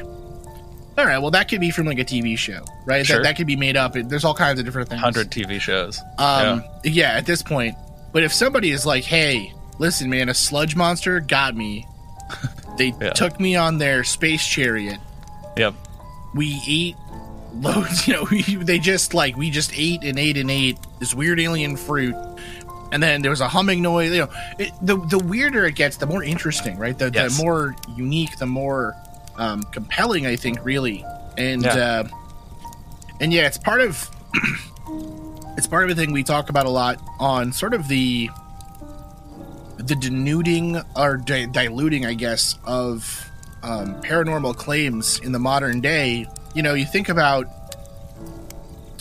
All 0.96 1.06
right, 1.06 1.18
well 1.18 1.32
that 1.32 1.50
could 1.50 1.60
be 1.60 1.72
from 1.72 1.88
like 1.88 1.98
a 1.98 2.06
TV 2.06 2.38
show, 2.38 2.64
right? 2.86 3.04
Sure. 3.06 3.18
That 3.18 3.24
that 3.24 3.38
could 3.38 3.48
be 3.48 3.56
made 3.56 3.76
up. 3.78 3.94
There's 3.94 4.24
all 4.24 4.36
kinds 4.36 4.60
of 4.60 4.66
different 4.66 4.90
things. 4.90 5.02
100 5.02 5.32
tv 5.32 5.60
shows 5.60 6.00
Um, 6.20 6.64
yeah. 6.84 7.14
at 7.14 7.26
this 7.26 7.42
point. 7.42 7.76
But 8.14 8.24
if 8.24 8.32
somebody 8.32 8.72
is 8.72 8.86
like, 8.86 9.03
"Hey, 9.03 9.53
listen, 9.80 10.09
man, 10.09 10.30
a 10.30 10.34
sludge 10.34 10.76
monster 10.76 11.20
got 11.20 11.55
me. 11.55 11.86
They 12.78 12.91
Yeah. 12.99 13.11
took 13.11 13.39
me 13.39 13.55
on 13.55 13.78
their 13.78 14.03
space 14.03 14.43
chariot. 14.47 14.97
yep 15.55 15.76
We 16.34 16.59
ate 16.68 16.95
loads. 17.53 18.07
You 18.07 18.14
know, 18.16 18.28
we, 18.32 18.41
they 18.41 18.80
just 18.80 19.14
like 19.14 19.38
we 19.38 19.51
just 19.51 19.72
ate 19.78 20.03
and 20.03 20.18
ate 20.18 20.38
and 20.38 20.49
ate 20.49 20.78
this 20.99 21.14
weird 21.14 21.39
alien 21.39 21.76
fruit." 21.78 22.16
And 22.91 23.01
then 23.01 23.22
there 23.24 23.32
was 23.32 23.41
a 23.41 23.47
humming 23.47 23.82
noise. 23.82 24.11
You 24.11 24.20
know, 24.26 24.30
it, 24.59 24.72
the 24.82 24.97
the 25.07 25.20
weirder 25.20 25.66
it 25.66 25.76
gets, 25.76 25.97
the 25.97 26.05
more 26.07 26.24
interesting, 26.24 26.78
right? 26.78 26.97
The, 26.97 27.11
Yes. 27.14 27.38
the 27.38 27.43
more 27.43 27.76
unique, 27.95 28.38
the 28.38 28.45
more 28.47 28.95
um, 29.38 29.64
compelling, 29.72 30.26
I 30.28 30.36
think, 30.36 30.64
really. 30.64 31.03
And 31.38 31.64
Yeah. 31.64 31.76
uh, 32.05 32.07
and 33.20 33.32
yeah, 33.34 33.47
it's 33.47 33.57
part 33.57 33.82
of 33.82 34.09
it's 35.58 35.68
part 35.68 35.84
of 35.84 35.89
a 35.91 35.95
thing 35.95 36.12
we 36.12 36.24
talk 36.24 36.49
about 36.49 36.66
a 36.66 36.70
lot 36.70 36.99
on 37.20 37.54
sort 37.54 37.74
of 37.74 37.88
the 37.88 38.30
the 39.78 39.95
denuding 39.95 40.82
or 40.95 41.18
di- 41.18 41.45
diluting, 41.47 42.06
I 42.06 42.14
guess, 42.14 42.58
of 42.64 43.30
um, 43.64 44.01
paranormal 44.01 44.56
claims 44.56 45.20
in 45.20 45.32
the 45.32 45.39
modern 45.39 45.82
day. 45.82 46.28
You 46.56 46.64
know, 46.64 46.74
you 46.74 46.86
think 46.86 47.10
about 47.10 47.45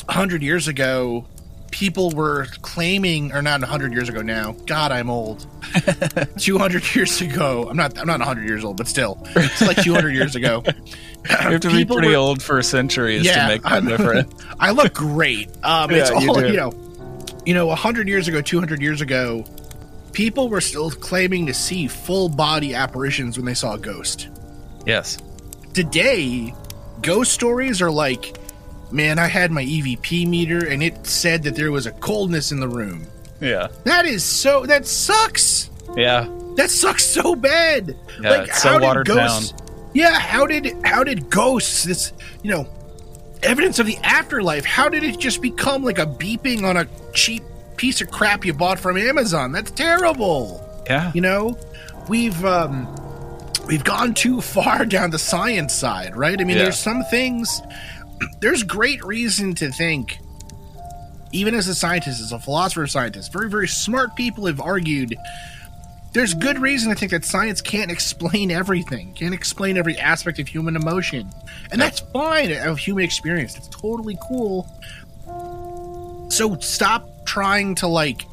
100 0.07 0.43
years 0.43 0.69
ago, 0.69 1.27
people 1.73 2.11
were 2.11 2.47
claiming, 2.61 3.33
or 3.33 3.43
not 3.43 3.61
100 3.61 3.93
years 3.93 4.09
ago 4.09 4.23
now. 4.23 4.53
God, 4.67 4.93
I'm 4.93 5.11
old. 5.11 5.47
200 6.39 6.95
years 6.95 7.21
ago, 7.21 7.67
I'm 7.69 7.77
not. 7.77 7.99
I'm 7.99 8.07
not 8.07 8.21
100 8.21 8.47
years 8.49 8.65
old, 8.65 8.77
but 8.77 8.87
still, 8.87 9.19
it's 9.35 9.61
like 9.63 9.79
200 9.83 10.11
years 10.15 10.37
ago. 10.37 10.63
You 11.25 11.37
have 11.37 11.61
to 11.61 11.71
be 11.71 11.85
pretty 11.85 12.09
were- 12.09 12.17
old 12.17 12.43
for 12.43 12.61
centuries 12.65 13.23
to 13.31 13.47
make 13.47 13.63
that 13.63 13.73
I'm- 13.73 13.87
difference. 13.87 14.35
I 14.59 14.73
look 14.73 14.93
great. 14.93 15.51
Um, 15.65 15.93
it's 15.93 16.11
Yeah, 16.11 16.19
you 16.19 16.35
do. 16.35 16.47
you 16.49 16.57
know. 16.57 16.73
You 17.47 17.55
know, 17.55 17.67
100 17.67 18.09
years 18.09 18.27
ago, 18.27 18.41
200 18.43 18.83
years 18.83 19.01
ago, 19.03 19.45
people 20.13 20.49
were 20.49 20.61
still 20.61 20.91
claiming 20.91 21.47
to 21.47 21.55
see 21.55 21.87
full 21.87 22.29
body 22.29 22.75
apparitions 22.75 23.37
when 23.37 23.47
they 23.47 23.55
saw 23.55 23.75
a 23.75 23.79
ghost. 23.79 24.29
Yes. 24.85 25.19
today 25.75 26.53
ghost 27.03 27.31
stories 27.33 27.81
are 27.81 27.91
like 27.91 28.37
man 28.93 29.19
i 29.19 29.27
had 29.27 29.51
my 29.51 29.65
evp 29.65 30.27
meter 30.29 30.67
and 30.67 30.83
it 30.83 31.07
said 31.07 31.43
that 31.43 31.55
there 31.57 31.73
was 31.73 31.87
a 31.87 31.93
coldness 31.93 32.53
in 32.53 32.61
the 32.61 32.69
room 32.69 33.07
Yeah. 33.41 33.69
that 33.85 34.07
is 34.07 34.23
so 34.25 34.67
that 34.67 34.87
sucks 34.87 35.71
Yeah. 35.97 36.29
that 36.57 36.71
sucks 36.71 37.05
so 37.05 37.35
bad 37.35 37.97
Yeah, 38.21 38.43
it's 38.43 38.63
so 38.63 38.79
watered 38.79 39.07
ghosts 39.07 39.55
yeah 39.95 40.19
how 40.19 40.47
did 40.47 40.75
how 40.85 41.05
did 41.05 41.29
ghosts 41.31 41.85
this 41.85 42.13
you 42.43 42.51
know 42.51 42.67
evidence 43.43 43.79
of 43.79 43.87
the 43.87 43.97
afterlife 44.05 44.65
how 44.65 44.89
did 44.89 45.03
it 45.03 45.19
just 45.19 45.43
become 45.43 45.83
like 45.83 45.99
a 45.99 46.07
beeping 46.07 46.63
on 46.65 46.77
a 46.77 46.87
cheap 47.13 47.43
piece 47.77 48.01
of 48.01 48.11
crap 48.11 48.45
you 48.45 48.53
bought 48.55 48.79
from 48.79 48.97
amazon 48.97 49.51
that's 49.53 49.71
terrible 49.71 50.61
Yeah. 50.87 51.11
you 51.15 51.21
know 51.21 51.59
we've 52.09 52.45
um 52.45 52.87
we've 53.67 53.85
gone 53.85 54.15
too 54.15 54.41
far 54.41 54.85
down 54.97 55.11
the 55.11 55.19
science 55.19 55.75
side 55.75 56.17
right 56.17 56.41
i 56.41 56.45
mean 56.45 56.57
Yeah. 56.57 56.65
there's 56.65 56.79
some 56.79 57.03
things 57.11 57.61
there's 58.41 58.63
great 58.63 59.05
reason 59.05 59.55
to 59.55 59.71
think 59.71 60.19
even 61.33 61.55
as 61.55 61.69
a 61.69 61.75
scientist 61.75 62.21
as 62.21 62.33
a 62.33 62.39
philosopher 62.39 62.87
scientist 62.87 63.33
very 63.33 63.49
very 63.49 63.69
smart 63.69 64.15
people 64.17 64.47
have 64.47 64.61
argued 64.61 65.17
there's 66.13 66.35
good 66.35 66.59
reason 66.59 66.91
to 66.91 66.99
think 66.99 67.11
that 67.11 67.25
science 67.25 67.61
can't 67.61 67.91
explain 67.91 68.51
everything 68.51 69.13
can't 69.15 69.35
explain 69.35 69.77
every 69.77 69.99
aspect 69.99 70.39
of 70.39 70.49
human 70.49 70.77
emotion. 70.77 71.31
And 71.71 71.81
that's 71.81 72.01
fine 72.01 72.53
of 72.53 72.79
human 72.79 73.05
experience 73.05 73.57
It's 73.57 73.69
totally 73.69 74.19
cool. 74.29 74.69
So 76.31 76.59
stop 76.61 77.09
trying 77.25 77.75
to 77.77 77.87
like 77.87 78.27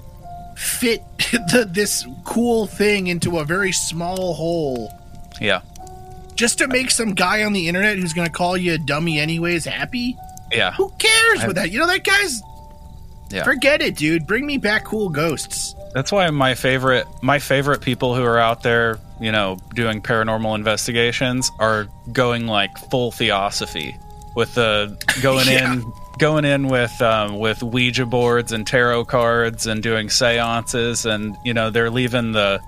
fit 0.56 1.04
the, 1.32 1.68
this 1.70 2.06
cool 2.26 2.68
thing 2.68 3.08
into 3.08 3.40
a 3.40 3.46
very 3.46 3.72
small 3.72 4.34
hole 4.34 4.92
Yeah. 5.40 5.62
Just 6.40 6.58
to 6.60 6.68
make 6.68 6.90
some 6.90 7.14
guy 7.14 7.44
on 7.44 7.52
the 7.54 7.68
internet 7.68 7.98
who's 7.98 8.14
going 8.14 8.26
to 8.28 8.32
call 8.34 8.56
you 8.58 8.74
a 8.74 8.78
dummy 8.78 9.20
anyways 9.20 9.66
happy 9.66 10.16
Yeah. 10.52 10.72
who 10.74 10.90
cares 10.98 11.42
I- 11.42 11.48
with 11.48 11.56
that 11.58 11.72
you 11.72 11.80
know 11.80 11.88
that 11.88 12.04
guy's 12.06 12.42
Yeah. 13.30 13.44
forget 13.44 13.82
it 13.82 13.96
dude 13.98 14.26
bring 14.26 14.46
me 14.46 14.58
back 14.58 14.86
cool 14.86 15.10
ghosts 15.10 15.76
That's 15.94 16.12
why 16.12 16.30
my 16.30 16.56
favorite 16.56 17.06
my 17.22 17.40
favorite 17.40 17.82
people 17.82 18.16
who 18.16 18.24
are 18.24 18.40
out 18.40 18.64
there, 18.64 19.00
you 19.20 19.32
know, 19.32 19.58
doing 19.76 20.02
paranormal 20.02 20.56
investigations 20.56 21.52
are 21.60 21.88
going 22.14 22.46
like 22.48 22.76
full 22.90 23.12
theosophy 23.12 23.96
with 24.36 24.54
the 24.56 24.98
going 25.22 25.48
Yeah. 25.48 25.74
in 25.74 25.92
going 26.20 26.46
in 26.46 26.68
with 26.68 27.02
um, 27.02 27.38
with 27.40 27.62
Ouija 27.64 28.06
boards 28.06 28.52
and 28.52 28.66
tarot 28.68 29.06
cards 29.06 29.66
and 29.68 29.82
doing 29.84 30.10
seances 30.10 31.06
and 31.06 31.36
you 31.44 31.54
know 31.54 31.70
they're 31.70 31.90
leaving 31.92 32.32
the 32.34 32.60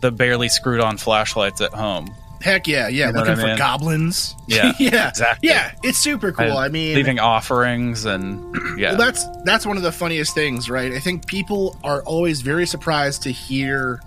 the 0.00 0.10
barely 0.12 0.48
screwed 0.48 0.80
on 0.80 0.96
flashlights 0.96 1.60
at 1.60 1.72
home. 1.72 2.06
Heck 2.40 2.66
yeah 2.68 2.88
yeah 2.88 3.06
You 3.08 3.12
know 3.12 3.18
looking 3.20 3.32
I 3.32 3.36
for 3.36 3.46
mean? 3.48 3.58
goblins 3.58 4.34
Yeah, 4.46 4.72
yeah 4.78 5.08
exactly. 5.08 5.48
yeah 5.48 5.72
it's 5.82 5.98
super 5.98 6.30
cool 6.32 6.56
i 6.56 6.68
mean 6.68 6.94
leaving 6.94 7.18
offerings 7.18 8.04
and 8.04 8.54
yeah. 8.78 8.90
Well, 8.90 8.98
that's 8.98 9.26
that's 9.44 9.66
one 9.66 9.76
of 9.76 9.82
the 9.82 9.90
funniest 9.92 10.34
things, 10.34 10.70
right? 10.70 10.92
I 10.92 11.00
think 11.00 11.26
people 11.26 11.76
are 11.82 12.02
always 12.02 12.40
very 12.42 12.66
surprised 12.66 13.22
to 13.24 13.32
hear. 13.32 14.00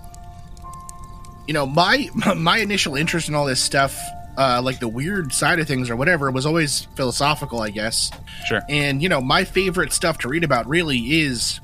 You 1.46 1.54
know, 1.54 1.66
my 1.66 2.08
my 2.36 2.58
initial 2.58 2.94
interest 2.96 3.28
in 3.28 3.34
all 3.34 3.44
this 3.44 3.60
stuff, 3.60 3.98
uh, 4.38 4.62
like 4.62 4.78
the 4.80 4.88
weird 4.88 5.32
side 5.32 5.58
of 5.58 5.66
things 5.68 5.90
or 5.90 5.96
whatever, 5.96 6.30
was 6.30 6.46
always 6.46 6.82
philosophical, 6.96 7.60
I 7.60 7.70
guess. 7.70 8.10
sure. 8.46 8.62
And 8.68 9.02
you 9.02 9.08
know, 9.08 9.20
my 9.20 9.44
favorite 9.44 9.92
stuff 9.92 10.18
to 10.18 10.28
read 10.28 10.44
about 10.44 10.66
really 10.68 10.98
is, 11.20 11.60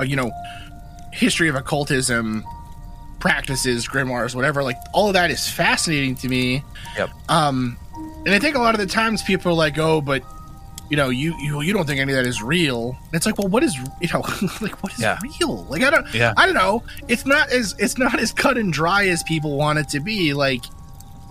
uh, 0.00 0.04
you 0.04 0.16
know, 0.16 0.30
history 1.12 1.48
of 1.48 1.56
occultism, 1.56 2.44
practices, 3.18 3.88
grimoires, 3.88 4.34
whatever. 4.34 4.62
Like 4.62 4.76
all 4.92 5.08
of 5.08 5.14
that 5.14 5.30
is 5.30 5.48
fascinating 5.48 6.14
to 6.16 6.28
me. 6.28 6.62
Yep. 6.96 7.10
Um, 7.28 7.76
and 8.24 8.30
I 8.34 8.38
think 8.38 8.56
a 8.56 8.60
lot 8.60 8.74
of 8.74 8.80
the 8.80 8.86
times 8.86 9.22
people 9.22 9.52
are 9.52 9.54
like, 9.54 9.78
"Oh, 9.78 10.00
but 10.00 10.22
you 10.90 10.96
know, 10.96 11.08
you 11.10 11.34
you, 11.40 11.60
you 11.60 11.72
don't 11.72 11.86
think 11.86 12.00
any 12.00 12.12
of 12.12 12.16
that 12.16 12.26
is 12.26 12.42
real?" 12.42 12.96
And 13.06 13.14
it's 13.14 13.26
like, 13.26 13.38
well, 13.38 13.48
what 13.48 13.62
is 13.62 13.74
you 14.00 14.08
know, 14.12 14.20
like 14.60 14.82
what 14.82 14.92
is 14.92 15.00
Yeah. 15.00 15.18
real? 15.22 15.64
Like 15.64 15.82
I 15.82 15.90
don't, 15.90 16.12
Yeah. 16.14 16.34
I 16.36 16.46
don't 16.46 16.54
know. 16.54 16.82
It's 17.08 17.26
not 17.26 17.50
as 17.50 17.74
it's 17.78 17.98
not 17.98 18.18
as 18.18 18.32
cut 18.32 18.56
and 18.58 18.72
dry 18.72 19.06
as 19.08 19.22
people 19.24 19.56
want 19.56 19.78
it 19.78 19.88
to 19.90 20.00
be. 20.00 20.34
Like 20.34 20.64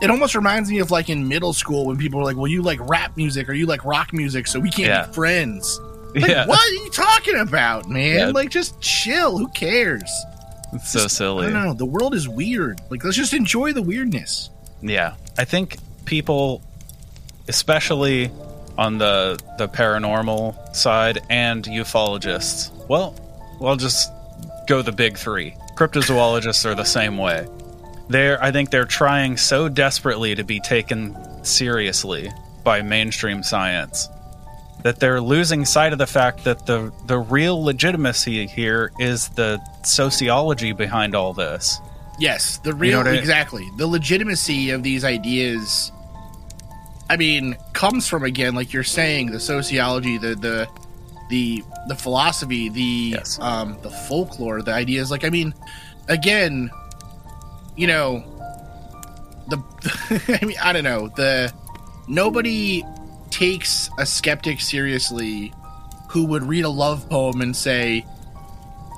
it 0.01 0.09
almost 0.11 0.35
reminds 0.35 0.69
me 0.69 0.79
of 0.79 0.91
like 0.91 1.09
in 1.09 1.27
middle 1.27 1.53
school 1.53 1.85
when 1.87 1.97
people 1.97 2.19
were 2.19 2.25
like, 2.25 2.37
"Well, 2.37 2.47
you 2.47 2.61
like 2.61 2.79
rap 2.81 3.15
music 3.17 3.49
or 3.49 3.53
you 3.53 3.65
like 3.65 3.83
rock 3.85 4.13
music, 4.13 4.47
so 4.47 4.59
we 4.59 4.69
can't 4.69 4.89
Yeah. 4.89 5.07
be 5.07 5.13
friends." 5.13 5.79
Like, 6.15 6.31
yeah. 6.31 6.47
what 6.47 6.59
are 6.59 6.69
you 6.73 6.89
talking 6.91 7.35
about, 7.39 7.87
man? 7.89 8.15
Yeah. 8.17 8.25
Like, 8.27 8.49
just 8.49 8.79
chill. 8.81 9.37
Who 9.37 9.47
cares? 9.49 10.09
It's 10.77 10.89
so 10.91 11.03
I 11.03 11.07
silly. 11.07 11.43
don't 11.51 11.53
know. 11.53 11.73
The 11.73 11.85
world 11.85 12.13
is 12.13 12.27
weird. 12.27 12.81
Like, 12.89 13.03
let's 13.03 13.17
just 13.17 13.33
enjoy 13.33 13.73
the 13.73 13.81
weirdness. 13.81 14.49
Yeah, 14.81 15.15
I 15.37 15.45
think 15.45 15.77
people, 16.05 16.61
especially 17.47 18.31
on 18.77 18.97
the 18.97 19.39
the 19.57 19.67
paranormal 19.67 20.75
side 20.75 21.19
and 21.29 21.63
ufologists, 21.65 22.71
well, 22.87 23.15
well, 23.59 23.75
just 23.75 24.11
go 24.67 24.81
the 24.81 24.91
big 24.91 25.17
three. 25.17 25.55
Cryptozoologists 25.75 26.65
are 26.65 26.75
the 26.75 26.83
same 26.83 27.17
way. 27.17 27.47
They're, 28.09 28.41
I 28.41 28.51
think, 28.51 28.69
they're 28.71 28.85
trying 28.85 29.37
so 29.37 29.67
desperately 29.67 30.35
to 30.35 30.43
be 30.43 30.59
taken 30.59 31.15
seriously 31.43 32.31
by 32.63 32.81
mainstream 32.81 33.43
science 33.43 34.07
that 34.87 35.01
they're 35.01 35.19
losing 35.19 35.65
sight 35.65 35.91
of 35.91 35.99
the 35.99 36.07
fact 36.07 36.45
that 36.45 36.65
the 36.65 36.93
the 37.07 37.17
real 37.19 37.61
legitimacy 37.61 38.47
here 38.47 38.89
is 38.99 39.27
the 39.29 39.59
sociology 39.83 40.71
behind 40.71 41.13
all 41.13 41.33
this. 41.33 41.81
Yes, 42.19 42.57
the 42.59 42.73
real 42.73 42.99
what 42.99 43.07
I- 43.07 43.15
exactly 43.15 43.67
the 43.75 43.85
legitimacy 43.85 44.69
of 44.69 44.83
these 44.83 45.03
ideas. 45.03 45.91
I 47.09 47.17
mean, 47.17 47.57
comes 47.73 48.07
from 48.07 48.23
again, 48.23 48.55
like 48.55 48.71
you're 48.71 48.85
saying, 48.85 49.31
the 49.31 49.41
sociology, 49.41 50.17
the 50.17 50.35
the 50.35 50.67
the 51.29 51.63
the 51.89 51.95
philosophy, 51.95 52.69
the 52.69 53.15
Yes. 53.17 53.37
um 53.41 53.77
the 53.81 53.89
folklore, 53.89 54.61
the 54.61 54.71
ideas. 54.73 55.11
Like, 55.11 55.25
I 55.25 55.29
mean, 55.29 55.53
again, 56.07 56.69
you 57.75 57.87
know, 57.87 58.23
the 59.49 59.57
I 60.41 60.45
mean, 60.45 60.57
I 60.63 60.71
don't 60.71 60.85
know 60.85 61.09
the 61.09 61.51
nobody 62.07 62.83
takes 63.37 63.91
a 63.99 64.05
skeptic 64.05 64.59
seriously 64.59 65.53
who 66.09 66.25
would 66.25 66.41
read 66.41 66.65
a 66.65 66.69
love 66.69 67.07
poem 67.07 67.41
and 67.41 67.55
say, 67.55 68.03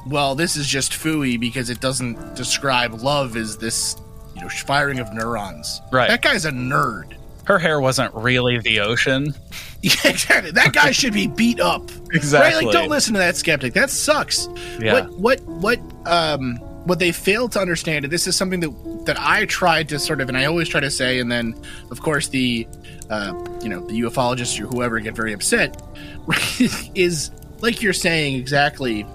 well, 0.07 0.33
this 0.33 0.55
is 0.55 0.65
just 0.65 0.93
fooey 0.93 1.37
because 1.37 1.69
it 1.69 1.81
doesn't 1.81 2.35
describe 2.35 2.93
love 2.93 3.35
as 3.35 3.57
this, 3.57 3.97
you 4.35 4.41
know, 4.41 4.47
firing 4.49 4.99
of 4.99 5.13
neurons. 5.13 5.81
Right. 5.91 6.07
That 6.07 6.21
guy's 6.21 6.45
a 6.45 6.51
nerd. 6.51 7.15
Her 7.43 7.59
hair 7.59 7.81
wasn't 7.81 8.13
really 8.13 8.59
the 8.59 8.79
ocean. 8.79 9.35
Yeah, 9.81 9.93
exactly. 10.03 10.51
That 10.51 10.73
guy 10.73 10.91
should 10.91 11.13
be 11.13 11.27
beat 11.27 11.61
up. 11.61 11.89
Exactly. 12.11 12.53
Right? 12.53 12.65
Like, 12.65 12.73
don't 12.73 12.89
listen 12.89 13.13
to 13.13 13.19
that 13.19 13.37
skeptic. 13.37 13.71
That 13.75 13.89
sucks. 13.89 14.49
Yeah. 14.77 14.91
What 15.07 15.11
what 15.13 15.39
what 15.45 15.79
um 16.05 16.57
what 16.83 16.99
they 16.99 17.13
fail 17.13 17.47
to 17.47 17.61
understand, 17.61 18.03
and 18.03 18.11
this 18.11 18.27
is 18.27 18.35
something 18.35 18.59
that 18.59 19.05
that 19.05 19.17
I 19.17 19.45
tried 19.45 19.87
to 19.87 19.99
sort 19.99 20.19
of, 20.19 20.27
and 20.27 20.37
I 20.37 20.43
always 20.43 20.67
try 20.67 20.81
to 20.81 20.91
say, 20.91 21.19
and 21.19 21.31
then 21.31 21.55
of 21.91 22.01
course 22.01 22.27
the 22.27 22.67
uh, 23.09 23.33
you 23.61 23.69
know 23.69 23.79
the 23.87 23.99
ufologists 24.01 24.59
or 24.59 24.67
whoever 24.67 24.99
get 24.99 25.15
very 25.15 25.33
upset, 25.33 25.81
is 26.95 27.31
like 27.61 27.81
you're 27.81 27.93
saying 27.93 28.35
exactly. 28.35 29.05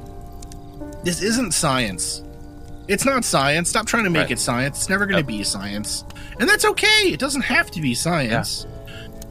This 1.05 1.22
isn't 1.22 1.53
science. 1.53 2.22
It's 2.88 3.05
not 3.05 3.24
science. 3.24 3.68
Stop 3.70 3.86
trying 3.86 4.05
to 4.05 4.11
make 4.11 4.22
Right. 4.24 4.30
it 4.32 4.38
science. 4.38 4.78
It's 4.78 4.88
never 4.88 5.05
going 5.07 5.24
to 5.24 5.32
Yep. 5.32 5.38
be 5.38 5.45
science, 5.45 6.05
and 6.40 6.49
that's 6.49 6.64
okay. 6.64 7.09
It 7.12 7.20
doesn't 7.20 7.42
have 7.42 7.70
to 7.72 7.80
be 7.80 7.95
science. 7.95 8.66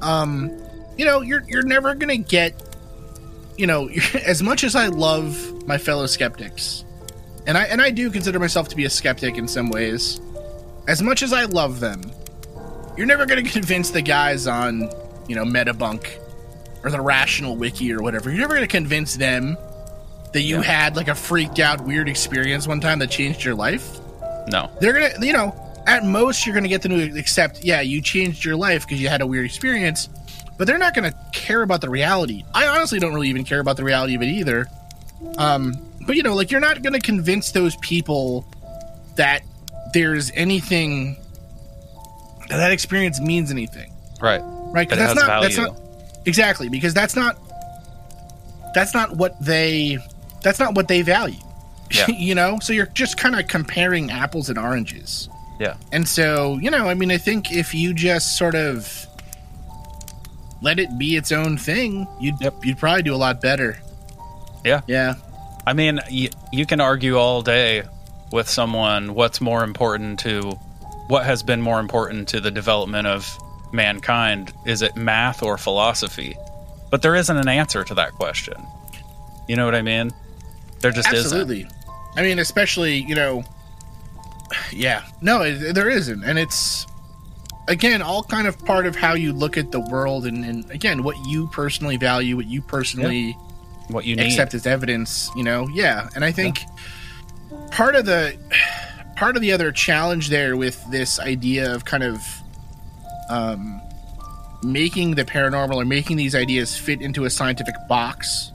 Um, 0.02 0.52
you 0.98 1.06
know, 1.06 1.22
you're 1.22 1.44
you're 1.48 1.64
never 1.64 1.94
going 1.96 2.10
to 2.10 2.18
get 2.30 2.54
you 3.58 3.68
know, 3.68 3.88
as 4.26 4.42
much 4.42 4.64
as 4.64 4.76
I 4.76 4.88
love 4.88 5.68
my 5.68 5.78
fellow 5.78 6.08
skeptics, 6.08 6.86
and 7.46 7.56
I 7.58 7.64
and 7.66 7.82
I 7.82 7.92
do 7.92 8.10
consider 8.10 8.40
myself 8.40 8.68
to 8.70 8.76
be 8.76 8.86
a 8.86 8.90
skeptic 8.90 9.38
in 9.38 9.48
some 9.48 9.70
ways, 9.70 10.20
as 10.88 11.02
much 11.04 11.22
as 11.22 11.34
I 11.34 11.46
love 11.46 11.80
them, 11.80 12.02
you're 12.98 13.08
never 13.08 13.26
going 13.26 13.44
to 13.44 13.50
convince 13.52 13.90
the 13.92 14.02
guys 14.02 14.48
on, 14.48 14.90
you 15.28 15.36
know, 15.36 15.44
Metabunk 15.46 16.18
or 16.84 16.92
the 16.92 17.02
Rational 17.02 17.56
Wiki 17.56 17.92
or 17.94 18.02
whatever. 18.02 18.30
You're 18.30 18.40
never 18.42 18.56
going 18.56 18.68
to 18.68 18.72
convince 18.72 19.16
them 19.16 19.58
that 20.34 20.42
you 20.42 20.58
Yeah. 20.58 20.64
had 20.64 20.96
like 20.96 21.08
a 21.08 21.16
freaked 21.16 21.60
out 21.60 21.82
weird 21.82 22.10
experience 22.10 22.68
one 22.68 22.80
time 22.82 23.00
that 23.00 23.10
changed 23.12 23.44
your 23.44 23.56
life. 23.56 24.00
No. 24.48 24.70
They're 24.82 24.94
going 24.94 25.12
to, 25.20 25.26
you 25.26 25.34
know, 25.34 25.56
at 25.88 26.04
most 26.06 26.46
you're 26.46 26.54
going 26.54 26.64
to 26.64 26.70
get 26.70 26.82
them 26.82 26.92
to 26.92 27.20
accept, 27.20 27.64
yeah, 27.64 27.82
you 27.82 28.02
changed 28.02 28.44
your 28.44 28.56
life 28.56 28.86
because 28.86 29.02
you 29.02 29.10
had 29.10 29.22
a 29.22 29.28
weird 29.28 29.46
experience. 29.46 30.10
but 30.58 30.68
they're 30.68 30.78
not 30.78 30.94
going 30.94 31.10
to 31.12 31.18
care 31.34 31.64
about 31.64 31.82
the 31.82 31.90
reality. 31.90 32.44
I 32.54 32.68
honestly 32.68 33.00
don't 33.00 33.14
really 33.14 33.30
even 33.30 33.44
care 33.44 33.60
about 33.60 33.76
the 33.76 33.84
reality 33.84 34.14
of 34.16 34.22
it 34.22 34.28
either. 34.28 34.68
Um, 35.38 35.74
but 36.06 36.16
you 36.16 36.22
know, 36.24 36.36
like 36.36 36.52
you're 36.52 36.62
not 36.62 36.82
going 36.84 36.94
to 36.94 37.00
convince 37.00 37.52
those 37.52 37.76
people 37.78 38.46
that 39.16 39.42
there's 39.94 40.32
anything 40.36 41.18
that 42.54 42.58
that 42.58 42.72
experience 42.72 43.20
means 43.20 43.52
anything, 43.52 43.92
Right. 44.22 44.42
right? 44.44 44.92
It 44.92 44.96
that's 44.96 45.16
not 45.16 45.42
that's 45.42 45.58
not 45.58 45.76
exactly 46.26 46.70
because 46.70 46.94
that's 46.94 47.16
not 47.16 47.38
that's 48.74 48.94
not 48.94 49.16
what 49.18 49.40
they 49.44 49.98
that's 50.42 50.60
not 50.60 50.76
what 50.76 50.88
they 50.88 51.02
value. 51.02 51.40
Yeah. 51.92 52.08
you 52.08 52.34
know, 52.34 52.58
so 52.60 52.74
you're 52.74 52.88
just 52.88 53.18
kind 53.18 53.36
of 53.40 53.48
comparing 53.48 54.10
apples 54.10 54.50
and 54.50 54.58
oranges. 54.58 55.30
Yeah. 55.60 55.76
And 55.92 56.08
so, 56.08 56.58
you 56.60 56.72
know, 56.72 56.88
I 56.90 56.96
mean, 56.96 57.12
I 57.12 57.18
think 57.20 57.52
if 57.52 57.76
you 57.76 57.94
just 57.94 58.36
sort 58.36 58.56
of 58.56 59.06
let 60.62 60.80
it 60.80 60.98
be 60.98 61.16
its 61.16 61.32
own 61.32 61.58
thing, 61.58 62.08
you'd 62.20 62.42
Yep. 62.42 62.66
you'd 62.66 62.78
probably 62.80 63.04
do 63.04 63.14
a 63.14 63.18
lot 63.18 63.42
better. 63.42 63.78
Yeah. 64.66 64.82
Yeah. 64.88 65.16
I 65.68 65.74
mean, 65.74 66.00
y- 66.12 66.30
you 66.52 66.66
can 66.66 66.82
argue 66.82 67.18
all 67.18 67.42
day 67.44 67.84
with 68.32 68.50
someone 68.50 69.14
what's 69.14 69.40
more 69.40 69.64
important 69.64 70.20
to 70.22 70.58
what 71.08 71.26
has 71.26 71.44
been 71.44 71.62
more 71.62 71.80
important 71.80 72.28
to 72.30 72.40
the 72.40 72.52
development 72.52 73.08
of 73.08 73.38
mankind. 73.72 74.54
Is 74.66 74.82
it 74.82 74.96
math 74.96 75.44
or 75.44 75.58
philosophy? 75.58 76.36
But 76.92 77.02
there 77.02 77.16
isn't 77.16 77.36
an 77.36 77.48
answer 77.48 77.84
to 77.84 77.94
that 77.96 78.12
question. 78.14 78.56
You 79.48 79.56
know 79.56 79.66
what 79.66 79.76
I 79.76 79.82
mean? 79.82 80.12
There 80.80 80.92
just 80.92 81.12
isn't. 81.12 81.26
Absolutely. 81.40 81.68
I 82.16 82.22
mean, 82.22 82.40
especially, 82.40 82.98
you 82.98 83.16
know, 83.16 83.44
yeah. 84.72 85.04
No, 85.22 85.42
it, 85.42 85.74
there 85.74 85.90
isn't. 85.90 86.24
And 86.24 86.38
it's 86.38 86.86
again 87.68 88.02
all 88.02 88.24
kind 88.24 88.46
of 88.48 88.64
part 88.66 88.86
of 88.86 88.96
how 88.96 89.14
you 89.14 89.34
look 89.34 89.58
at 89.58 89.72
the 89.72 89.80
world 89.80 90.26
and, 90.26 90.44
and 90.46 90.70
again 90.70 91.02
what 91.04 91.16
you 91.26 91.48
personally 91.48 91.98
value, 91.98 92.36
what 92.36 92.46
you 92.46 92.62
personally 92.62 93.38
What 93.88 94.06
you 94.06 94.16
need. 94.16 94.26
accept 94.26 94.54
as 94.54 94.68
evidence 94.68 95.30
you 95.36 95.44
know 95.44 95.68
yeah 95.70 96.10
and 96.16 96.26
i 96.26 96.32
think 96.32 96.60
part 97.72 97.96
of 97.96 98.06
the 98.06 98.38
part 99.24 99.38
of 99.38 99.42
the 99.42 99.54
other 99.54 99.72
challenge 99.72 100.28
there 100.28 100.58
with 100.58 100.84
this 100.92 101.18
idea 101.18 101.74
of 101.74 101.86
kind 101.86 102.04
of 102.04 102.22
um 103.30 103.82
making 104.62 105.16
the 105.16 105.24
paranormal 105.24 105.76
or 105.76 105.86
making 105.86 106.18
these 106.18 106.36
ideas 106.36 106.78
fit 106.78 107.02
into 107.02 107.24
a 107.24 107.30
scientific 107.30 107.74
box 107.88 108.52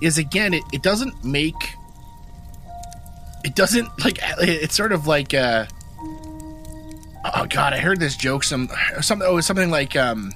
is 0.00 0.16
again 0.16 0.54
it, 0.54 0.62
it 0.72 0.82
doesn't 0.82 1.22
make 1.22 1.74
it 3.44 3.54
doesn't 3.54 3.90
like 4.02 4.18
it's 4.38 4.74
sort 4.74 4.90
of 4.90 5.06
like 5.06 5.34
uh 5.34 5.66
oh 7.34 7.44
god 7.50 7.74
i 7.74 7.78
heard 7.78 8.00
this 8.00 8.16
joke 8.16 8.42
some 8.42 8.70
some 9.02 9.20
oh 9.22 9.38
something 9.42 9.68
like 9.68 9.96
um 9.96 10.32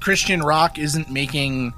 christian 0.00 0.42
rock 0.42 0.78
isn't 0.78 1.10
making 1.10 1.72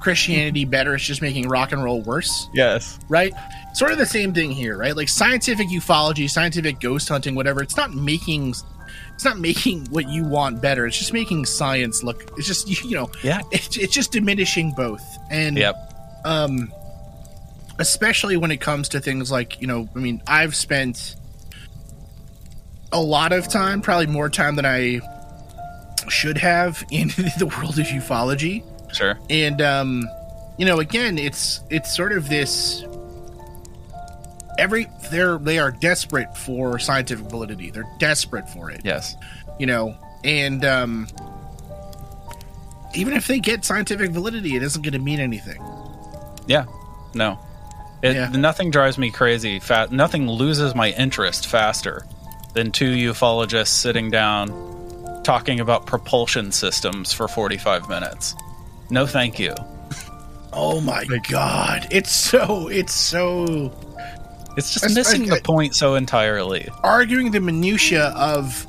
Christianity 0.00 0.64
better. 0.64 0.94
It's 0.94 1.04
just 1.04 1.22
making 1.22 1.48
rock 1.48 1.72
and 1.72 1.82
roll 1.84 2.00
worse, 2.02 2.48
yes. 2.54 2.98
right? 3.08 3.32
Sort 3.74 3.92
of 3.92 3.98
the 3.98 4.06
same 4.06 4.32
thing 4.34 4.50
here, 4.50 4.76
right? 4.76 4.96
Like 4.96 5.08
scientific 5.08 5.68
ufology, 5.68 6.28
scientific 6.28 6.80
ghost 6.80 7.08
hunting, 7.08 7.34
whatever. 7.34 7.62
It's 7.62 7.76
not 7.76 7.92
making, 7.94 8.54
it's 9.14 9.24
not 9.24 9.38
making 9.38 9.86
what 9.90 10.08
you 10.08 10.24
want 10.24 10.60
better. 10.60 10.86
It's 10.86 10.98
just 10.98 11.12
making 11.12 11.44
science 11.46 12.02
look. 12.02 12.32
It's 12.36 12.46
just 12.46 12.68
you 12.84 12.96
know, 12.96 13.10
Yeah. 13.22 13.40
it's, 13.52 13.76
it's 13.76 13.94
just 13.94 14.12
diminishing 14.12 14.72
both. 14.72 15.04
And 15.30 15.56
Yep. 15.56 15.76
um, 16.24 16.72
especially 17.78 18.36
when 18.36 18.50
it 18.50 18.60
comes 18.60 18.88
to 18.90 19.00
things 19.00 19.30
like 19.30 19.60
you 19.60 19.66
know, 19.66 19.88
I 19.94 19.98
mean, 19.98 20.22
I've 20.26 20.56
spent 20.56 21.16
a 22.92 23.00
lot 23.00 23.32
of 23.32 23.46
time, 23.48 23.80
probably 23.80 24.06
more 24.06 24.28
time 24.28 24.56
than 24.56 24.66
I 24.66 25.00
should 26.08 26.38
have 26.38 26.84
in 26.90 27.08
the 27.38 27.46
world 27.56 27.78
of 27.78 27.86
ufology 27.86 28.64
Sure. 28.92 29.18
and 29.30 29.60
um 29.62 30.04
you 30.58 30.66
know 30.66 30.80
again 30.80 31.18
it's 31.18 31.60
it's 31.70 31.94
sort 31.94 32.12
of 32.12 32.28
this 32.28 32.84
every 34.58 34.86
they're 35.10 35.38
they 35.38 35.58
are 35.58 35.70
desperate 35.70 36.36
for 36.36 36.78
scientific 36.78 37.26
validity 37.26 37.70
they're 37.70 37.88
desperate 37.98 38.48
for 38.48 38.70
it 38.70 38.80
Yes. 38.84 39.16
you 39.58 39.66
know 39.66 39.94
and 40.24 40.64
um 40.64 41.06
even 42.94 43.14
if 43.14 43.26
they 43.26 43.38
get 43.38 43.64
scientific 43.64 44.10
validity 44.10 44.56
it 44.56 44.62
isn't 44.62 44.82
going 44.82 44.92
to 44.92 44.98
mean 44.98 45.20
anything 45.20 45.62
Yeah. 46.46 46.64
No. 47.14 47.38
It, 48.02 48.14
Yeah. 48.16 48.28
Nothing 48.30 48.70
drives 48.70 48.96
me 48.98 49.10
crazy. 49.10 49.60
Fa- 49.60 49.88
nothing 49.90 50.26
loses 50.28 50.74
my 50.74 50.90
interest 50.92 51.46
faster 51.46 52.04
than 52.54 52.72
two 52.72 52.92
ufologists 53.12 53.68
sitting 53.68 54.10
down 54.10 55.22
talking 55.22 55.60
about 55.60 55.86
propulsion 55.86 56.50
systems 56.50 57.12
for 57.12 57.28
45 57.28 57.88
minutes. 57.88 58.34
No, 58.90 59.06
thank 59.06 59.38
you. 59.38 59.54
oh 60.52 60.80
my 60.80 61.04
god 61.28 61.86
it's 61.92 62.10
so 62.10 62.66
it's 62.68 62.92
so 62.92 63.70
It's 64.56 64.72
just 64.72 64.82
That's- 64.82 64.94
missing 64.96 65.30
I- 65.30 65.36
the 65.36 65.42
point 65.42 65.74
so 65.76 65.94
entirely. 65.94 66.68
arguing 66.82 67.30
the 67.30 67.40
minutia 67.40 68.06
of 68.16 68.66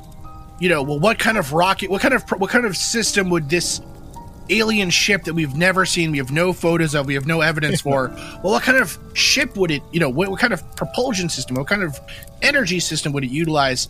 you 0.60 0.68
know 0.68 0.82
well 0.82 1.00
what 1.00 1.18
kind 1.18 1.38
of 1.38 1.52
rocket 1.52 1.90
what 1.90 2.00
kind 2.00 2.14
of 2.14 2.22
what 2.38 2.50
kind 2.50 2.66
of 2.66 2.76
system 2.76 3.30
would 3.30 3.48
this 3.50 3.80
alien 4.48 4.90
ship 4.90 5.24
that 5.24 5.34
we've 5.34 5.56
never 5.56 5.84
seen 5.84 6.12
we 6.12 6.18
have 6.18 6.30
no 6.30 6.52
photos 6.52 6.94
of 6.94 7.06
we 7.06 7.14
have 7.14 7.26
no 7.26 7.40
evidence 7.40 7.80
for 7.86 8.08
well 8.44 8.52
what 8.52 8.62
kind 8.62 8.78
of 8.78 8.96
ship 9.14 9.56
would 9.56 9.70
it 9.72 9.82
you 9.92 9.98
know 9.98 10.08
what, 10.08 10.28
what 10.28 10.38
kind 10.38 10.52
of 10.52 10.62
propulsion 10.76 11.28
system 11.28 11.56
what 11.56 11.66
kind 11.66 11.82
of 11.82 11.98
energy 12.42 12.78
system 12.78 13.12
would 13.12 13.24
it 13.24 13.30
utilize 13.30 13.88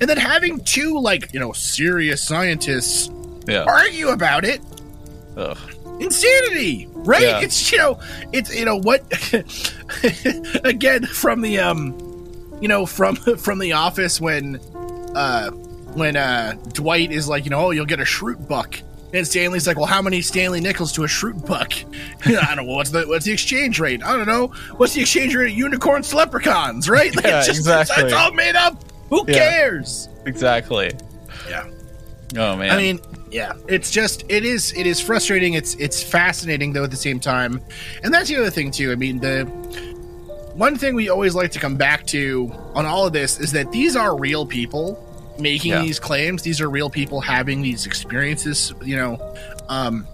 and 0.00 0.08
then 0.08 0.16
having 0.16 0.60
two 0.64 0.98
like 0.98 1.30
you 1.34 1.40
know 1.40 1.52
serious 1.52 2.22
scientists 2.22 3.10
Yeah. 3.46 3.64
argue 3.68 4.08
about 4.08 4.46
it 4.46 4.62
Ugh. 5.36 5.58
Insanity 6.00 6.88
right 6.92 7.22
Yeah. 7.22 7.40
it's 7.40 7.70
you 7.70 7.78
know 7.78 7.98
it's 8.32 8.54
you 8.54 8.64
know 8.64 8.76
what 8.76 9.02
again 10.64 11.04
from 11.06 11.40
the 11.40 11.58
um 11.58 11.94
you 12.60 12.68
know 12.68 12.86
from 12.86 13.16
from 13.38 13.58
the 13.58 13.72
office 13.72 14.20
when 14.20 14.56
uh 15.14 15.50
when 15.50 16.16
uh 16.16 16.54
dwight 16.72 17.12
is 17.12 17.28
like 17.28 17.44
you 17.44 17.50
know 17.50 17.66
oh 17.66 17.70
you'll 17.70 17.84
get 17.86 18.00
a 18.00 18.04
Schrute 18.04 18.48
buck 18.48 18.80
and 19.12 19.26
stanley's 19.26 19.66
like 19.66 19.76
well 19.76 19.86
how 19.86 20.02
many 20.02 20.20
stanley 20.20 20.60
nickels 20.60 20.92
to 20.92 21.04
a 21.04 21.06
Schrute 21.06 21.46
buck 21.46 21.72
i 22.26 22.54
don't 22.54 22.66
know 22.66 22.72
what's 22.74 22.90
the 22.90 23.04
what's 23.04 23.24
the 23.24 23.32
exchange 23.32 23.78
rate 23.78 24.02
i 24.02 24.16
don't 24.16 24.26
know 24.26 24.48
what's 24.76 24.94
the 24.94 25.00
exchange 25.02 25.34
rate 25.34 25.52
of 25.52 25.56
unicorns 25.58 26.08
to 26.08 26.16
leprechauns 26.16 26.88
right 26.88 27.14
like 27.14 27.24
Yeah, 27.26 27.38
it's 27.38 27.46
just 27.46 27.58
exactly. 27.60 28.04
it's 28.04 28.12
all 28.12 28.32
made 28.32 28.56
up 28.56 28.82
who 29.10 29.24
Yeah. 29.28 29.34
cares 29.34 30.08
Exactly. 30.26 30.92
yeah 31.48 31.66
Oh 32.36 32.56
man. 32.56 32.70
I 32.72 32.76
mean, 32.78 32.98
yeah, 33.34 33.52
it's 33.68 33.90
just 33.90 34.22
it 34.28 34.44
is 34.44 34.72
it 34.76 34.86
is 34.86 35.00
frustrating. 35.00 35.54
It's 35.54 35.74
it's 35.74 36.00
fascinating 36.02 36.72
though 36.72 36.84
at 36.84 36.90
the 36.92 36.96
same 36.96 37.18
time, 37.18 37.60
and 38.04 38.14
that's 38.14 38.28
the 38.28 38.36
other 38.36 38.50
thing 38.50 38.70
too. 38.70 38.92
I 38.92 38.94
mean, 38.94 39.18
the 39.18 39.44
one 40.54 40.76
thing 40.76 40.94
we 40.94 41.08
always 41.08 41.34
like 41.34 41.50
to 41.52 41.58
come 41.58 41.74
back 41.76 42.06
to 42.06 42.52
on 42.74 42.86
all 42.86 43.06
of 43.08 43.12
this 43.12 43.40
is 43.40 43.50
that 43.52 43.72
these 43.72 43.96
are 43.96 44.16
real 44.16 44.46
people 44.46 45.02
making 45.38 45.72
Yeah. 45.72 45.82
these 45.82 45.98
claims. 45.98 46.42
These 46.42 46.60
are 46.60 46.70
real 46.70 46.88
people 46.88 47.20
having 47.20 47.60
these 47.60 47.86
experiences. 47.86 48.72
You 48.84 48.96
know, 48.96 49.34
um, 49.68 50.06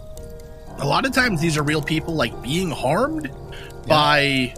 a 0.79 0.87
lot 0.87 1.05
of 1.05 1.13
times 1.13 1.43
these 1.43 1.59
are 1.59 1.63
real 1.63 1.83
people 1.83 2.15
like 2.15 2.41
being 2.43 2.71
harmed 2.71 3.31
by 3.87 4.55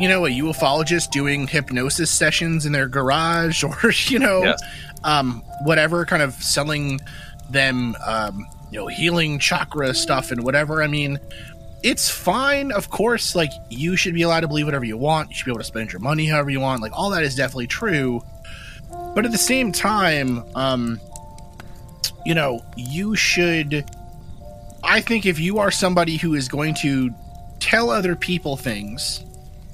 you 0.00 0.08
know 0.08 0.26
a 0.26 0.30
ufologist 0.30 1.10
doing 1.12 1.46
hypnosis 1.46 2.10
sessions 2.10 2.66
in 2.66 2.72
their 2.72 2.88
garage 2.88 3.62
or 3.84 3.92
you 4.06 4.18
know 4.18 4.42
Yes. 4.42 4.60
um 5.04 5.42
whatever 5.64 6.04
kind 6.06 6.22
of 6.22 6.32
selling 6.34 6.98
them 7.52 7.96
um 8.06 8.46
you 8.70 8.78
know 8.78 8.86
healing 8.86 9.38
chakra 9.38 9.94
stuff 9.94 10.30
and 10.30 10.42
whatever. 10.44 10.82
I 10.82 10.86
mean 10.86 11.18
it's 11.82 12.10
fine 12.10 12.72
of 12.72 12.90
course 12.90 13.34
like 13.34 13.50
you 13.70 13.96
should 13.96 14.12
be 14.12 14.22
allowed 14.22 14.40
to 14.40 14.48
believe 14.48 14.66
whatever 14.66 14.84
you 14.84 14.96
want. 14.96 15.30
You 15.30 15.36
should 15.36 15.46
be 15.46 15.50
able 15.50 15.60
to 15.60 15.64
spend 15.64 15.92
your 15.92 16.00
money 16.00 16.26
however 16.26 16.50
you 16.50 16.60
want. 16.60 16.82
Like 16.82 16.92
all 16.92 17.10
that 17.10 17.22
is 17.22 17.34
definitely 17.34 17.68
true. 17.68 18.22
But 19.14 19.24
at 19.24 19.32
the 19.32 19.38
same 19.38 19.72
time 19.72 20.44
um 20.54 21.00
you 22.26 22.34
know 22.34 22.60
you 22.76 23.16
should 23.16 23.84
i 24.84 25.00
think 25.00 25.24
if 25.24 25.40
you 25.40 25.58
are 25.58 25.70
somebody 25.70 26.18
who 26.18 26.34
is 26.34 26.48
going 26.48 26.74
to 26.74 27.10
tell 27.60 27.88
other 27.88 28.14
people 28.14 28.58
things 28.58 29.24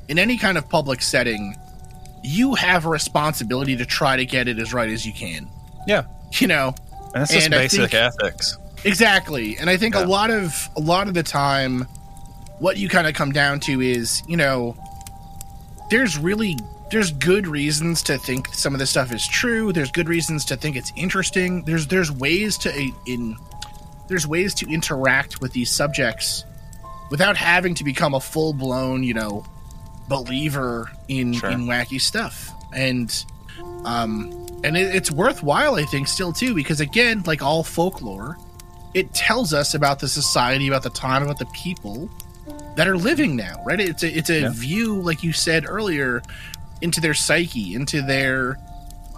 in 0.08 0.16
any 0.18 0.38
kind 0.38 0.56
of 0.56 0.68
public 0.68 1.02
setting 1.02 1.56
you 2.26 2.54
have 2.56 2.86
a 2.86 2.88
responsibility 2.88 3.76
to 3.76 3.86
try 3.86 4.16
to 4.16 4.26
get 4.26 4.48
it 4.48 4.58
as 4.58 4.74
right 4.74 4.90
as 4.90 5.06
you 5.06 5.12
can. 5.12 5.48
Yeah. 5.86 6.04
you 6.32 6.48
know 6.48 6.74
And 7.16 7.22
it's 7.24 7.32
just 7.32 7.46
and 7.46 7.52
basic 7.52 7.90
think- 7.90 7.94
ethics. 7.94 8.58
exactly 8.84 9.56
and 9.58 9.68
i 9.70 9.76
think 9.76 9.94
Yeah. 9.94 10.04
a 10.04 10.06
lot 10.06 10.30
of 10.30 10.54
a 10.76 10.80
lot 10.80 11.08
of 11.08 11.14
the 11.14 11.22
time 11.22 11.86
what 12.58 12.76
you 12.76 12.88
kind 12.88 13.06
of 13.06 13.14
come 13.14 13.32
down 13.32 13.58
to 13.60 13.80
is 13.80 14.22
you 14.28 14.36
know 14.36 14.76
there's 15.90 16.18
really 16.18 16.56
there's 16.90 17.10
good 17.12 17.46
reasons 17.48 18.02
to 18.04 18.16
think 18.18 18.46
some 18.54 18.74
of 18.74 18.78
this 18.78 18.90
stuff 18.90 19.12
is 19.12 19.26
true 19.26 19.72
there's 19.72 19.90
good 19.90 20.08
reasons 20.08 20.44
to 20.46 20.56
think 20.56 20.76
it's 20.76 20.92
interesting 20.96 21.62
there's 21.64 21.86
there's 21.88 22.12
ways 22.12 22.56
to 22.58 22.70
in 23.06 23.36
there's 24.08 24.26
ways 24.26 24.54
to 24.54 24.66
interact 24.72 25.40
with 25.40 25.52
these 25.52 25.70
subjects 25.70 26.44
without 27.10 27.36
having 27.36 27.74
to 27.74 27.82
become 27.82 28.14
a 28.14 28.20
full-blown 28.20 29.02
you 29.02 29.14
know 29.14 29.44
believer 30.08 30.90
in 31.08 31.32
Sure. 31.32 31.50
in 31.50 31.66
wacky 31.66 32.00
stuff 32.00 32.50
and 32.72 33.24
um 33.84 34.45
and 34.66 34.76
it, 34.76 34.94
it's 34.94 35.10
worthwhile 35.10 35.74
i 35.76 35.84
think 35.84 36.06
still 36.08 36.32
too 36.32 36.54
because 36.54 36.80
again 36.80 37.22
like 37.26 37.42
all 37.42 37.62
folklore 37.62 38.36
it 38.94 39.12
tells 39.12 39.52
us 39.52 39.74
about 39.74 39.98
the 39.98 40.08
society, 40.08 40.68
about 40.68 40.82
the 40.82 40.88
time, 40.88 41.22
about 41.22 41.38
the 41.38 41.44
people 41.46 42.08
that 42.76 42.88
are 42.88 42.96
living 42.96 43.36
now, 43.36 43.62
right? 43.66 43.78
It's 43.78 44.02
a 44.02 44.08
it's 44.16 44.30
a 44.30 44.40
Yeah. 44.42 44.50
view, 44.54 45.02
like 45.02 45.22
you 45.22 45.34
said 45.34 45.66
earlier, 45.68 46.22
into 46.80 47.02
their 47.02 47.12
psyche, 47.12 47.74
into 47.74 48.00
their 48.00 48.56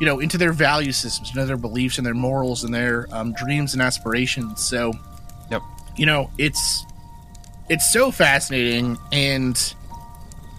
you 0.01 0.07
know, 0.07 0.19
into 0.19 0.37
their 0.37 0.53
value 0.53 0.91
systems, 0.91 1.29
into 1.29 1.45
their 1.47 1.57
beliefs 1.57 1.97
and 1.99 2.05
their 2.05 2.15
morals 2.15 2.65
and 2.65 2.75
their 2.75 3.07
um, 3.13 3.33
dreams 3.35 3.73
and 3.73 3.81
aspirations. 3.81 4.61
So, 4.65 4.93
Yep. 5.53 5.63
you 5.97 6.07
know, 6.07 6.29
it's 6.39 6.85
it's 7.69 7.89
so 7.93 8.11
fascinating, 8.11 8.99
and 9.13 9.57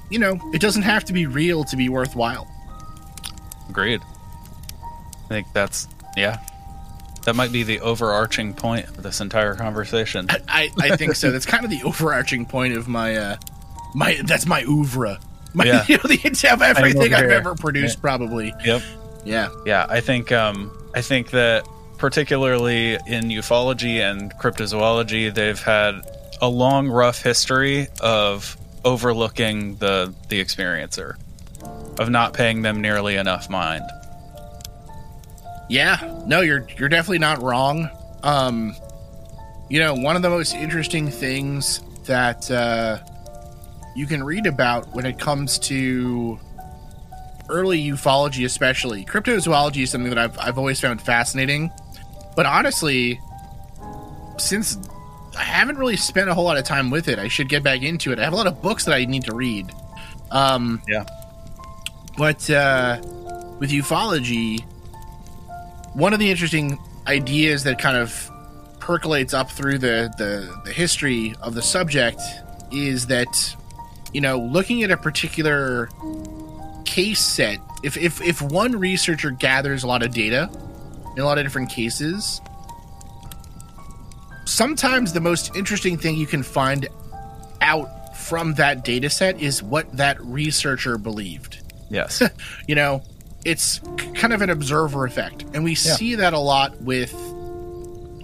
you 0.10 0.20
know, 0.20 0.40
it 0.54 0.62
doesn't 0.62 0.84
have 0.84 1.04
to 1.06 1.14
be 1.14 1.26
real 1.26 1.66
to 1.66 1.76
be 1.76 1.90
worthwhile. 1.90 2.48
Agreed. 3.70 4.00
I 5.30 5.34
think 5.34 5.48
that's 5.54 5.88
yeah. 6.18 6.40
That 7.26 7.36
might 7.36 7.52
be 7.52 7.64
the 7.64 7.82
overarching 7.82 8.54
point 8.54 8.88
of 8.88 9.04
this 9.04 9.22
entire 9.22 9.54
conversation. 9.54 10.28
I, 10.48 10.70
I 10.80 10.96
think 10.96 11.16
so. 11.16 11.32
That's 11.32 11.46
kind 11.46 11.64
of 11.66 11.70
the 11.70 11.84
overarching 11.84 12.46
point 12.46 12.76
of 12.76 12.88
my 12.88 13.16
uh 13.16 13.38
my 13.94 14.20
that's 14.26 14.46
my 14.46 14.64
oeuvre. 14.64 15.20
My, 15.54 15.66
Yeah. 15.66 15.86
you 15.88 15.98
know, 15.98 16.04
the 16.04 16.50
of 16.52 16.62
everything 16.62 17.14
I've 17.14 17.32
ever 17.32 17.56
produced, 17.56 18.02
probably. 18.02 18.54
Yep. 18.64 18.82
Yeah. 19.26 19.50
Yeah, 19.66 19.86
I 19.90 20.02
think 20.02 20.32
um, 20.32 20.72
I 20.96 21.02
think 21.02 21.32
that 21.32 21.68
particularly 21.98 22.94
in 22.94 23.26
ufology 23.26 24.00
and 24.00 24.34
cryptozoology, 24.36 25.34
they've 25.34 25.62
had 25.62 26.02
a 26.42 26.48
long, 26.48 26.88
rough 26.88 27.22
history 27.22 27.88
of 28.00 28.58
overlooking 28.86 29.76
the 29.76 30.14
the 30.30 30.44
experiencer, 30.44 31.16
of 32.00 32.10
not 32.10 32.34
paying 32.34 32.62
them 32.62 32.82
nearly 32.82 33.16
enough 33.16 33.50
mind. 33.50 33.84
Yeah, 35.70 36.24
no, 36.26 36.42
you're 36.42 36.68
you're 36.78 36.90
definitely 36.90 37.20
not 37.20 37.42
wrong. 37.42 37.90
Um, 38.24 38.76
you 39.70 39.80
know, 39.80 39.94
one 39.94 40.16
of 40.16 40.22
the 40.24 40.30
most 40.30 40.56
interesting 40.56 41.10
things 41.10 41.82
that 42.06 42.50
uh, 42.50 42.98
you 43.96 44.08
can 44.08 44.24
read 44.24 44.48
about 44.48 44.94
when 44.96 45.06
it 45.06 45.20
comes 45.20 45.60
to 45.60 46.40
early 47.50 47.80
ufology, 47.84 48.46
especially 48.46 49.06
cryptozoology, 49.06 49.84
is 49.84 49.92
something 49.92 50.10
that 50.10 50.18
I've 50.18 50.38
I've 50.40 50.58
always 50.58 50.80
found 50.82 51.02
fascinating. 51.02 51.70
But 52.36 52.46
honestly, 52.48 53.20
since 54.38 54.78
I 55.38 55.44
haven't 55.44 55.78
really 55.78 55.98
spent 55.98 56.30
a 56.30 56.34
whole 56.34 56.46
lot 56.46 56.58
of 56.58 56.64
time 56.64 56.90
with 56.90 57.08
it, 57.08 57.20
I 57.20 57.28
should 57.28 57.48
get 57.48 57.62
back 57.64 57.84
into 57.84 58.12
it. 58.12 58.18
I 58.20 58.24
have 58.24 58.34
a 58.34 58.36
lot 58.36 58.48
of 58.48 58.62
books 58.62 58.86
that 58.86 58.96
I 58.96 59.06
need 59.06 59.24
to 59.26 59.36
read. 59.36 59.72
Um, 60.32 60.82
Yeah. 60.88 61.06
but 62.18 62.50
uh, 62.50 63.00
with 63.60 63.70
ufology, 63.72 64.64
one 65.94 66.14
of 66.14 66.20
the 66.20 66.30
interesting 66.30 66.78
ideas 67.08 67.64
that 67.64 67.80
kind 67.80 67.98
of 67.98 68.32
percolates 68.80 69.34
up 69.34 69.52
through 69.52 69.78
the, 69.78 70.14
the, 70.18 70.62
the 70.66 70.72
history 70.72 71.36
of 71.42 71.54
the 71.54 71.62
subject 71.62 72.22
is 72.72 73.08
that, 73.08 73.56
you 74.14 74.22
know, 74.22 74.40
looking 74.40 74.84
at 74.84 74.92
a 74.92 74.98
particular 74.98 75.90
case 76.86 77.22
set, 77.22 77.60
if, 77.84 77.98
if, 77.98 78.22
if 78.22 78.42
one 78.42 78.74
researcher 78.74 79.32
gathers 79.32 79.84
a 79.84 79.88
lot 79.88 80.04
of 80.04 80.14
data 80.14 80.50
in 81.16 81.22
a 81.22 81.26
lot 81.26 81.38
of 81.38 81.44
different 81.44 81.70
cases, 81.70 82.42
sometimes 84.46 85.14
the 85.14 85.22
most 85.22 85.56
interesting 85.56 85.98
thing 85.98 86.16
you 86.16 86.28
can 86.28 86.44
find 86.44 86.88
out 87.62 88.18
from 88.18 88.54
that 88.56 88.84
data 88.84 89.10
set 89.10 89.40
is 89.40 89.64
what 89.64 89.92
that 89.96 90.20
researcher 90.22 90.98
believed 90.98 91.60
Yes. 91.90 92.22
you 92.68 92.76
know 92.76 93.02
it's 93.46 93.80
kind 94.20 94.34
of 94.34 94.42
an 94.42 94.50
observer 94.50 95.06
effect. 95.06 95.46
And 95.54 95.64
we 95.64 95.72
Yeah. 95.72 95.96
see 95.96 96.16
that 96.16 96.34
a 96.34 96.40
lot 96.40 96.80
with 96.82 97.14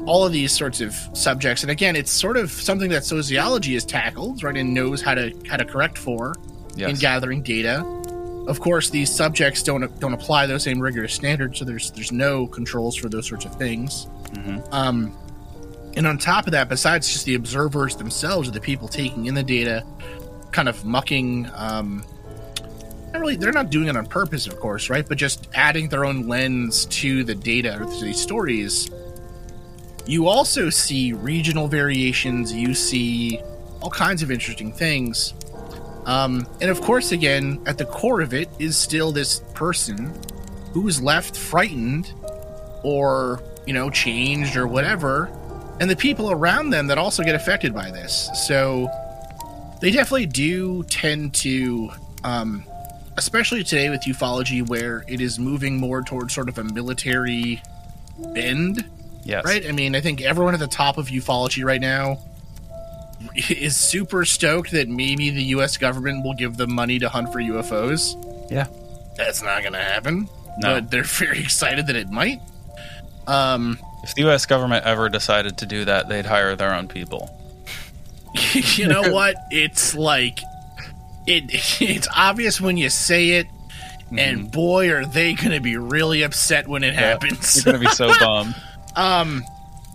all 0.05 0.23
of 0.25 0.31
these 0.31 0.51
sorts 0.51 0.81
of 0.81 0.93
subjects. 1.13 1.63
And 1.63 1.71
again 1.71 1.95
it's 1.95 2.11
sort 2.11 2.37
of 2.37 2.51
something 2.51 2.89
that 2.91 3.03
sociology 3.05 3.73
has 3.73 3.85
tackled 3.85 4.43
right 4.43 4.55
and 4.55 4.73
knows 4.73 5.01
how 5.01 5.15
to 5.15 5.31
how 5.49 5.57
to 5.57 5.65
correct 5.65 5.97
for 5.97 6.35
in 6.77 6.95
gathering 6.97 7.41
data. 7.41 7.83
Of 8.47 8.59
course 8.59 8.89
these 8.91 9.09
subjects 9.13 9.63
don't 9.63 9.99
don't 9.99 10.13
apply 10.13 10.45
those 10.45 10.63
same 10.63 10.79
rigorous 10.79 11.13
standards 11.13 11.57
so 11.59 11.65
there's 11.65 11.89
there's 11.91 12.11
no 12.11 12.45
controls 12.45 12.95
for 12.95 13.09
those 13.09 13.25
sorts 13.27 13.45
of 13.45 13.55
things. 13.55 14.07
Mhm. 14.33 14.61
um 14.73 15.11
and 15.97 16.05
on 16.05 16.17
top 16.17 16.45
of 16.45 16.51
that 16.51 16.67
besides 16.67 17.07
just 17.11 17.25
the 17.25 17.35
observers 17.35 17.95
themselves 17.95 18.49
or 18.49 18.51
the 18.51 18.59
people 18.59 18.87
taking 18.89 19.25
in 19.27 19.33
the 19.33 19.43
data 19.43 19.81
kind 20.51 20.67
of 20.69 20.83
mucking 20.85 21.49
um 21.55 22.03
not 23.15 23.21
really 23.21 23.35
they're 23.35 23.51
not 23.51 23.69
doing 23.69 23.87
it 23.87 23.95
on 23.95 24.05
purpose 24.05 24.45
of 24.47 24.59
course 24.59 24.89
right? 24.89 25.07
But 25.07 25.17
just 25.17 25.47
adding 25.53 25.89
their 25.89 26.05
own 26.05 26.27
lens 26.27 26.85
to 26.87 27.23
the 27.23 27.35
data 27.35 27.81
or 27.81 27.85
to 27.85 28.03
these 28.03 28.21
stories. 28.21 28.89
You 30.05 30.27
also 30.27 30.69
see 30.69 31.13
regional 31.13 31.67
variations. 31.67 32.53
You 32.53 32.75
see 32.75 33.39
all 33.81 33.89
kinds 33.89 34.21
of 34.21 34.29
interesting 34.29 34.71
things. 34.71 35.33
Um, 36.05 36.47
and 36.61 36.69
of 36.69 36.81
course 36.81 37.11
again 37.11 37.61
at 37.65 37.77
the 37.77 37.85
core 37.85 38.21
of 38.21 38.33
it 38.33 38.49
is 38.59 38.77
still 38.77 39.11
this 39.11 39.39
person 39.53 40.13
who 40.73 40.87
is 40.87 41.01
left 41.01 41.35
frightened 41.37 42.13
or 42.83 43.41
you 43.65 43.73
know 43.73 43.89
changed 43.89 44.57
or 44.57 44.67
whatever. 44.67 45.31
And 45.79 45.89
the 45.89 45.95
people 45.95 46.31
around 46.31 46.69
them 46.69 46.87
that 46.87 46.97
also 46.97 47.23
get 47.23 47.35
affected 47.35 47.73
by 47.73 47.91
this. 47.91 48.29
So 48.47 48.89
they 49.81 49.91
definitely 49.91 50.25
do 50.27 50.83
tend 50.83 51.33
to 51.35 51.91
um, 52.23 52.65
especially 53.17 53.63
today 53.63 53.89
with 53.89 54.01
ufology 54.01 54.67
where 54.67 55.03
it 55.07 55.21
is 55.21 55.39
moving 55.39 55.77
more 55.79 56.01
towards 56.01 56.33
sort 56.33 56.49
of 56.49 56.57
a 56.57 56.63
military 56.63 57.61
bend 58.33 58.83
yes. 59.23 59.43
right 59.45 59.65
i 59.67 59.71
mean 59.71 59.95
i 59.95 60.01
think 60.01 60.21
everyone 60.21 60.53
at 60.53 60.59
the 60.59 60.67
top 60.67 60.97
of 60.97 61.07
ufology 61.07 61.63
right 61.65 61.81
now 61.81 62.17
is 63.35 63.75
super 63.75 64.25
stoked 64.25 64.71
that 64.71 64.87
maybe 64.89 65.29
the 65.29 65.43
us 65.43 65.77
government 65.77 66.23
will 66.23 66.33
give 66.33 66.57
them 66.57 66.73
money 66.73 66.99
to 66.99 67.09
hunt 67.09 67.31
for 67.31 67.39
ufos 67.39 68.15
Yeah. 68.51 68.67
that's 69.17 69.41
not 69.41 69.63
gonna 69.63 69.81
happen 69.81 70.27
No. 70.59 70.75
but 70.75 70.91
they're 70.91 71.03
very 71.23 71.39
excited 71.39 71.87
that 71.87 71.95
it 71.95 72.09
might 72.09 72.41
um 73.27 73.79
If 74.03 74.13
the 74.13 74.21
U.S. 74.23 74.45
government 74.45 74.85
ever 74.85 75.09
decided 75.09 75.57
to 75.57 75.65
do 75.65 75.85
that, 75.85 76.07
they'd 76.09 76.27
hire 76.27 76.55
their 76.55 76.75
own 76.75 76.87
people. 76.87 77.35
you 78.53 78.87
know 78.87 79.01
what? 79.11 79.35
It's 79.49 79.95
like 79.95 80.41
it. 81.27 81.81
It's 81.81 82.07
obvious 82.15 82.59
when 82.61 82.77
you 82.77 82.89
say 82.89 83.29
it, 83.31 83.47
and 84.17 84.51
boy, 84.51 84.91
are 84.91 85.05
they 85.05 85.33
going 85.33 85.51
to 85.51 85.59
be 85.59 85.77
really 85.77 86.21
upset 86.23 86.67
when 86.67 86.83
it 86.83 86.93
Mm-hmm. 86.93 86.99
Yeah. 86.99 87.07
happens. 87.09 87.65
You're 87.65 87.73
gonna 87.73 87.85
be 87.85 87.91
so 87.91 88.07
bummed. 88.19 88.55
um, 88.95 89.43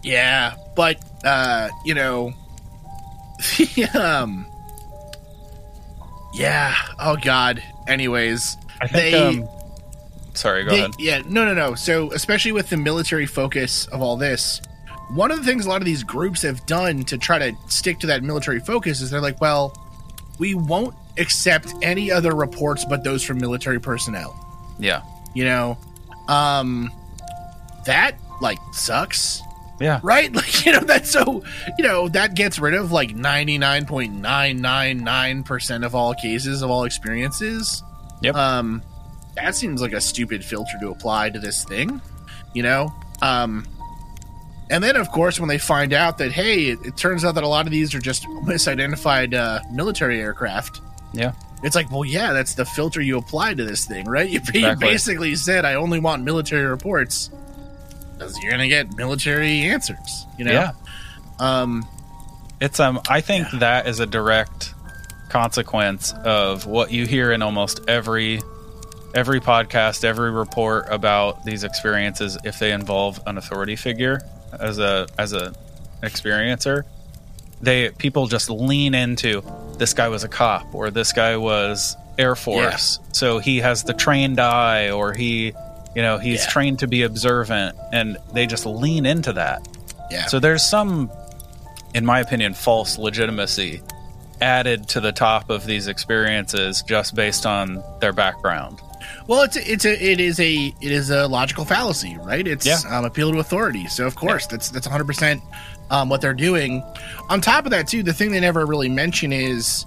yeah, 0.02 0.54
but 0.76 0.96
uh, 1.24 1.68
you 1.84 1.94
know, 1.94 2.32
um, 3.98 4.46
yeah. 6.34 6.74
Oh 6.98 7.16
God. 7.16 7.62
Anyways, 7.88 8.56
I 8.80 8.86
think. 8.86 9.12
They- 9.12 9.40
um, 9.42 9.48
sorry. 10.34 10.64
Go 10.64 10.70
They- 10.70 10.78
ahead. 10.80 10.90
Yeah, 10.98 11.22
no, 11.26 11.44
no, 11.44 11.54
no. 11.54 11.74
So, 11.74 12.12
especially 12.12 12.52
with 12.52 12.68
the 12.70 12.76
military 12.76 13.26
focus 13.26 13.86
of 13.88 14.00
all 14.00 14.16
this, 14.16 14.60
one 15.10 15.30
of 15.30 15.38
the 15.38 15.44
things 15.44 15.66
a 15.66 15.68
lot 15.68 15.80
of 15.82 15.86
these 15.86 16.02
groups 16.04 16.42
have 16.42 16.64
done 16.66 17.02
to 17.04 17.18
try 17.18 17.38
to 17.38 17.56
stick 17.68 17.98
to 18.00 18.06
that 18.08 18.22
military 18.22 18.60
focus 18.60 19.00
is 19.00 19.10
they're 19.10 19.20
like, 19.20 19.40
well, 19.40 19.74
we 20.38 20.54
won't 20.54 20.94
accept 21.20 21.72
any 21.82 22.10
other 22.10 22.34
reports 22.34 22.84
but 22.84 23.04
those 23.04 23.22
from 23.22 23.38
military 23.38 23.80
personnel. 23.80 24.34
Yeah. 24.78 25.02
You 25.34 25.44
know, 25.44 25.78
um, 26.28 26.90
that 27.86 28.16
like 28.40 28.58
sucks, 28.72 29.42
Yeah. 29.80 30.00
right? 30.02 30.32
Like, 30.34 30.66
you 30.66 30.72
know, 30.72 30.80
that's 30.80 31.10
so, 31.10 31.42
you 31.78 31.84
know, 31.84 32.08
that 32.08 32.34
gets 32.34 32.58
rid 32.58 32.74
of 32.74 32.90
like 32.92 33.10
99.999% 33.10 35.84
of 35.86 35.94
all 35.94 36.14
cases 36.14 36.62
of 36.62 36.70
all 36.70 36.84
experiences. 36.84 37.82
Yep. 38.22 38.34
Um, 38.34 38.82
that 39.36 39.54
seems 39.54 39.80
like 39.80 39.92
a 39.92 40.00
stupid 40.00 40.44
filter 40.44 40.72
to 40.80 40.90
apply 40.90 41.30
to 41.30 41.38
this 41.38 41.64
thing, 41.64 42.00
you 42.54 42.62
know? 42.62 42.92
Um, 43.22 43.64
and 44.70 44.82
then, 44.84 44.96
of 44.96 45.10
course, 45.10 45.40
when 45.40 45.48
they 45.48 45.58
find 45.58 45.92
out 45.92 46.18
that, 46.18 46.32
hey, 46.32 46.66
it, 46.70 46.78
it 46.84 46.96
turns 46.96 47.24
out 47.24 47.34
that 47.36 47.44
a 47.44 47.48
lot 47.48 47.66
of 47.66 47.72
these 47.72 47.94
are 47.94 48.00
just 48.00 48.24
misidentified 48.44 49.34
uh, 49.34 49.60
military 49.72 50.20
aircraft, 50.20 50.80
Yeah. 51.12 51.32
it's 51.62 51.74
like, 51.74 51.90
well, 51.90 52.04
yeah, 52.04 52.32
that's 52.32 52.54
the 52.54 52.64
filter 52.64 53.00
you 53.00 53.18
apply 53.18 53.54
to 53.54 53.64
this 53.64 53.84
thing, 53.86 54.06
right? 54.06 54.28
You, 54.30 54.40
you 54.54 54.76
basically 54.76 55.34
said, 55.36 55.64
I 55.64 55.74
only 55.74 55.98
want 56.00 56.22
military 56.24 56.64
reports 56.64 57.30
because 58.14 58.36
you're 58.42 58.50
going 58.50 58.62
to 58.62 58.68
get 58.68 58.94
military 58.96 59.62
answers, 59.62 60.26
you 60.38 60.44
know? 60.44 60.52
Yeah. 60.52 60.72
Um, 61.38 61.86
It's 62.60 62.78
um 62.80 63.00
I 63.08 63.20
think 63.22 63.50
that 63.60 63.86
is 63.88 64.00
a 64.00 64.06
direct 64.06 64.74
consequence 65.30 66.12
of 66.24 66.66
what 66.66 66.92
you 66.92 67.06
hear 67.06 67.32
in 67.32 67.40
almost 67.42 67.80
every 67.88 68.40
every 69.14 69.40
podcast, 69.40 70.04
every 70.04 70.30
report 70.30 70.86
about 70.90 71.44
these 71.44 71.64
experiences 71.64 72.36
if 72.44 72.58
they 72.58 72.72
involve 72.72 73.20
an 73.26 73.38
authority 73.38 73.76
figure 73.76 74.20
as 74.52 74.78
a 74.78 75.06
as 75.18 75.32
a 75.32 75.54
experiencer. 76.02 76.82
They 77.62 77.90
people 77.90 78.26
just 78.26 78.50
lean 78.50 78.94
into 78.94 79.42
this 79.80 79.92
guy 79.94 80.08
was 80.08 80.22
a 80.22 80.28
cop 80.28 80.72
or 80.74 80.90
this 80.92 81.12
guy 81.12 81.36
was 81.36 81.96
Air 82.18 82.36
Force. 82.36 83.00
So 83.12 83.38
he 83.40 83.58
has 83.58 83.82
the 83.82 83.94
trained 83.94 84.38
eye 84.38 84.90
or 84.90 85.12
he 85.12 85.52
you 85.96 86.02
know, 86.02 86.18
he's 86.18 86.44
Yeah. 86.44 86.50
trained 86.50 86.78
to 86.80 86.86
be 86.86 87.02
observant 87.02 87.76
and 87.92 88.16
they 88.32 88.46
just 88.46 88.64
lean 88.64 89.04
into 89.06 89.32
that 89.32 89.66
Yeah. 90.08 90.26
So 90.26 90.38
there's 90.38 90.62
some, 90.64 91.10
in 91.94 92.06
my 92.06 92.20
opinion, 92.20 92.54
false 92.54 92.96
legitimacy 92.98 93.82
added 94.40 94.88
to 94.90 95.00
the 95.00 95.10
top 95.12 95.50
of 95.50 95.66
these 95.66 95.88
experiences 95.88 96.82
just 96.86 97.14
based 97.16 97.44
on 97.44 97.82
their 98.00 98.12
background. 98.12 98.80
Well, 99.26 99.42
it's 99.42 99.56
a, 99.56 99.72
it's 99.72 99.84
a 99.84 99.92
it 100.12 100.20
is 100.20 100.38
a 100.40 100.72
it 100.80 100.92
is 100.92 101.10
a 101.10 101.26
logical 101.26 101.64
fallacy, 101.64 102.16
right? 102.22 102.46
It's 102.46 102.66
Yeah. 102.66 102.78
um, 102.88 103.04
appeal 103.04 103.32
to 103.32 103.38
authority. 103.38 103.86
So 103.88 104.06
of 104.06 104.14
course 104.14 104.46
that's 104.46 104.68
that's 104.70 104.86
100 104.86 105.06
percent 105.06 105.42
um, 105.90 106.08
what 106.08 106.20
they're 106.20 106.34
doing. 106.34 106.82
On 107.28 107.40
top 107.40 107.64
of 107.64 107.70
that, 107.72 107.86
too, 107.88 108.02
the 108.02 108.12
thing 108.12 108.30
they 108.32 108.40
never 108.40 108.66
really 108.66 108.88
mention 108.88 109.32
is, 109.32 109.84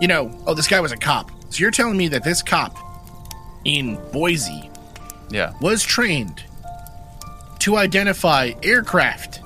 you 0.00 0.08
know, 0.08 0.30
oh, 0.46 0.54
this 0.54 0.68
guy 0.68 0.80
was 0.80 0.92
a 0.92 0.96
cop. 0.96 1.30
So 1.50 1.60
you're 1.60 1.70
telling 1.70 1.96
me 1.96 2.08
that 2.08 2.24
this 2.24 2.42
cop 2.42 2.76
in 3.64 3.98
Boise 4.12 4.70
Yeah. 5.30 5.52
was 5.60 5.82
trained 5.82 6.42
to 7.60 7.76
identify 7.76 8.52
aircraft 8.62 9.40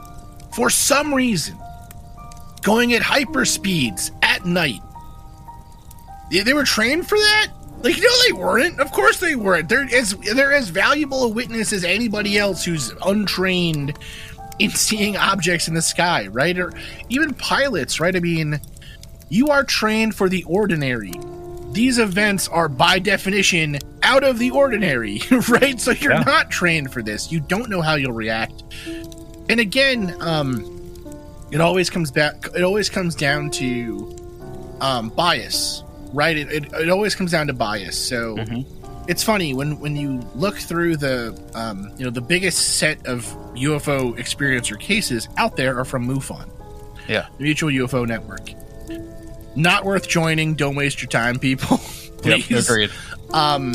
for 0.54 0.68
some 0.68 1.14
reason 1.14 1.56
going 2.62 2.92
at 2.92 3.02
hyper 3.02 3.44
speeds 3.44 4.12
at 4.22 4.44
night. 4.44 4.80
They, 6.30 6.40
they 6.40 6.52
were 6.52 6.64
trained 6.64 7.08
for 7.08 7.16
that? 7.18 7.48
Like 7.82 7.96
no, 7.98 8.08
they 8.26 8.32
weren't. 8.32 8.78
Of 8.78 8.92
course 8.92 9.18
they 9.18 9.34
weren't. 9.34 9.68
They're 9.68 9.88
as 9.92 10.14
they're 10.16 10.52
as 10.52 10.68
valuable 10.68 11.24
a 11.24 11.28
witness 11.28 11.72
as 11.72 11.82
anybody 11.84 12.38
else 12.38 12.64
who's 12.64 12.92
untrained 13.04 13.98
in 14.58 14.70
seeing 14.70 15.16
objects 15.16 15.68
in 15.68 15.74
the 15.74 15.82
sky, 15.82 16.26
right? 16.28 16.58
Or 16.58 16.72
even 17.08 17.34
pilots, 17.34 18.00
right? 18.00 18.14
I 18.14 18.20
mean, 18.20 18.60
you 19.28 19.48
are 19.48 19.64
trained 19.64 20.14
for 20.14 20.28
the 20.28 20.44
ordinary. 20.44 21.12
These 21.72 21.98
events 21.98 22.48
are 22.48 22.68
by 22.68 22.98
definition 22.98 23.78
out 24.02 24.24
of 24.24 24.38
the 24.38 24.50
ordinary, 24.50 25.20
right? 25.48 25.80
So 25.80 25.92
you're 25.92 26.12
Yeah. 26.12 26.22
not 26.24 26.50
trained 26.50 26.92
for 26.92 27.02
this. 27.02 27.32
You 27.32 27.40
don't 27.40 27.70
know 27.70 27.80
how 27.80 27.94
you'll 27.94 28.12
react. 28.12 28.62
And 29.48 29.58
again, 29.60 30.14
um 30.20 30.68
it 31.50 31.60
always 31.60 31.90
comes 31.90 32.10
back 32.10 32.46
it 32.54 32.62
always 32.62 32.88
comes 32.90 33.14
down 33.14 33.50
to 33.52 34.16
um 34.80 35.08
bias, 35.10 35.82
right? 36.12 36.36
It, 36.36 36.50
it, 36.52 36.72
it 36.74 36.88
always 36.90 37.14
comes 37.14 37.30
down 37.30 37.46
to 37.46 37.52
bias. 37.54 37.96
So 37.98 38.36
Mhm. 38.36 38.66
It's 39.08 39.22
funny 39.22 39.52
when 39.54 39.78
when 39.80 39.96
you 39.96 40.20
look 40.34 40.56
through 40.56 40.96
the 40.96 41.38
um, 41.54 41.92
you 41.96 42.04
know 42.04 42.10
the 42.10 42.20
biggest 42.20 42.78
set 42.78 43.04
of 43.06 43.24
UFO 43.54 44.16
experiencer 44.18 44.78
cases 44.78 45.28
out 45.36 45.56
there 45.56 45.78
are 45.78 45.84
from 45.84 46.06
MUFON, 46.06 46.48
Yeah. 47.08 47.26
the 47.38 47.44
Mutual 47.44 47.70
UFO 47.70 48.06
Network. 48.06 48.50
Not 49.56 49.84
worth 49.84 50.08
joining. 50.08 50.54
Don't 50.54 50.76
waste 50.76 51.02
your 51.02 51.08
time, 51.10 51.38
people. 51.38 51.80
Yep. 52.24 52.50
Agreed. 52.52 52.90
Um, 53.32 53.72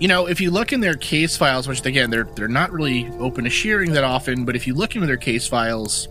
you 0.00 0.08
know, 0.08 0.26
if 0.26 0.40
you 0.40 0.50
look 0.50 0.72
in 0.72 0.80
their 0.80 0.96
case 0.96 1.36
files, 1.36 1.68
which 1.68 1.86
again 1.86 2.10
they're 2.10 2.24
they're 2.34 2.48
not 2.48 2.72
really 2.72 3.08
open 3.20 3.44
to 3.44 3.50
sharing 3.50 3.92
that 3.92 4.02
often, 4.02 4.44
but 4.44 4.56
if 4.56 4.66
you 4.66 4.74
look 4.74 4.96
into 4.96 5.06
their 5.06 5.16
case 5.16 5.46
files, 5.46 6.08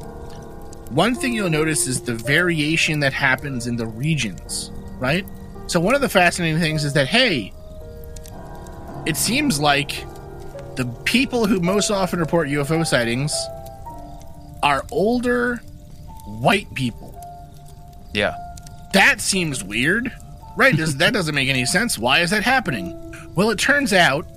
one 0.92 1.16
thing 1.16 1.34
you'll 1.34 1.50
notice 1.50 1.88
is 1.88 2.00
the 2.00 2.14
variation 2.16 3.02
that 3.02 3.12
happens 3.12 3.68
in 3.68 3.76
the 3.76 3.86
regions, 3.86 4.72
right? 4.98 5.26
So 5.68 5.82
one 5.82 5.94
of 5.94 6.00
the 6.00 6.08
fascinating 6.08 6.62
things 6.62 6.86
is 6.86 6.94
that 6.94 7.08
hey, 7.08 7.52
it 9.10 9.18
seems 9.18 9.60
like 9.60 10.06
the 10.76 10.86
people 11.04 11.48
who 11.48 11.60
most 11.60 11.90
often 11.90 12.20
report 12.20 12.48
UFO 12.48 12.86
sightings 12.86 13.34
are 14.62 14.86
older 14.92 15.58
white 16.28 16.72
people. 16.76 17.20
Yeah. 18.14 18.36
that 18.94 19.20
seems 19.20 19.64
weird. 19.64 20.12
Right 20.56 20.78
does, 20.78 20.98
that 20.98 21.14
doesn't 21.14 21.34
make 21.34 21.50
any 21.50 21.66
sense. 21.66 21.98
Why 21.98 22.20
is 22.20 22.30
that 22.30 22.44
happening? 22.44 22.96
Well 23.34 23.50
it 23.50 23.58
turns 23.58 23.94
out 23.94 24.28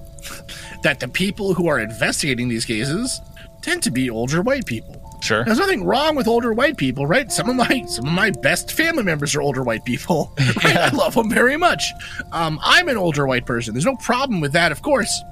that 0.83 1.01
the 1.01 1.09
people 1.09 1.53
who 1.53 1.66
are 1.66 1.79
investigating 1.79 2.49
these 2.49 2.64
cases 2.64 3.20
tend 3.61 3.83
to 3.83 3.91
be 3.91 4.09
older 4.09 4.41
white 4.41 4.64
people 4.64 5.01
Sure. 5.23 5.45
there's 5.45 5.59
nothing 5.61 5.85
wrong 5.85 6.16
with 6.16 6.27
older 6.27 6.53
white 6.53 6.77
people 6.77 7.07
right? 7.07 7.31
Some 7.31 7.49
of 7.49 7.55
my 7.57 7.85
some 7.87 8.07
of 8.07 8.12
my 8.12 8.31
best 8.31 8.73
family 8.73 9.05
members 9.05 9.35
are 9.37 9.41
older 9.41 9.62
white 9.62 9.85
people. 9.85 10.33
Right? 10.64 10.77
i 10.77 10.89
love 10.91 11.14
them 11.14 11.31
very 11.31 11.57
much. 11.57 11.93
Um, 12.33 12.59
i'm 12.62 12.89
an 12.89 12.97
older 12.97 13.27
white 13.27 13.47
person. 13.47 13.73
There's 13.73 13.87
no 13.87 13.97
problem 13.97 14.41
with 14.41 14.53
that 14.53 14.73
of 14.73 14.83
course. 14.83 15.23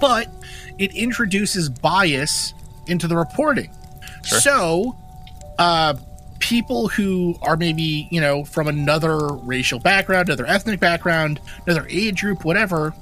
But 0.00 0.28
it 0.78 0.94
introduces 0.94 1.68
bias 1.68 2.54
into 2.88 3.06
the 3.06 3.16
reporting. 3.16 3.70
Sure. 4.24 4.40
so 4.40 4.96
uh 5.58 5.94
people 6.40 6.88
who 6.88 7.36
are 7.42 7.56
maybe 7.56 8.08
you 8.10 8.20
know 8.20 8.44
from 8.44 8.66
another 8.68 9.28
racial 9.28 9.78
background 9.78 10.28
another 10.28 10.46
ethnic 10.46 10.78
background 10.80 11.40
another 11.66 11.86
age 11.90 12.20
group 12.20 12.44
whatever 12.44 12.94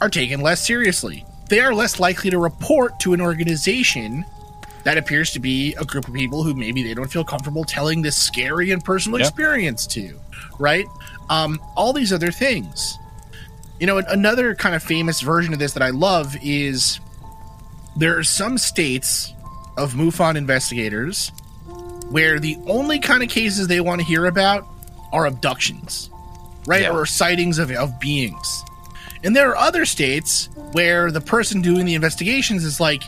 are 0.00 0.08
taken 0.08 0.40
less 0.40 0.64
seriously. 0.66 1.24
They 1.48 1.60
are 1.60 1.74
less 1.74 2.00
likely 2.00 2.30
to 2.30 2.38
report 2.38 2.98
to 3.00 3.12
an 3.12 3.20
organization 3.20 4.24
that 4.84 4.96
appears 4.98 5.30
to 5.32 5.40
be 5.40 5.74
a 5.74 5.84
group 5.84 6.08
of 6.08 6.14
people 6.14 6.42
who 6.42 6.54
maybe 6.54 6.82
they 6.82 6.94
don't 6.94 7.10
feel 7.10 7.24
comfortable 7.24 7.64
telling 7.64 8.02
this 8.02 8.16
scary 8.16 8.70
and 8.70 8.84
personal 8.84 9.20
experience 9.20 9.86
to 9.86 10.18
right 10.58 10.86
um 11.28 11.60
all 11.76 11.92
these 11.92 12.12
other 12.12 12.30
things 12.30 12.98
you 13.78 13.86
know 13.86 13.98
another 13.98 14.54
kind 14.54 14.74
of 14.74 14.82
famous 14.82 15.20
version 15.20 15.52
of 15.52 15.58
this 15.58 15.72
that 15.72 15.82
i 15.82 15.90
love 15.90 16.36
is 16.42 17.00
there 17.96 18.18
are 18.18 18.24
some 18.24 18.56
states 18.56 19.34
of 19.76 19.94
MUFON 19.94 20.36
investigators 20.36 21.30
where 22.10 22.38
the 22.38 22.56
only 22.66 22.98
kind 22.98 23.22
of 23.22 23.28
cases 23.28 23.68
they 23.68 23.80
want 23.80 24.00
to 24.00 24.06
hear 24.06 24.26
about 24.26 24.66
are 25.12 25.26
abductions, 25.26 26.10
right? 26.66 26.82
Yeah. 26.82 26.92
Or 26.92 27.06
sightings 27.06 27.58
of, 27.58 27.70
of 27.70 27.98
beings. 28.00 28.64
And 29.22 29.34
there 29.34 29.50
are 29.50 29.56
other 29.56 29.84
states 29.84 30.48
where 30.72 31.10
the 31.10 31.20
person 31.20 31.62
doing 31.62 31.86
the 31.86 31.94
investigations 31.94 32.64
is 32.64 32.80
like, 32.80 33.04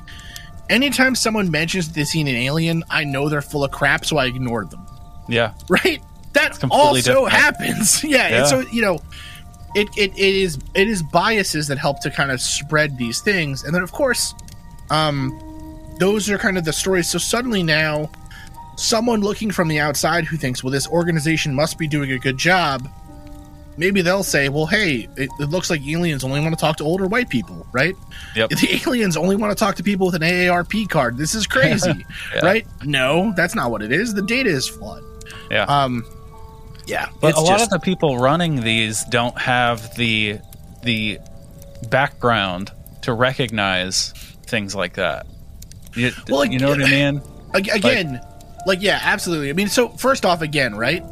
anytime 0.73 1.15
someone 1.15 1.51
mentions 1.51 1.89
that 1.89 1.95
they've 1.95 2.07
seen 2.07 2.27
an 2.29 2.35
alien, 2.37 2.83
I 2.91 3.05
know 3.05 3.29
they're 3.29 3.43
full 3.43 3.65
of 3.65 3.71
crap, 3.71 4.05
so 4.05 4.17
I 4.17 4.27
ignored 4.27 4.71
them, 4.71 4.85
Yeah. 5.29 5.53
right? 5.69 6.03
That 6.33 6.63
also 6.71 7.01
different. 7.03 7.33
happens. 7.33 8.03
yeah, 8.05 8.29
Yeah. 8.29 8.39
And 8.39 8.47
so, 8.49 8.61
you 8.73 8.83
know, 8.83 8.99
it, 9.75 9.89
it, 9.97 10.13
it 10.19 10.35
is 10.35 10.59
it 10.75 10.87
is 10.89 11.03
biases 11.03 11.67
that 11.69 11.79
help 11.79 12.01
to 12.01 12.11
kind 12.11 12.31
of 12.31 12.41
spread 12.43 12.99
these 12.99 13.21
things 13.23 13.65
and 13.65 13.75
then 13.75 13.83
of 13.83 13.91
course 13.91 14.35
um 14.91 15.33
those 15.99 16.29
are 16.29 16.37
kind 16.37 16.59
of 16.59 16.65
the 16.67 16.73
stories 16.75 17.09
so 17.09 17.17
suddenly 17.17 17.63
now 17.63 18.11
someone 18.77 19.23
looking 19.23 19.51
from 19.51 19.69
the 19.69 19.81
outside 19.81 20.27
who 20.27 20.37
thinks 20.37 20.63
well 20.63 20.71
this 20.71 20.87
organization 20.89 21.55
must 21.55 21.79
be 21.79 21.89
doing 21.89 22.13
a 22.13 22.19
good 22.19 22.37
job 22.37 22.87
maybe 23.77 24.03
they'll 24.03 24.23
say 24.23 24.49
well 24.49 24.67
hey 24.67 25.09
it, 25.17 25.31
it 25.41 25.49
looks 25.51 25.71
like 25.71 25.81
aliens 25.87 26.25
only 26.25 26.41
want 26.41 26.53
to 26.55 26.61
talk 26.61 26.77
to 26.77 26.85
older 26.85 27.07
white 27.07 27.29
people 27.29 27.67
right 27.73 27.95
Yep. 28.37 28.51
the 28.51 28.81
aliens 28.87 29.17
only 29.17 29.37
want 29.37 29.51
to 29.57 29.65
talk 29.65 29.77
to 29.77 29.83
people 29.83 30.07
with 30.07 30.15
an 30.15 30.23
aarp 30.23 30.89
card 30.89 31.17
this 31.17 31.35
is 31.35 31.47
crazy 31.47 32.05
Yeah. 32.35 32.45
right 32.45 32.67
no 32.85 33.33
that's 33.37 33.55
not 33.55 33.71
what 33.71 33.83
it 33.83 33.93
is 33.93 34.13
the 34.15 34.23
data 34.23 34.51
is 34.51 34.69
flawed 34.69 35.03
Yeah. 35.51 35.65
um 35.65 36.05
yeah 36.87 37.09
But 37.21 37.29
it's 37.31 37.39
a 37.39 37.43
lot 37.43 37.59
just- 37.61 37.65
of 37.73 37.81
the 37.81 37.85
people 37.85 38.19
running 38.19 38.61
these 38.63 39.05
don't 39.05 39.39
have 39.39 39.95
the 39.97 40.39
the 40.83 41.19
background 41.89 42.73
to 43.03 43.13
recognize 43.13 44.13
things 44.47 44.75
like 44.75 44.95
that. 44.95 45.27
You, 45.95 46.13
Well, 46.29 46.45
you 46.45 46.59
know 46.59 46.69
what 46.69 46.83
I 46.83 46.91
mean? 46.91 47.23
Ag- 47.55 47.69
again 47.69 48.21
like, 48.67 48.81
yeah 48.81 49.01
absolutely 49.03 49.51
i 49.51 49.53
mean 49.55 49.67
so 49.69 49.89
first 49.89 50.25
off 50.25 50.41
again 50.41 50.75
right 50.77 51.03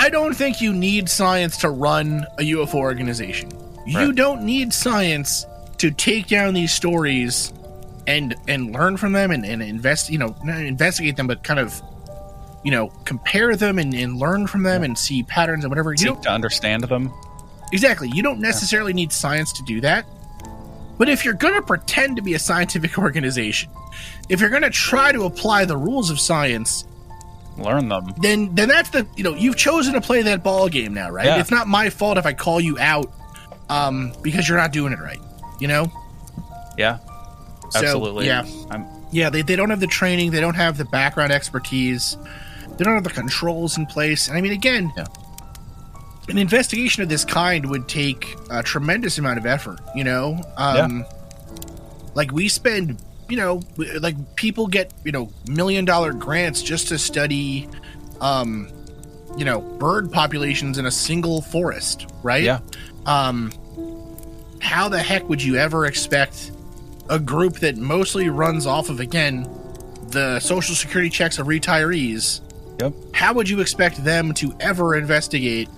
i 0.00 0.08
don't 0.08 0.34
think 0.34 0.60
you 0.60 0.72
need 0.72 1.08
science 1.08 1.56
to 1.58 1.70
run 1.70 2.26
a 2.38 2.42
ufo 2.42 2.74
organization 2.74 3.50
you 3.86 4.12
don't 4.12 4.42
need 4.42 4.72
science 4.72 5.46
to 5.78 5.90
take 5.90 6.26
down 6.26 6.54
these 6.54 6.72
stories 6.72 7.52
and 8.06 8.34
and 8.48 8.72
learn 8.72 8.96
from 8.96 9.12
them 9.12 9.30
and, 9.30 9.44
and 9.44 9.62
invest 9.62 10.10
you 10.10 10.18
know 10.18 10.34
not 10.44 10.58
investigate 10.60 11.16
them 11.16 11.26
but 11.26 11.42
kind 11.42 11.60
of 11.60 11.80
you 12.64 12.70
know 12.70 12.88
compare 13.04 13.56
them 13.56 13.78
and, 13.78 13.94
and 13.94 14.16
learn 14.16 14.46
from 14.46 14.62
them 14.62 14.82
and 14.82 14.98
see 14.98 15.22
patterns 15.22 15.64
and 15.64 15.70
whatever 15.70 15.92
you 15.92 15.98
Seek 15.98 16.20
to 16.22 16.30
understand 16.30 16.84
them. 16.84 17.12
Exactly. 17.72 18.10
You 18.12 18.22
don't 18.22 18.40
necessarily 18.40 18.92
need 18.92 19.12
science 19.12 19.52
to 19.54 19.62
do 19.62 19.80
that. 19.82 20.04
But 20.98 21.08
if 21.08 21.24
you're 21.24 21.34
going 21.34 21.54
to 21.54 21.62
pretend 21.62 22.16
to 22.16 22.22
be 22.22 22.34
a 22.34 22.38
scientific 22.38 22.98
organization, 22.98 23.70
if 24.28 24.40
you're 24.40 24.50
going 24.50 24.62
to 24.62 24.70
try 24.70 25.12
to 25.12 25.24
apply 25.24 25.64
the 25.64 25.76
rules 25.76 26.10
of 26.10 26.20
science, 26.20 26.84
Learn 27.58 27.88
them. 27.88 28.14
then 28.22 28.54
then 28.54 28.68
that's 28.68 28.90
the 28.90 29.06
you 29.16 29.24
know 29.24 29.34
you've 29.34 29.56
chosen 29.56 29.94
to 29.94 30.00
play 30.00 30.22
that 30.22 30.42
ball 30.42 30.68
game 30.68 30.94
now, 30.94 31.10
right? 31.10 31.26
Yeah. 31.26 31.40
It's 31.40 31.50
not 31.50 31.68
my 31.68 31.90
fault 31.90 32.16
if 32.16 32.24
I 32.24 32.32
call 32.32 32.60
you 32.60 32.78
out 32.78 33.12
um, 33.68 34.12
because 34.22 34.48
you're 34.48 34.56
not 34.58 34.72
doing 34.72 34.92
it 34.92 34.98
right. 34.98 35.20
You 35.58 35.68
know? 35.68 35.92
Yeah. 36.78 36.98
So, 37.70 37.80
Absolutely. 37.80 38.26
yeah. 38.26 38.44
I'm, 38.70 38.86
Yeah. 39.12 39.28
They 39.30 39.42
they 39.42 39.56
don't 39.56 39.70
have 39.70 39.80
the 39.80 39.86
training. 39.86 40.30
They 40.30 40.40
don't 40.40 40.54
have 40.56 40.78
the 40.78 40.86
background 40.86 41.32
expertise. 41.32 42.16
They 42.78 42.84
don't 42.84 42.94
have 42.94 43.04
the 43.04 43.10
controls 43.10 43.76
in 43.76 43.84
place. 43.86 44.28
And 44.28 44.38
I 44.38 44.40
mean, 44.40 44.52
again. 44.52 44.90
Yeah. 44.96 45.04
An 46.28 46.38
investigation 46.38 47.02
of 47.02 47.08
this 47.08 47.24
kind 47.24 47.68
would 47.68 47.88
take 47.88 48.36
a 48.50 48.62
tremendous 48.62 49.18
amount 49.18 49.38
of 49.38 49.46
effort, 49.46 49.80
you 49.96 50.04
know. 50.04 50.40
Um, 50.56 51.04
Like 52.14 52.30
we 52.32 52.48
spend, 52.48 53.02
you 53.30 53.36
know, 53.36 53.60
like 54.00 54.36
people 54.36 54.66
get, 54.66 54.92
you 55.04 55.12
know, 55.12 55.30
million 55.48 55.84
dollar 55.84 56.12
grants 56.12 56.62
just 56.62 56.88
to 56.88 56.98
study, 56.98 57.68
um, 58.20 58.68
you 59.36 59.44
know, 59.44 59.60
bird 59.60 60.10
populations 60.10 60.78
in 60.78 60.86
a 60.86 60.90
single 60.90 61.40
forest, 61.40 62.10
right? 62.22 62.42
Yeah. 62.42 62.60
Um, 63.06 63.52
how 64.60 64.88
the 64.88 64.98
heck 64.98 65.28
would 65.28 65.42
you 65.42 65.56
ever 65.56 65.86
expect 65.86 66.52
a 67.08 67.18
group 67.18 67.56
that 67.56 67.76
mostly 67.76 68.28
runs 68.28 68.66
off 68.66 68.88
of 68.88 69.00
again 69.00 69.42
the 70.10 70.40
social 70.40 70.74
security 70.74 71.10
checks 71.10 71.38
of 71.38 71.46
retirees. 71.46 72.40
Yep. 72.80 72.94
How 73.12 73.34
would 73.34 73.48
you 73.48 73.60
expect 73.60 74.02
them 74.02 74.32
to 74.34 74.54
ever 74.60 74.96
investigate 74.96 75.68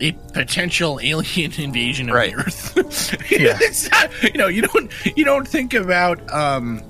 a 0.00 0.12
potential 0.32 0.98
alien 1.02 1.52
invasion 1.58 2.08
of 2.08 2.14
Right. 2.14 2.34
the 2.34 2.42
Earth? 2.42 3.30
Yeah. 3.30 3.58
not, 3.92 4.22
you 4.34 4.38
know, 4.38 4.48
you 4.48 4.62
don't 4.62 4.90
you 5.16 5.24
don't 5.24 5.46
think 5.46 5.74
about 5.74 6.18
um 6.32 6.82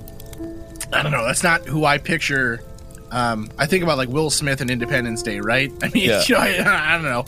I 0.92 1.02
don't 1.02 1.12
know, 1.12 1.24
that's 1.24 1.42
not 1.42 1.66
who 1.66 1.84
I 1.84 1.98
picture 1.98 2.60
um, 3.12 3.50
I 3.58 3.66
think 3.66 3.82
about 3.82 3.98
like 3.98 4.08
Will 4.08 4.30
Smith 4.30 4.60
and 4.60 4.70
Independence 4.70 5.22
Day, 5.24 5.40
right? 5.40 5.72
I 5.82 5.88
mean, 5.88 6.08
Yeah. 6.08 6.22
you 6.28 6.34
know, 6.36 6.40
I, 6.42 6.92
I 6.92 6.92
don't 6.94 7.02
know. 7.04 7.24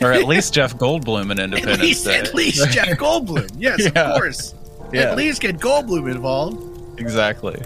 or 0.00 0.10
at 0.14 0.24
least 0.24 0.54
Jeff 0.54 0.74
Goldblum 0.78 1.24
in 1.30 1.32
At 1.32 1.44
Independence 1.44 1.82
least, 1.82 2.04
Day. 2.06 2.16
at 2.18 2.32
least 2.34 2.70
Jeff 2.70 2.88
Goldblum. 2.96 3.50
Yes, 3.58 3.80
Yeah. 3.82 4.12
of 4.12 4.16
course. 4.18 4.54
Yeah. 4.94 5.02
At 5.02 5.16
least 5.18 5.42
get 5.42 5.58
Goldblum 5.58 6.10
involved. 6.10 6.98
Exactly. 6.98 7.60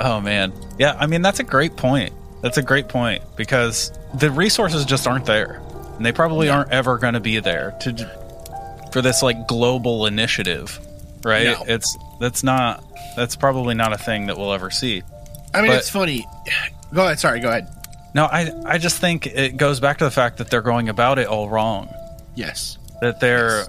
Oh 0.00 0.20
man. 0.20 0.52
Yeah, 0.78 0.96
I 0.98 1.06
mean 1.06 1.22
that's 1.22 1.38
a 1.38 1.44
great 1.44 1.76
point. 1.76 2.12
That's 2.42 2.58
a 2.58 2.62
great 2.62 2.88
point 2.88 3.22
because 3.36 3.92
the 4.14 4.30
resources 4.30 4.84
just 4.84 5.06
aren't 5.06 5.26
there. 5.26 5.60
And 5.96 6.04
they 6.04 6.12
probably 6.12 6.46
No. 6.48 6.54
aren't 6.54 6.72
ever 6.72 6.98
going 6.98 7.14
to 7.14 7.20
be 7.20 7.38
there 7.40 7.74
to 7.80 8.10
for 8.92 9.00
this 9.02 9.22
like 9.22 9.46
global 9.48 10.06
initiative, 10.06 10.78
right? 11.24 11.46
No. 11.46 11.64
It's 11.66 11.96
that's 12.20 12.42
not 12.42 12.82
that's 13.16 13.36
probably 13.36 13.74
not 13.74 13.92
a 13.92 13.98
thing 13.98 14.26
that 14.26 14.36
we'll 14.38 14.52
ever 14.52 14.70
see. 14.70 15.02
I 15.52 15.60
mean, 15.60 15.70
But- 15.70 15.78
it's 15.78 15.90
funny. 15.90 16.26
Go 16.92 17.04
ahead. 17.04 17.18
Sorry. 17.20 17.40
Go 17.40 17.48
ahead. 17.48 17.68
No, 18.14 18.24
I 18.26 18.50
I 18.66 18.78
just 18.78 18.98
think 18.98 19.26
it 19.26 19.56
goes 19.56 19.80
back 19.80 19.98
to 19.98 20.04
the 20.04 20.10
fact 20.10 20.38
that 20.38 20.48
they're 20.50 20.62
going 20.62 20.88
about 20.88 21.18
it 21.18 21.26
all 21.26 21.48
wrong. 21.48 21.88
Yes. 22.34 22.78
That 23.00 23.20
they're 23.20 23.58
Yes. 23.58 23.68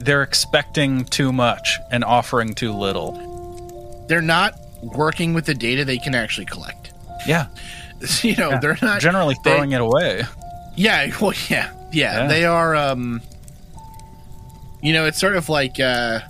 they're 0.00 0.22
expecting 0.22 1.04
too 1.04 1.32
much 1.32 1.78
and 1.90 2.04
offering 2.04 2.54
too 2.54 2.72
little. 2.72 4.04
They're 4.08 4.20
not 4.22 4.54
working 4.82 5.34
with 5.34 5.44
the 5.46 5.54
data 5.54 5.84
they 5.84 5.98
can 5.98 6.14
actually 6.14 6.46
collect. 6.46 6.92
Yeah. 7.26 7.46
You 8.22 8.36
know, 8.36 8.50
Yeah. 8.50 8.58
they're 8.60 8.78
not 8.80 9.00
Generally 9.00 9.36
they- 9.42 9.50
throwing 9.50 9.72
it 9.72 9.80
away. 9.80 10.22
Yeah, 10.78 11.10
well, 11.20 11.32
yeah, 11.50 11.72
yeah, 11.92 12.22
Yeah. 12.22 12.26
They 12.28 12.44
are. 12.44 12.74
um 12.76 13.20
You 14.82 14.92
know, 14.92 15.06
it's 15.06 15.18
sort 15.18 15.36
of 15.36 15.48
like. 15.48 15.78
uh 15.80 16.20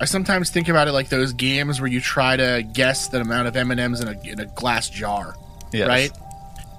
I 0.00 0.06
sometimes 0.06 0.48
think 0.48 0.68
about 0.68 0.88
it 0.88 0.92
like 0.92 1.10
those 1.10 1.34
games 1.34 1.78
where 1.78 1.90
you 1.90 2.00
try 2.00 2.34
to 2.34 2.62
guess 2.72 3.08
the 3.08 3.20
amount 3.20 3.48
of 3.48 3.54
M 3.56 3.70
and 3.70 3.78
M's 3.78 4.00
in 4.00 4.08
a 4.08 4.18
in 4.24 4.40
a 4.40 4.46
glass 4.46 4.88
jar, 4.88 5.34
Yes. 5.72 5.86
right? 5.88 6.10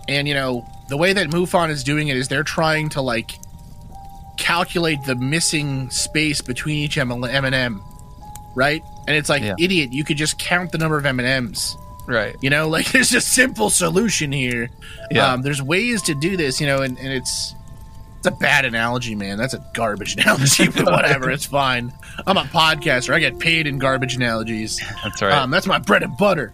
And 0.10 0.28
you 0.28 0.34
know, 0.34 0.66
the 0.90 0.98
way 0.98 1.14
that 1.14 1.28
MUFON 1.28 1.70
is 1.70 1.84
doing 1.84 2.08
it 2.08 2.18
is 2.18 2.28
they're 2.30 2.44
trying 2.44 2.90
to 2.90 3.02
like 3.02 3.30
calculate 4.38 4.98
the 5.06 5.16
missing 5.16 5.90
space 5.92 6.42
between 6.42 6.78
each 6.78 6.98
M 6.98 7.12
and 7.12 7.54
M, 7.56 7.80
right? 8.56 8.82
And 9.08 9.16
it's 9.16 9.30
like, 9.30 9.44
Yeah. 9.44 9.54
idiot, 9.60 9.94
you 9.94 10.04
could 10.04 10.18
just 10.18 10.40
count 10.40 10.72
the 10.72 10.80
number 10.80 10.98
of 10.98 11.06
M 11.06 11.20
and 11.20 11.28
M's. 11.28 11.78
Right. 12.08 12.36
You 12.42 12.50
know, 12.50 12.68
like 12.76 12.92
there's 12.92 13.14
a 13.14 13.22
simple 13.22 13.70
solution 13.70 14.32
here. 14.32 14.70
Yeah. 15.12 15.32
Um, 15.34 15.42
there's 15.42 15.62
ways 15.62 16.02
to 16.04 16.16
do 16.16 16.38
this, 16.38 16.60
you 16.62 16.68
know, 16.68 16.82
and, 16.82 16.98
and 17.00 17.10
it's 17.14 17.56
it's 18.18 18.28
a 18.28 18.32
bad 18.32 18.66
analogy, 18.66 19.16
man. 19.16 19.40
That's 19.40 19.56
a 19.56 19.66
garbage 19.74 20.14
analogy, 20.18 20.68
but 20.68 20.86
whatever, 20.86 21.32
it's 21.32 21.46
fine. 21.48 21.92
I'm 22.28 22.38
a 22.38 22.44
podcaster. 22.44 23.16
I 23.16 23.20
get 23.20 23.40
paid 23.40 23.66
in 23.66 23.80
garbage 23.80 24.16
analogies. 24.16 24.80
That's 25.04 25.24
right. 25.24 25.32
Um, 25.34 25.50
that's 25.50 25.66
my 25.66 25.80
bread 25.80 26.04
and 26.04 26.16
butter. 26.18 26.54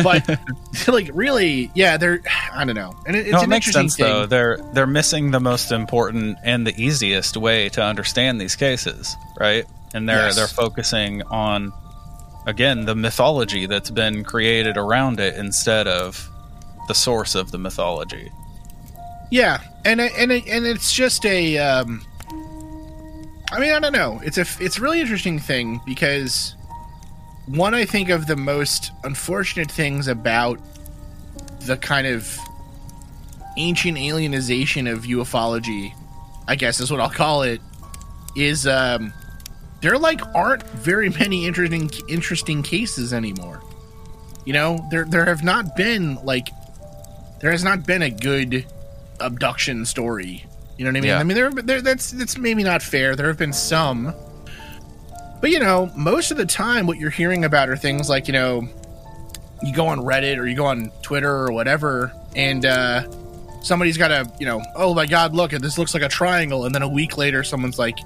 But 0.00 0.38
like, 0.86 1.10
really, 1.12 1.72
yeah, 1.74 1.96
they're 1.96 2.20
I 2.54 2.64
don't 2.64 2.76
know, 2.76 2.94
and 3.04 3.16
it, 3.16 3.20
it's 3.26 3.32
no, 3.32 3.40
it 3.40 3.44
an 3.44 3.50
makes 3.50 3.66
interesting 3.66 3.88
sense 3.88 3.96
thing. 3.96 4.06
though. 4.06 4.26
They're 4.26 4.58
they're 4.74 4.86
missing 4.86 5.32
the 5.32 5.40
most 5.40 5.72
important 5.72 6.38
and 6.44 6.64
the 6.64 6.80
easiest 6.80 7.36
way 7.36 7.68
to 7.70 7.82
understand 7.82 8.40
these 8.40 8.54
cases, 8.54 9.16
right? 9.40 9.64
And 9.94 10.08
they're 10.08 10.26
Yes. 10.26 10.36
they're 10.36 10.46
focusing 10.46 11.22
on 11.22 11.72
again 12.48 12.86
the 12.86 12.94
mythology 12.94 13.66
that's 13.66 13.90
been 13.90 14.24
created 14.24 14.78
around 14.78 15.20
it 15.20 15.36
instead 15.36 15.86
of 15.86 16.28
the 16.88 16.94
source 16.94 17.34
of 17.34 17.52
the 17.52 17.58
mythology. 17.58 18.32
Yeah, 19.30 19.60
and 19.84 20.00
and 20.00 20.32
and 20.32 20.66
it's 20.66 20.92
just 20.92 21.24
a. 21.26 21.58
Um, 21.58 22.04
I 23.52 23.60
mean, 23.60 23.72
I 23.72 23.78
don't 23.78 23.92
know. 23.92 24.20
It's 24.24 24.38
a 24.38 24.46
it's 24.60 24.78
a 24.78 24.80
really 24.80 25.00
interesting 25.00 25.38
thing 25.38 25.80
because 25.86 26.56
one 27.46 27.74
I 27.74 27.84
think 27.84 28.08
of 28.08 28.26
the 28.26 28.36
most 28.36 28.92
unfortunate 29.04 29.70
things 29.70 30.08
about 30.08 30.58
the 31.66 31.76
kind 31.76 32.06
of 32.06 32.38
ancient 33.58 33.98
alienization 33.98 34.90
of 34.90 35.04
ufology, 35.04 35.92
I 36.46 36.56
guess 36.56 36.80
is 36.80 36.90
what 36.90 37.00
I'll 37.00 37.10
call 37.10 37.42
it, 37.42 37.60
is 38.34 38.66
um, 38.66 39.12
there 39.80 39.98
like 39.98 40.20
aren't 40.34 40.62
very 40.64 41.08
many 41.20 41.46
interesting 41.46 41.90
interesting 42.08 42.62
cases 42.62 43.12
anymore. 43.12 43.62
You 44.44 44.52
know, 44.54 44.86
there 44.90 45.04
there 45.04 45.26
have 45.26 45.44
not 45.44 45.76
been 45.76 46.16
like 46.24 46.48
there 47.40 47.50
has 47.50 47.62
not 47.62 47.86
been 47.86 48.02
a 48.02 48.10
good 48.10 48.66
abduction 49.20 49.84
story. 49.84 50.44
You 50.76 50.84
know 50.84 50.90
what 50.90 50.98
I 50.98 51.00
mean? 51.00 51.08
Yeah. 51.08 51.18
I 51.18 51.24
mean, 51.24 51.36
there, 51.36 51.50
there 51.50 51.80
that's 51.82 52.12
that's 52.12 52.38
maybe 52.38 52.62
not 52.62 52.82
fair. 52.82 53.16
There 53.16 53.26
have 53.26 53.38
been 53.38 53.52
some, 53.52 54.14
but 55.40 55.50
you 55.50 55.58
know, 55.58 55.90
most 55.96 56.30
of 56.30 56.36
the 56.36 56.46
time, 56.46 56.86
what 56.86 56.98
you're 56.98 57.10
hearing 57.10 57.44
about 57.44 57.68
are 57.68 57.76
things 57.76 58.08
like 58.08 58.28
you 58.28 58.32
know, 58.32 58.68
you 59.62 59.74
go 59.74 59.88
on 59.88 59.98
Reddit 59.98 60.38
or 60.38 60.46
you 60.46 60.56
go 60.56 60.66
on 60.66 60.92
Twitter 61.02 61.30
or 61.30 61.52
whatever, 61.52 62.12
and 62.36 62.64
uh, 62.64 63.10
somebody's 63.60 63.98
got 63.98 64.12
a 64.12 64.30
you 64.38 64.46
know, 64.46 64.62
oh 64.76 64.94
my 64.94 65.06
God, 65.06 65.34
look, 65.34 65.50
this 65.50 65.78
looks 65.78 65.94
like 65.94 66.04
a 66.04 66.08
triangle, 66.08 66.64
and 66.64 66.74
then 66.74 66.82
a 66.82 66.88
week 66.88 67.16
later, 67.16 67.42
someone's 67.42 67.78
like, 67.78 67.98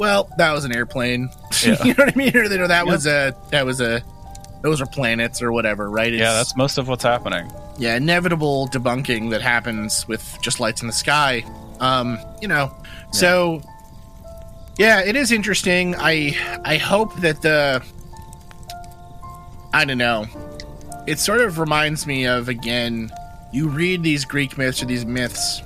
well, 0.00 0.28
that 0.38 0.52
was 0.52 0.64
an 0.64 0.74
airplane. 0.74 1.30
Yeah. 1.62 1.76
you 1.84 1.92
know 1.92 2.04
what 2.06 2.14
I 2.14 2.16
mean? 2.16 2.34
Or 2.34 2.48
that 2.68 2.86
was 2.86 3.06
a 3.06 3.36
that 3.50 3.66
was 3.66 3.82
a 3.82 4.02
those 4.62 4.80
are 4.80 4.86
planets 4.86 5.42
or 5.42 5.52
whatever, 5.52 5.90
right? 5.90 6.10
yeah, 6.10 6.32
that's 6.32 6.56
most 6.56 6.78
of 6.78 6.88
what's 6.88 7.02
happening. 7.04 7.50
yeah, 7.78 7.96
inevitable 7.96 8.66
debunking 8.68 9.28
that 9.30 9.42
happens 9.42 10.08
with 10.08 10.38
just 10.40 10.58
lights 10.58 10.80
in 10.80 10.86
the 10.86 10.94
sky. 10.94 11.44
Um, 11.80 12.18
you 12.40 12.48
know, 12.48 12.74
so 13.12 13.60
yeah, 14.78 15.02
it 15.04 15.16
is 15.16 15.32
interesting. 15.32 15.94
I 15.96 16.34
I 16.64 16.78
hope 16.78 17.14
that 17.20 17.42
the 17.42 17.84
I 19.74 19.84
don't 19.84 19.98
know. 19.98 20.26
It 21.06 21.18
sort 21.18 21.42
of 21.42 21.58
reminds 21.58 22.06
me 22.06 22.26
of 22.26 22.48
again, 22.48 23.10
you 23.52 23.68
read 23.68 24.02
these 24.02 24.24
Greek 24.24 24.56
myths 24.56 24.82
or 24.82 24.86
these 24.86 25.04
myths 25.04 25.60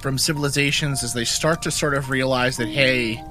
from 0.00 0.18
civilizations 0.18 1.04
as 1.04 1.12
they 1.12 1.24
start 1.24 1.62
to 1.62 1.70
sort 1.70 1.94
of 1.94 2.10
realize 2.10 2.56
that 2.56 2.68
hey, 2.68 3.22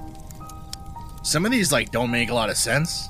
some 1.28 1.46
of 1.46 1.52
these 1.52 1.72
like 1.72 1.92
don't 1.92 2.12
make 2.12 2.30
a 2.30 2.34
lot 2.34 2.50
of 2.50 2.58
sense. 2.58 3.10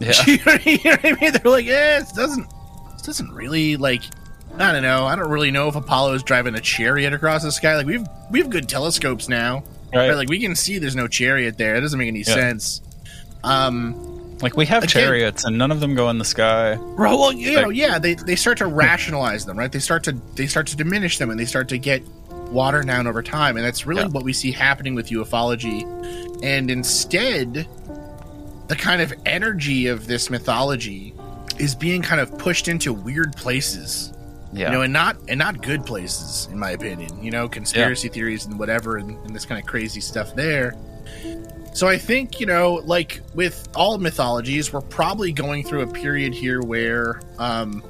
Yeah. 0.00 0.12
you, 0.26 0.36
know 0.38 0.42
what 0.44 1.04
I 1.04 1.12
mean? 1.20 1.32
They're 1.32 1.52
like, 1.52 1.64
yeah, 1.64 2.00
it 2.00 2.06
doesn't, 2.14 2.48
this 2.92 3.02
doesn't 3.02 3.30
really 3.32 3.76
like. 3.76 4.02
I 4.58 4.70
don't 4.72 4.82
know. 4.82 5.06
I 5.06 5.16
don't 5.16 5.30
really 5.30 5.50
know 5.50 5.68
if 5.68 5.76
Apollo 5.76 6.12
is 6.14 6.22
driving 6.22 6.54
a 6.54 6.60
chariot 6.60 7.14
across 7.14 7.42
the 7.42 7.50
sky. 7.52 7.76
Like 7.76 7.86
we've 7.86 8.06
we 8.30 8.40
have 8.40 8.50
good 8.50 8.68
telescopes 8.68 9.28
now, 9.28 9.64
Right. 9.94 10.08
right? 10.08 10.14
Like 10.16 10.28
we 10.28 10.40
can 10.40 10.54
see 10.54 10.78
there's 10.78 10.94
no 10.96 11.08
chariot 11.08 11.56
there. 11.56 11.74
It 11.76 11.80
doesn't 11.80 11.98
make 11.98 12.08
any 12.08 12.18
Yeah. 12.20 12.34
sense. 12.34 12.82
Um, 13.44 14.36
Like 14.42 14.56
we 14.56 14.66
have 14.66 14.82
Again- 14.82 15.04
chariots 15.04 15.44
and 15.44 15.56
none 15.56 15.70
of 15.70 15.80
them 15.80 15.94
go 15.94 16.10
in 16.10 16.18
the 16.18 16.24
sky. 16.24 16.76
Well, 16.98 17.32
you 17.32 17.52
know, 17.62 17.70
yeah, 17.70 17.98
they 17.98 18.14
they 18.14 18.36
start 18.36 18.58
to 18.58 18.66
rationalize 18.66 19.46
them, 19.46 19.56
right? 19.58 19.70
They 19.72 19.78
start 19.78 20.02
to 20.04 20.12
they 20.34 20.46
start 20.48 20.66
to 20.68 20.76
diminish 20.76 21.16
them, 21.18 21.30
and 21.30 21.38
they 21.40 21.44
start 21.46 21.68
to 21.70 21.78
get 21.78 22.02
watered 22.50 22.86
down 22.86 23.06
over 23.06 23.22
time, 23.22 23.56
and 23.56 23.64
that's 23.64 23.86
really 23.86 24.02
Yeah. 24.02 24.08
what 24.08 24.24
we 24.24 24.32
see 24.34 24.52
happening 24.52 24.94
with 24.94 25.08
ufology. 25.08 25.86
And 26.42 26.70
instead, 26.70 27.66
the 28.68 28.76
kind 28.76 29.00
of 29.00 29.12
energy 29.26 29.86
of 29.86 30.06
this 30.06 30.28
mythology 30.30 31.14
is 31.58 31.74
being 31.74 32.02
kind 32.02 32.20
of 32.20 32.36
pushed 32.38 32.68
into 32.68 32.92
weird 32.92 33.36
places, 33.36 34.12
Yeah. 34.52 34.66
you 34.66 34.72
know, 34.72 34.82
and 34.82 34.92
not 34.92 35.16
and 35.28 35.38
not 35.38 35.62
good 35.62 35.84
places, 35.86 36.48
in 36.50 36.58
my 36.58 36.70
opinion. 36.72 37.22
You 37.22 37.30
know, 37.30 37.48
conspiracy 37.48 38.08
theories 38.08 38.46
and 38.46 38.58
whatever, 38.58 38.96
and, 38.96 39.10
and 39.24 39.34
this 39.34 39.44
kind 39.44 39.60
of 39.60 39.66
crazy 39.66 40.00
stuff 40.00 40.34
there. 40.34 40.74
So 41.74 41.88
I 41.88 41.96
think 41.96 42.40
you 42.40 42.46
know, 42.46 42.82
like 42.84 43.20
with 43.34 43.68
all 43.74 43.98
mythologies, 43.98 44.72
we're 44.72 44.80
probably 44.80 45.32
going 45.32 45.64
through 45.64 45.82
a 45.82 45.86
period 45.86 46.34
here 46.34 46.60
where, 46.60 47.20
um, 47.38 47.82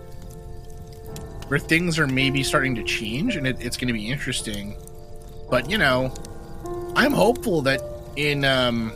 where 1.49 1.59
things 1.59 1.99
are 1.99 2.07
maybe 2.07 2.43
starting 2.43 2.75
to 2.77 2.83
change, 2.85 3.37
and 3.37 3.47
it, 3.47 3.57
it's 3.61 3.77
going 3.77 3.89
to 3.89 3.95
be 3.95 4.11
interesting. 4.11 4.77
But 5.51 5.71
you 5.71 5.79
know, 5.79 6.13
I'm 6.97 7.13
hopeful 7.13 7.63
that 7.63 7.81
in, 8.17 8.45
um, 8.45 8.93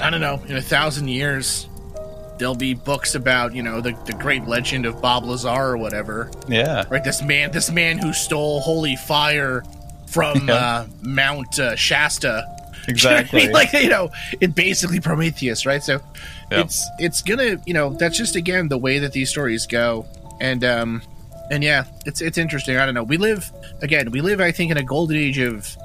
I 0.00 0.10
don't 0.10 0.20
know, 0.20 0.42
in 0.46 0.56
a 0.56 0.62
thousand 0.62 1.08
years, 1.08 1.68
there'll 2.38 2.54
be 2.54 2.72
books 2.74 3.14
about 3.16 3.52
you 3.54 3.62
know 3.64 3.80
the 3.80 3.92
the 4.06 4.12
great 4.12 4.44
legend 4.46 4.86
of 4.86 5.02
Bob 5.02 5.24
Lazar 5.24 5.48
or 5.48 5.76
whatever, 5.76 6.30
yeah. 6.48 6.84
right? 6.88 7.02
This 7.02 7.20
man, 7.22 7.50
this 7.50 7.70
man 7.70 7.98
who 7.98 8.12
stole 8.12 8.60
holy 8.60 8.94
fire 8.96 9.64
from 10.06 10.46
Yeah. 10.48 10.54
uh, 10.54 10.86
Mount 11.02 11.58
uh, 11.58 11.76
Shasta. 11.76 12.44
Exactly. 12.86 13.42
I 13.42 13.44
mean, 13.46 13.52
like 13.52 13.72
you 13.74 13.90
know, 13.90 14.08
it 14.40 14.54
basically 14.54 14.98
Prometheus, 14.98 15.66
right? 15.66 15.82
So 15.82 16.00
Yeah. 16.50 16.60
it's 16.60 16.88
it's 16.98 17.20
gonna 17.20 17.60
you 17.66 17.74
know 17.74 17.90
that's 17.90 18.16
just 18.16 18.34
again 18.34 18.68
the 18.68 18.78
way 18.78 18.98
that 19.00 19.12
these 19.12 19.28
stories 19.28 19.66
go, 19.66 20.06
and 20.40 20.64
um 20.64 21.02
and 21.50 21.62
yeah, 21.62 21.84
it's 22.06 22.22
it's 22.22 22.38
interesting. 22.38 22.78
I 22.78 22.86
don't 22.86 22.94
know. 22.94 23.02
We 23.02 23.18
live 23.18 23.52
again. 23.82 24.10
We 24.10 24.22
live, 24.22 24.40
I 24.40 24.52
think, 24.52 24.70
in 24.70 24.78
a 24.78 24.82
golden 24.82 25.18
age 25.18 25.38
of 25.38 25.76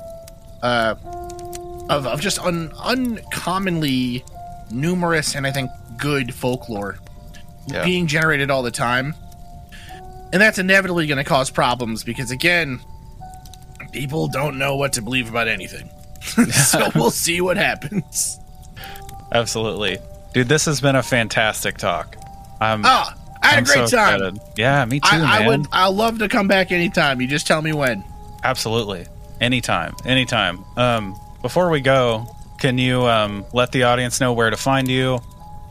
uh 0.62 0.95
of 1.89 2.05
of 2.07 2.21
just 2.21 2.39
un, 2.39 2.71
uncommonly 2.84 4.23
numerous 4.71 5.36
and 5.36 5.45
I 5.45 5.51
think 5.51 5.69
good 5.97 6.34
folklore 6.34 6.97
Yeah. 7.67 7.84
being 7.84 8.07
generated 8.07 8.49
all 8.51 8.63
the 8.63 8.71
time. 8.71 9.15
And 10.31 10.41
that's 10.41 10.57
inevitably 10.57 11.05
going 11.07 11.19
to 11.19 11.23
cause 11.23 11.51
problems 11.51 12.03
because, 12.03 12.31
again, 12.31 12.79
people 13.91 14.27
don't 14.27 14.57
know 14.57 14.75
what 14.75 14.93
to 14.93 15.01
believe 15.03 15.29
about 15.29 15.47
anything. 15.47 15.89
so 16.51 16.89
we'll 16.95 17.11
see 17.11 17.39
what 17.41 17.55
happens. 17.57 18.39
Absolutely. 19.31 19.99
Dude, 20.34 20.47
this 20.49 20.65
has 20.65 20.81
been 20.81 20.95
a 20.95 21.03
fantastic 21.03 21.77
talk. 21.77 22.15
I'm, 22.59 22.84
Oh, 22.84 23.09
I 23.43 23.47
had 23.47 23.57
I'm 23.57 23.63
a 23.63 23.67
great 23.67 23.89
so 23.89 23.95
time. 23.97 24.15
excited. 24.15 24.39
Yeah, 24.57 24.86
me 24.86 24.99
too, 25.01 25.09
I, 25.11 25.17
man. 25.19 25.27
I 25.27 25.47
would. 25.47 25.67
I'll 25.71 25.91
love 25.93 26.17
to 26.19 26.27
come 26.29 26.47
back 26.47 26.71
anytime. 26.71 27.21
You 27.21 27.27
just 27.27 27.45
tell 27.45 27.61
me 27.61 27.73
when. 27.73 28.03
Absolutely. 28.43 29.05
Anytime. 29.39 29.93
Anytime. 30.05 30.63
Um, 30.77 31.15
before 31.44 31.70
we 31.70 31.82
go, 31.82 32.26
can 32.58 32.80
you 32.80 33.06
um, 33.06 33.46
let 33.54 33.72
the 33.72 33.84
audience 33.84 34.20
know 34.20 34.34
where 34.34 34.50
to 34.50 34.58
find 34.58 34.88
you? 34.88 35.18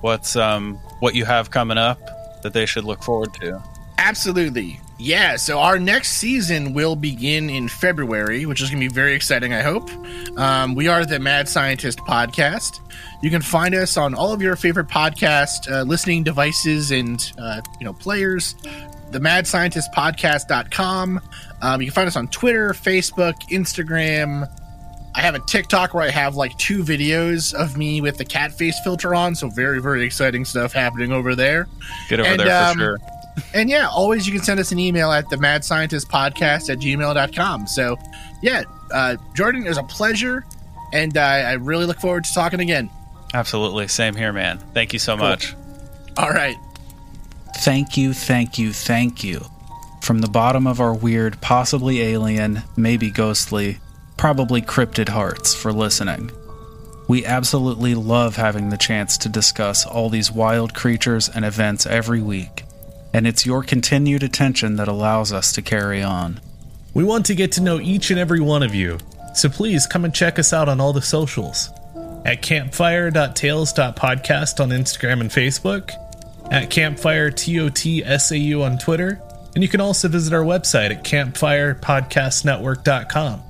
What's 0.03 0.37
um, 0.37 0.77
what 1.01 1.17
you 1.17 1.25
have 1.25 1.51
coming 1.51 1.79
up 1.79 1.99
that 2.43 2.53
they 2.53 2.67
should 2.67 2.85
look 2.85 3.03
forward 3.03 3.35
to? 3.41 3.61
Absolutely. 3.99 4.79
Yeah, 4.99 5.37
so 5.37 5.59
our 5.59 5.79
next 5.81 6.13
season 6.13 6.75
will 6.75 6.95
begin 6.95 7.51
in 7.51 7.69
February, 7.69 8.47
which 8.47 8.61
is 8.61 8.71
going 8.71 8.81
to 8.81 8.89
be 8.89 8.95
very 8.95 9.15
exciting, 9.15 9.53
I 9.53 9.63
hope. 9.63 9.91
Um, 10.39 10.75
we 10.75 10.87
are 10.87 11.05
the 11.05 11.19
Mad 11.19 11.49
Scientist 11.49 11.99
Podcast. 12.01 12.79
You 13.23 13.31
can 13.31 13.43
find 13.43 13.75
us 13.75 13.97
on 13.97 14.15
all 14.15 14.33
of 14.33 14.43
your 14.43 14.55
favorite 14.55 14.89
podcast 14.89 15.71
uh, 15.73 15.83
listening 15.83 16.23
devices 16.23 16.93
and, 16.93 17.33
uh, 17.39 17.63
you 17.81 17.85
know, 17.87 17.95
players. 17.95 18.55
The 19.11 19.19
Mad 19.21 19.47
Scientist 19.47 19.91
Podcast.com. 19.93 21.21
Um, 21.63 21.81
you 21.81 21.89
can 21.89 21.95
find 21.95 22.07
us 22.07 22.17
on 22.17 22.29
Twitter, 22.29 22.71
Facebook, 22.71 23.35
Instagram. 23.51 24.49
I 25.15 25.21
have 25.21 25.35
a 25.35 25.41
TikTok 25.41 25.95
where 25.95 26.05
I 26.05 26.11
have 26.11 26.37
like 26.37 26.57
two 26.59 26.83
videos 26.83 27.53
of 27.55 27.77
me 27.77 28.01
with 28.01 28.17
the 28.17 28.25
cat 28.25 28.53
face 28.53 28.79
filter 28.83 29.15
on, 29.15 29.35
so 29.35 29.49
very, 29.49 29.81
very 29.81 30.05
exciting 30.05 30.45
stuff 30.45 30.73
happening 30.73 31.13
over 31.13 31.35
there. 31.35 31.69
Get 32.09 32.21
over 32.21 32.29
And, 32.29 32.41
there 32.41 32.47
for 32.65 32.71
um, 32.71 32.79
sure. 32.79 32.99
And 33.55 33.69
yeah, 33.71 33.89
always 33.89 34.27
you 34.27 34.33
can 34.33 34.43
send 34.43 34.61
us 34.61 34.73
an 34.73 34.79
email 34.79 35.11
at 35.13 35.29
the 35.31 35.37
mad 35.39 35.65
scientist 35.65 36.09
podcast 36.09 36.71
at 36.71 36.79
gmail.com. 36.79 37.67
So 37.67 37.97
yeah, 38.43 38.63
uh, 38.93 39.17
Jordan, 39.35 39.65
it 39.65 39.69
was 39.69 39.79
a 39.79 39.83
pleasure. 39.85 40.45
And 40.93 41.17
uh, 41.17 41.21
I 41.21 41.53
really 41.55 41.87
look 41.87 42.01
forward 42.01 42.25
to 42.25 42.35
talking 42.35 42.61
again. 42.61 42.91
Absolutely. 43.33 43.89
Same 43.89 44.15
here, 44.15 44.33
man. 44.33 44.59
Thank 44.75 44.93
you 44.93 44.99
so 44.99 45.17
much. 45.17 45.55
All 46.19 46.31
right. 46.31 46.57
Thank 47.57 47.97
you, 47.97 48.13
thank 48.13 48.59
you, 48.59 48.73
thank 48.73 49.23
you. 49.25 49.45
From 50.03 50.21
the 50.21 50.29
bottom 50.29 50.67
of 50.67 50.81
our 50.81 50.93
weird, 50.93 51.41
possibly 51.41 52.03
alien, 52.03 52.63
maybe 52.77 53.11
ghostly, 53.11 53.79
probably 54.17 54.63
cryptid 54.63 55.09
hearts 55.09 55.55
for 55.55 55.73
listening. 55.73 56.31
We 57.09 57.27
absolutely 57.27 57.95
love 57.95 58.37
having 58.37 58.71
the 58.71 58.77
chance 58.77 59.19
to 59.19 59.29
discuss 59.29 59.85
all 59.85 60.09
these 60.09 60.31
wild 60.31 60.75
creatures 60.75 61.29
and 61.29 61.45
events 61.45 61.85
every 61.85 62.23
week, 62.23 62.65
and 63.13 63.27
it's 63.27 63.45
your 63.45 63.63
continued 63.63 64.23
attention 64.23 64.77
that 64.77 64.89
allows 64.89 65.33
us 65.33 65.53
to 65.53 65.63
carry 65.63 66.03
on. 66.03 66.41
We 66.95 67.05
want 67.05 67.27
to 67.27 67.35
get 67.35 67.53
to 67.53 67.63
know 67.63 67.81
each 67.81 68.11
and 68.11 68.21
every 68.21 68.41
one 68.41 68.63
of 68.63 68.75
you, 68.75 68.99
so 69.35 69.49
please 69.49 69.87
come 69.87 70.05
and 70.05 70.15
check 70.15 70.39
us 70.39 70.53
out 70.53 70.69
on 70.69 70.81
all 70.81 70.93
the 70.93 71.03
socials 71.03 71.71
at 72.25 72.43
campfire.tales.podcast 72.43 74.61
on 74.61 74.71
Instagram 74.71 75.21
and 75.21 75.31
Facebook, 75.31 75.93
at 76.51 76.71
campfire.totsau 76.71 78.65
on 78.65 78.79
Twitter, 78.79 79.21
and 79.55 79.63
you 79.63 79.69
can 79.69 79.81
also 79.81 80.09
visit 80.09 80.33
our 80.33 80.45
website 80.45 80.91
at 80.91 81.05
campfirepodcastnetwork.com. 81.05 83.43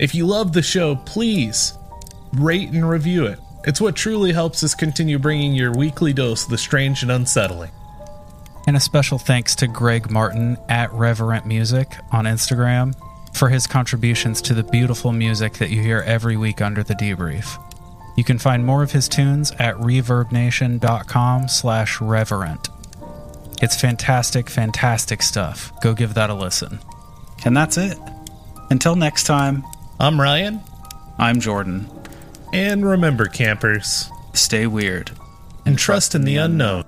If 0.00 0.14
you 0.14 0.26
love 0.26 0.54
the 0.54 0.62
show, 0.62 0.96
please 0.96 1.74
rate 2.32 2.70
and 2.70 2.88
review 2.88 3.26
it. 3.26 3.38
It's 3.64 3.82
what 3.82 3.94
truly 3.94 4.32
helps 4.32 4.64
us 4.64 4.74
continue 4.74 5.18
bringing 5.18 5.52
your 5.52 5.72
weekly 5.72 6.14
dose 6.14 6.44
of 6.44 6.50
the 6.50 6.56
strange 6.56 7.02
and 7.02 7.12
unsettling. 7.12 7.70
And 8.66 8.78
a 8.78 8.80
special 8.80 9.18
thanks 9.18 9.54
to 9.56 9.66
Greg 9.66 10.10
Martin 10.10 10.56
at 10.70 10.90
Reverent 10.94 11.44
Music 11.44 11.86
on 12.12 12.24
Instagram 12.24 12.94
for 13.34 13.50
his 13.50 13.66
contributions 13.66 14.40
to 14.42 14.54
the 14.54 14.62
beautiful 14.62 15.12
music 15.12 15.54
that 15.58 15.68
you 15.68 15.82
hear 15.82 16.02
every 16.06 16.38
week 16.38 16.62
under 16.62 16.82
the 16.82 16.94
debrief. 16.94 17.62
You 18.16 18.24
can 18.24 18.38
find 18.38 18.64
more 18.64 18.82
of 18.82 18.92
his 18.92 19.06
tunes 19.06 19.52
at 19.58 19.74
reverbnation.com 19.76 21.48
slash 21.48 22.00
reverent. 22.00 22.70
It's 23.60 23.78
fantastic, 23.78 24.48
fantastic 24.48 25.20
stuff. 25.20 25.78
Go 25.82 25.92
give 25.92 26.14
that 26.14 26.30
a 26.30 26.34
listen. 26.34 26.78
And 27.44 27.54
that's 27.54 27.76
it. 27.76 27.98
Until 28.70 28.96
next 28.96 29.24
time, 29.24 29.62
I'm 30.00 30.18
Ryan, 30.20 30.60
I'm 31.18 31.40
Jordan. 31.40 31.86
and 32.52 32.84
remember, 32.84 33.26
campers, 33.26 34.10
Stay 34.32 34.66
weird. 34.66 35.10
and 35.66 35.78
trust 35.78 36.14
in 36.14 36.22
the 36.24 36.36
unknown. 36.36 36.84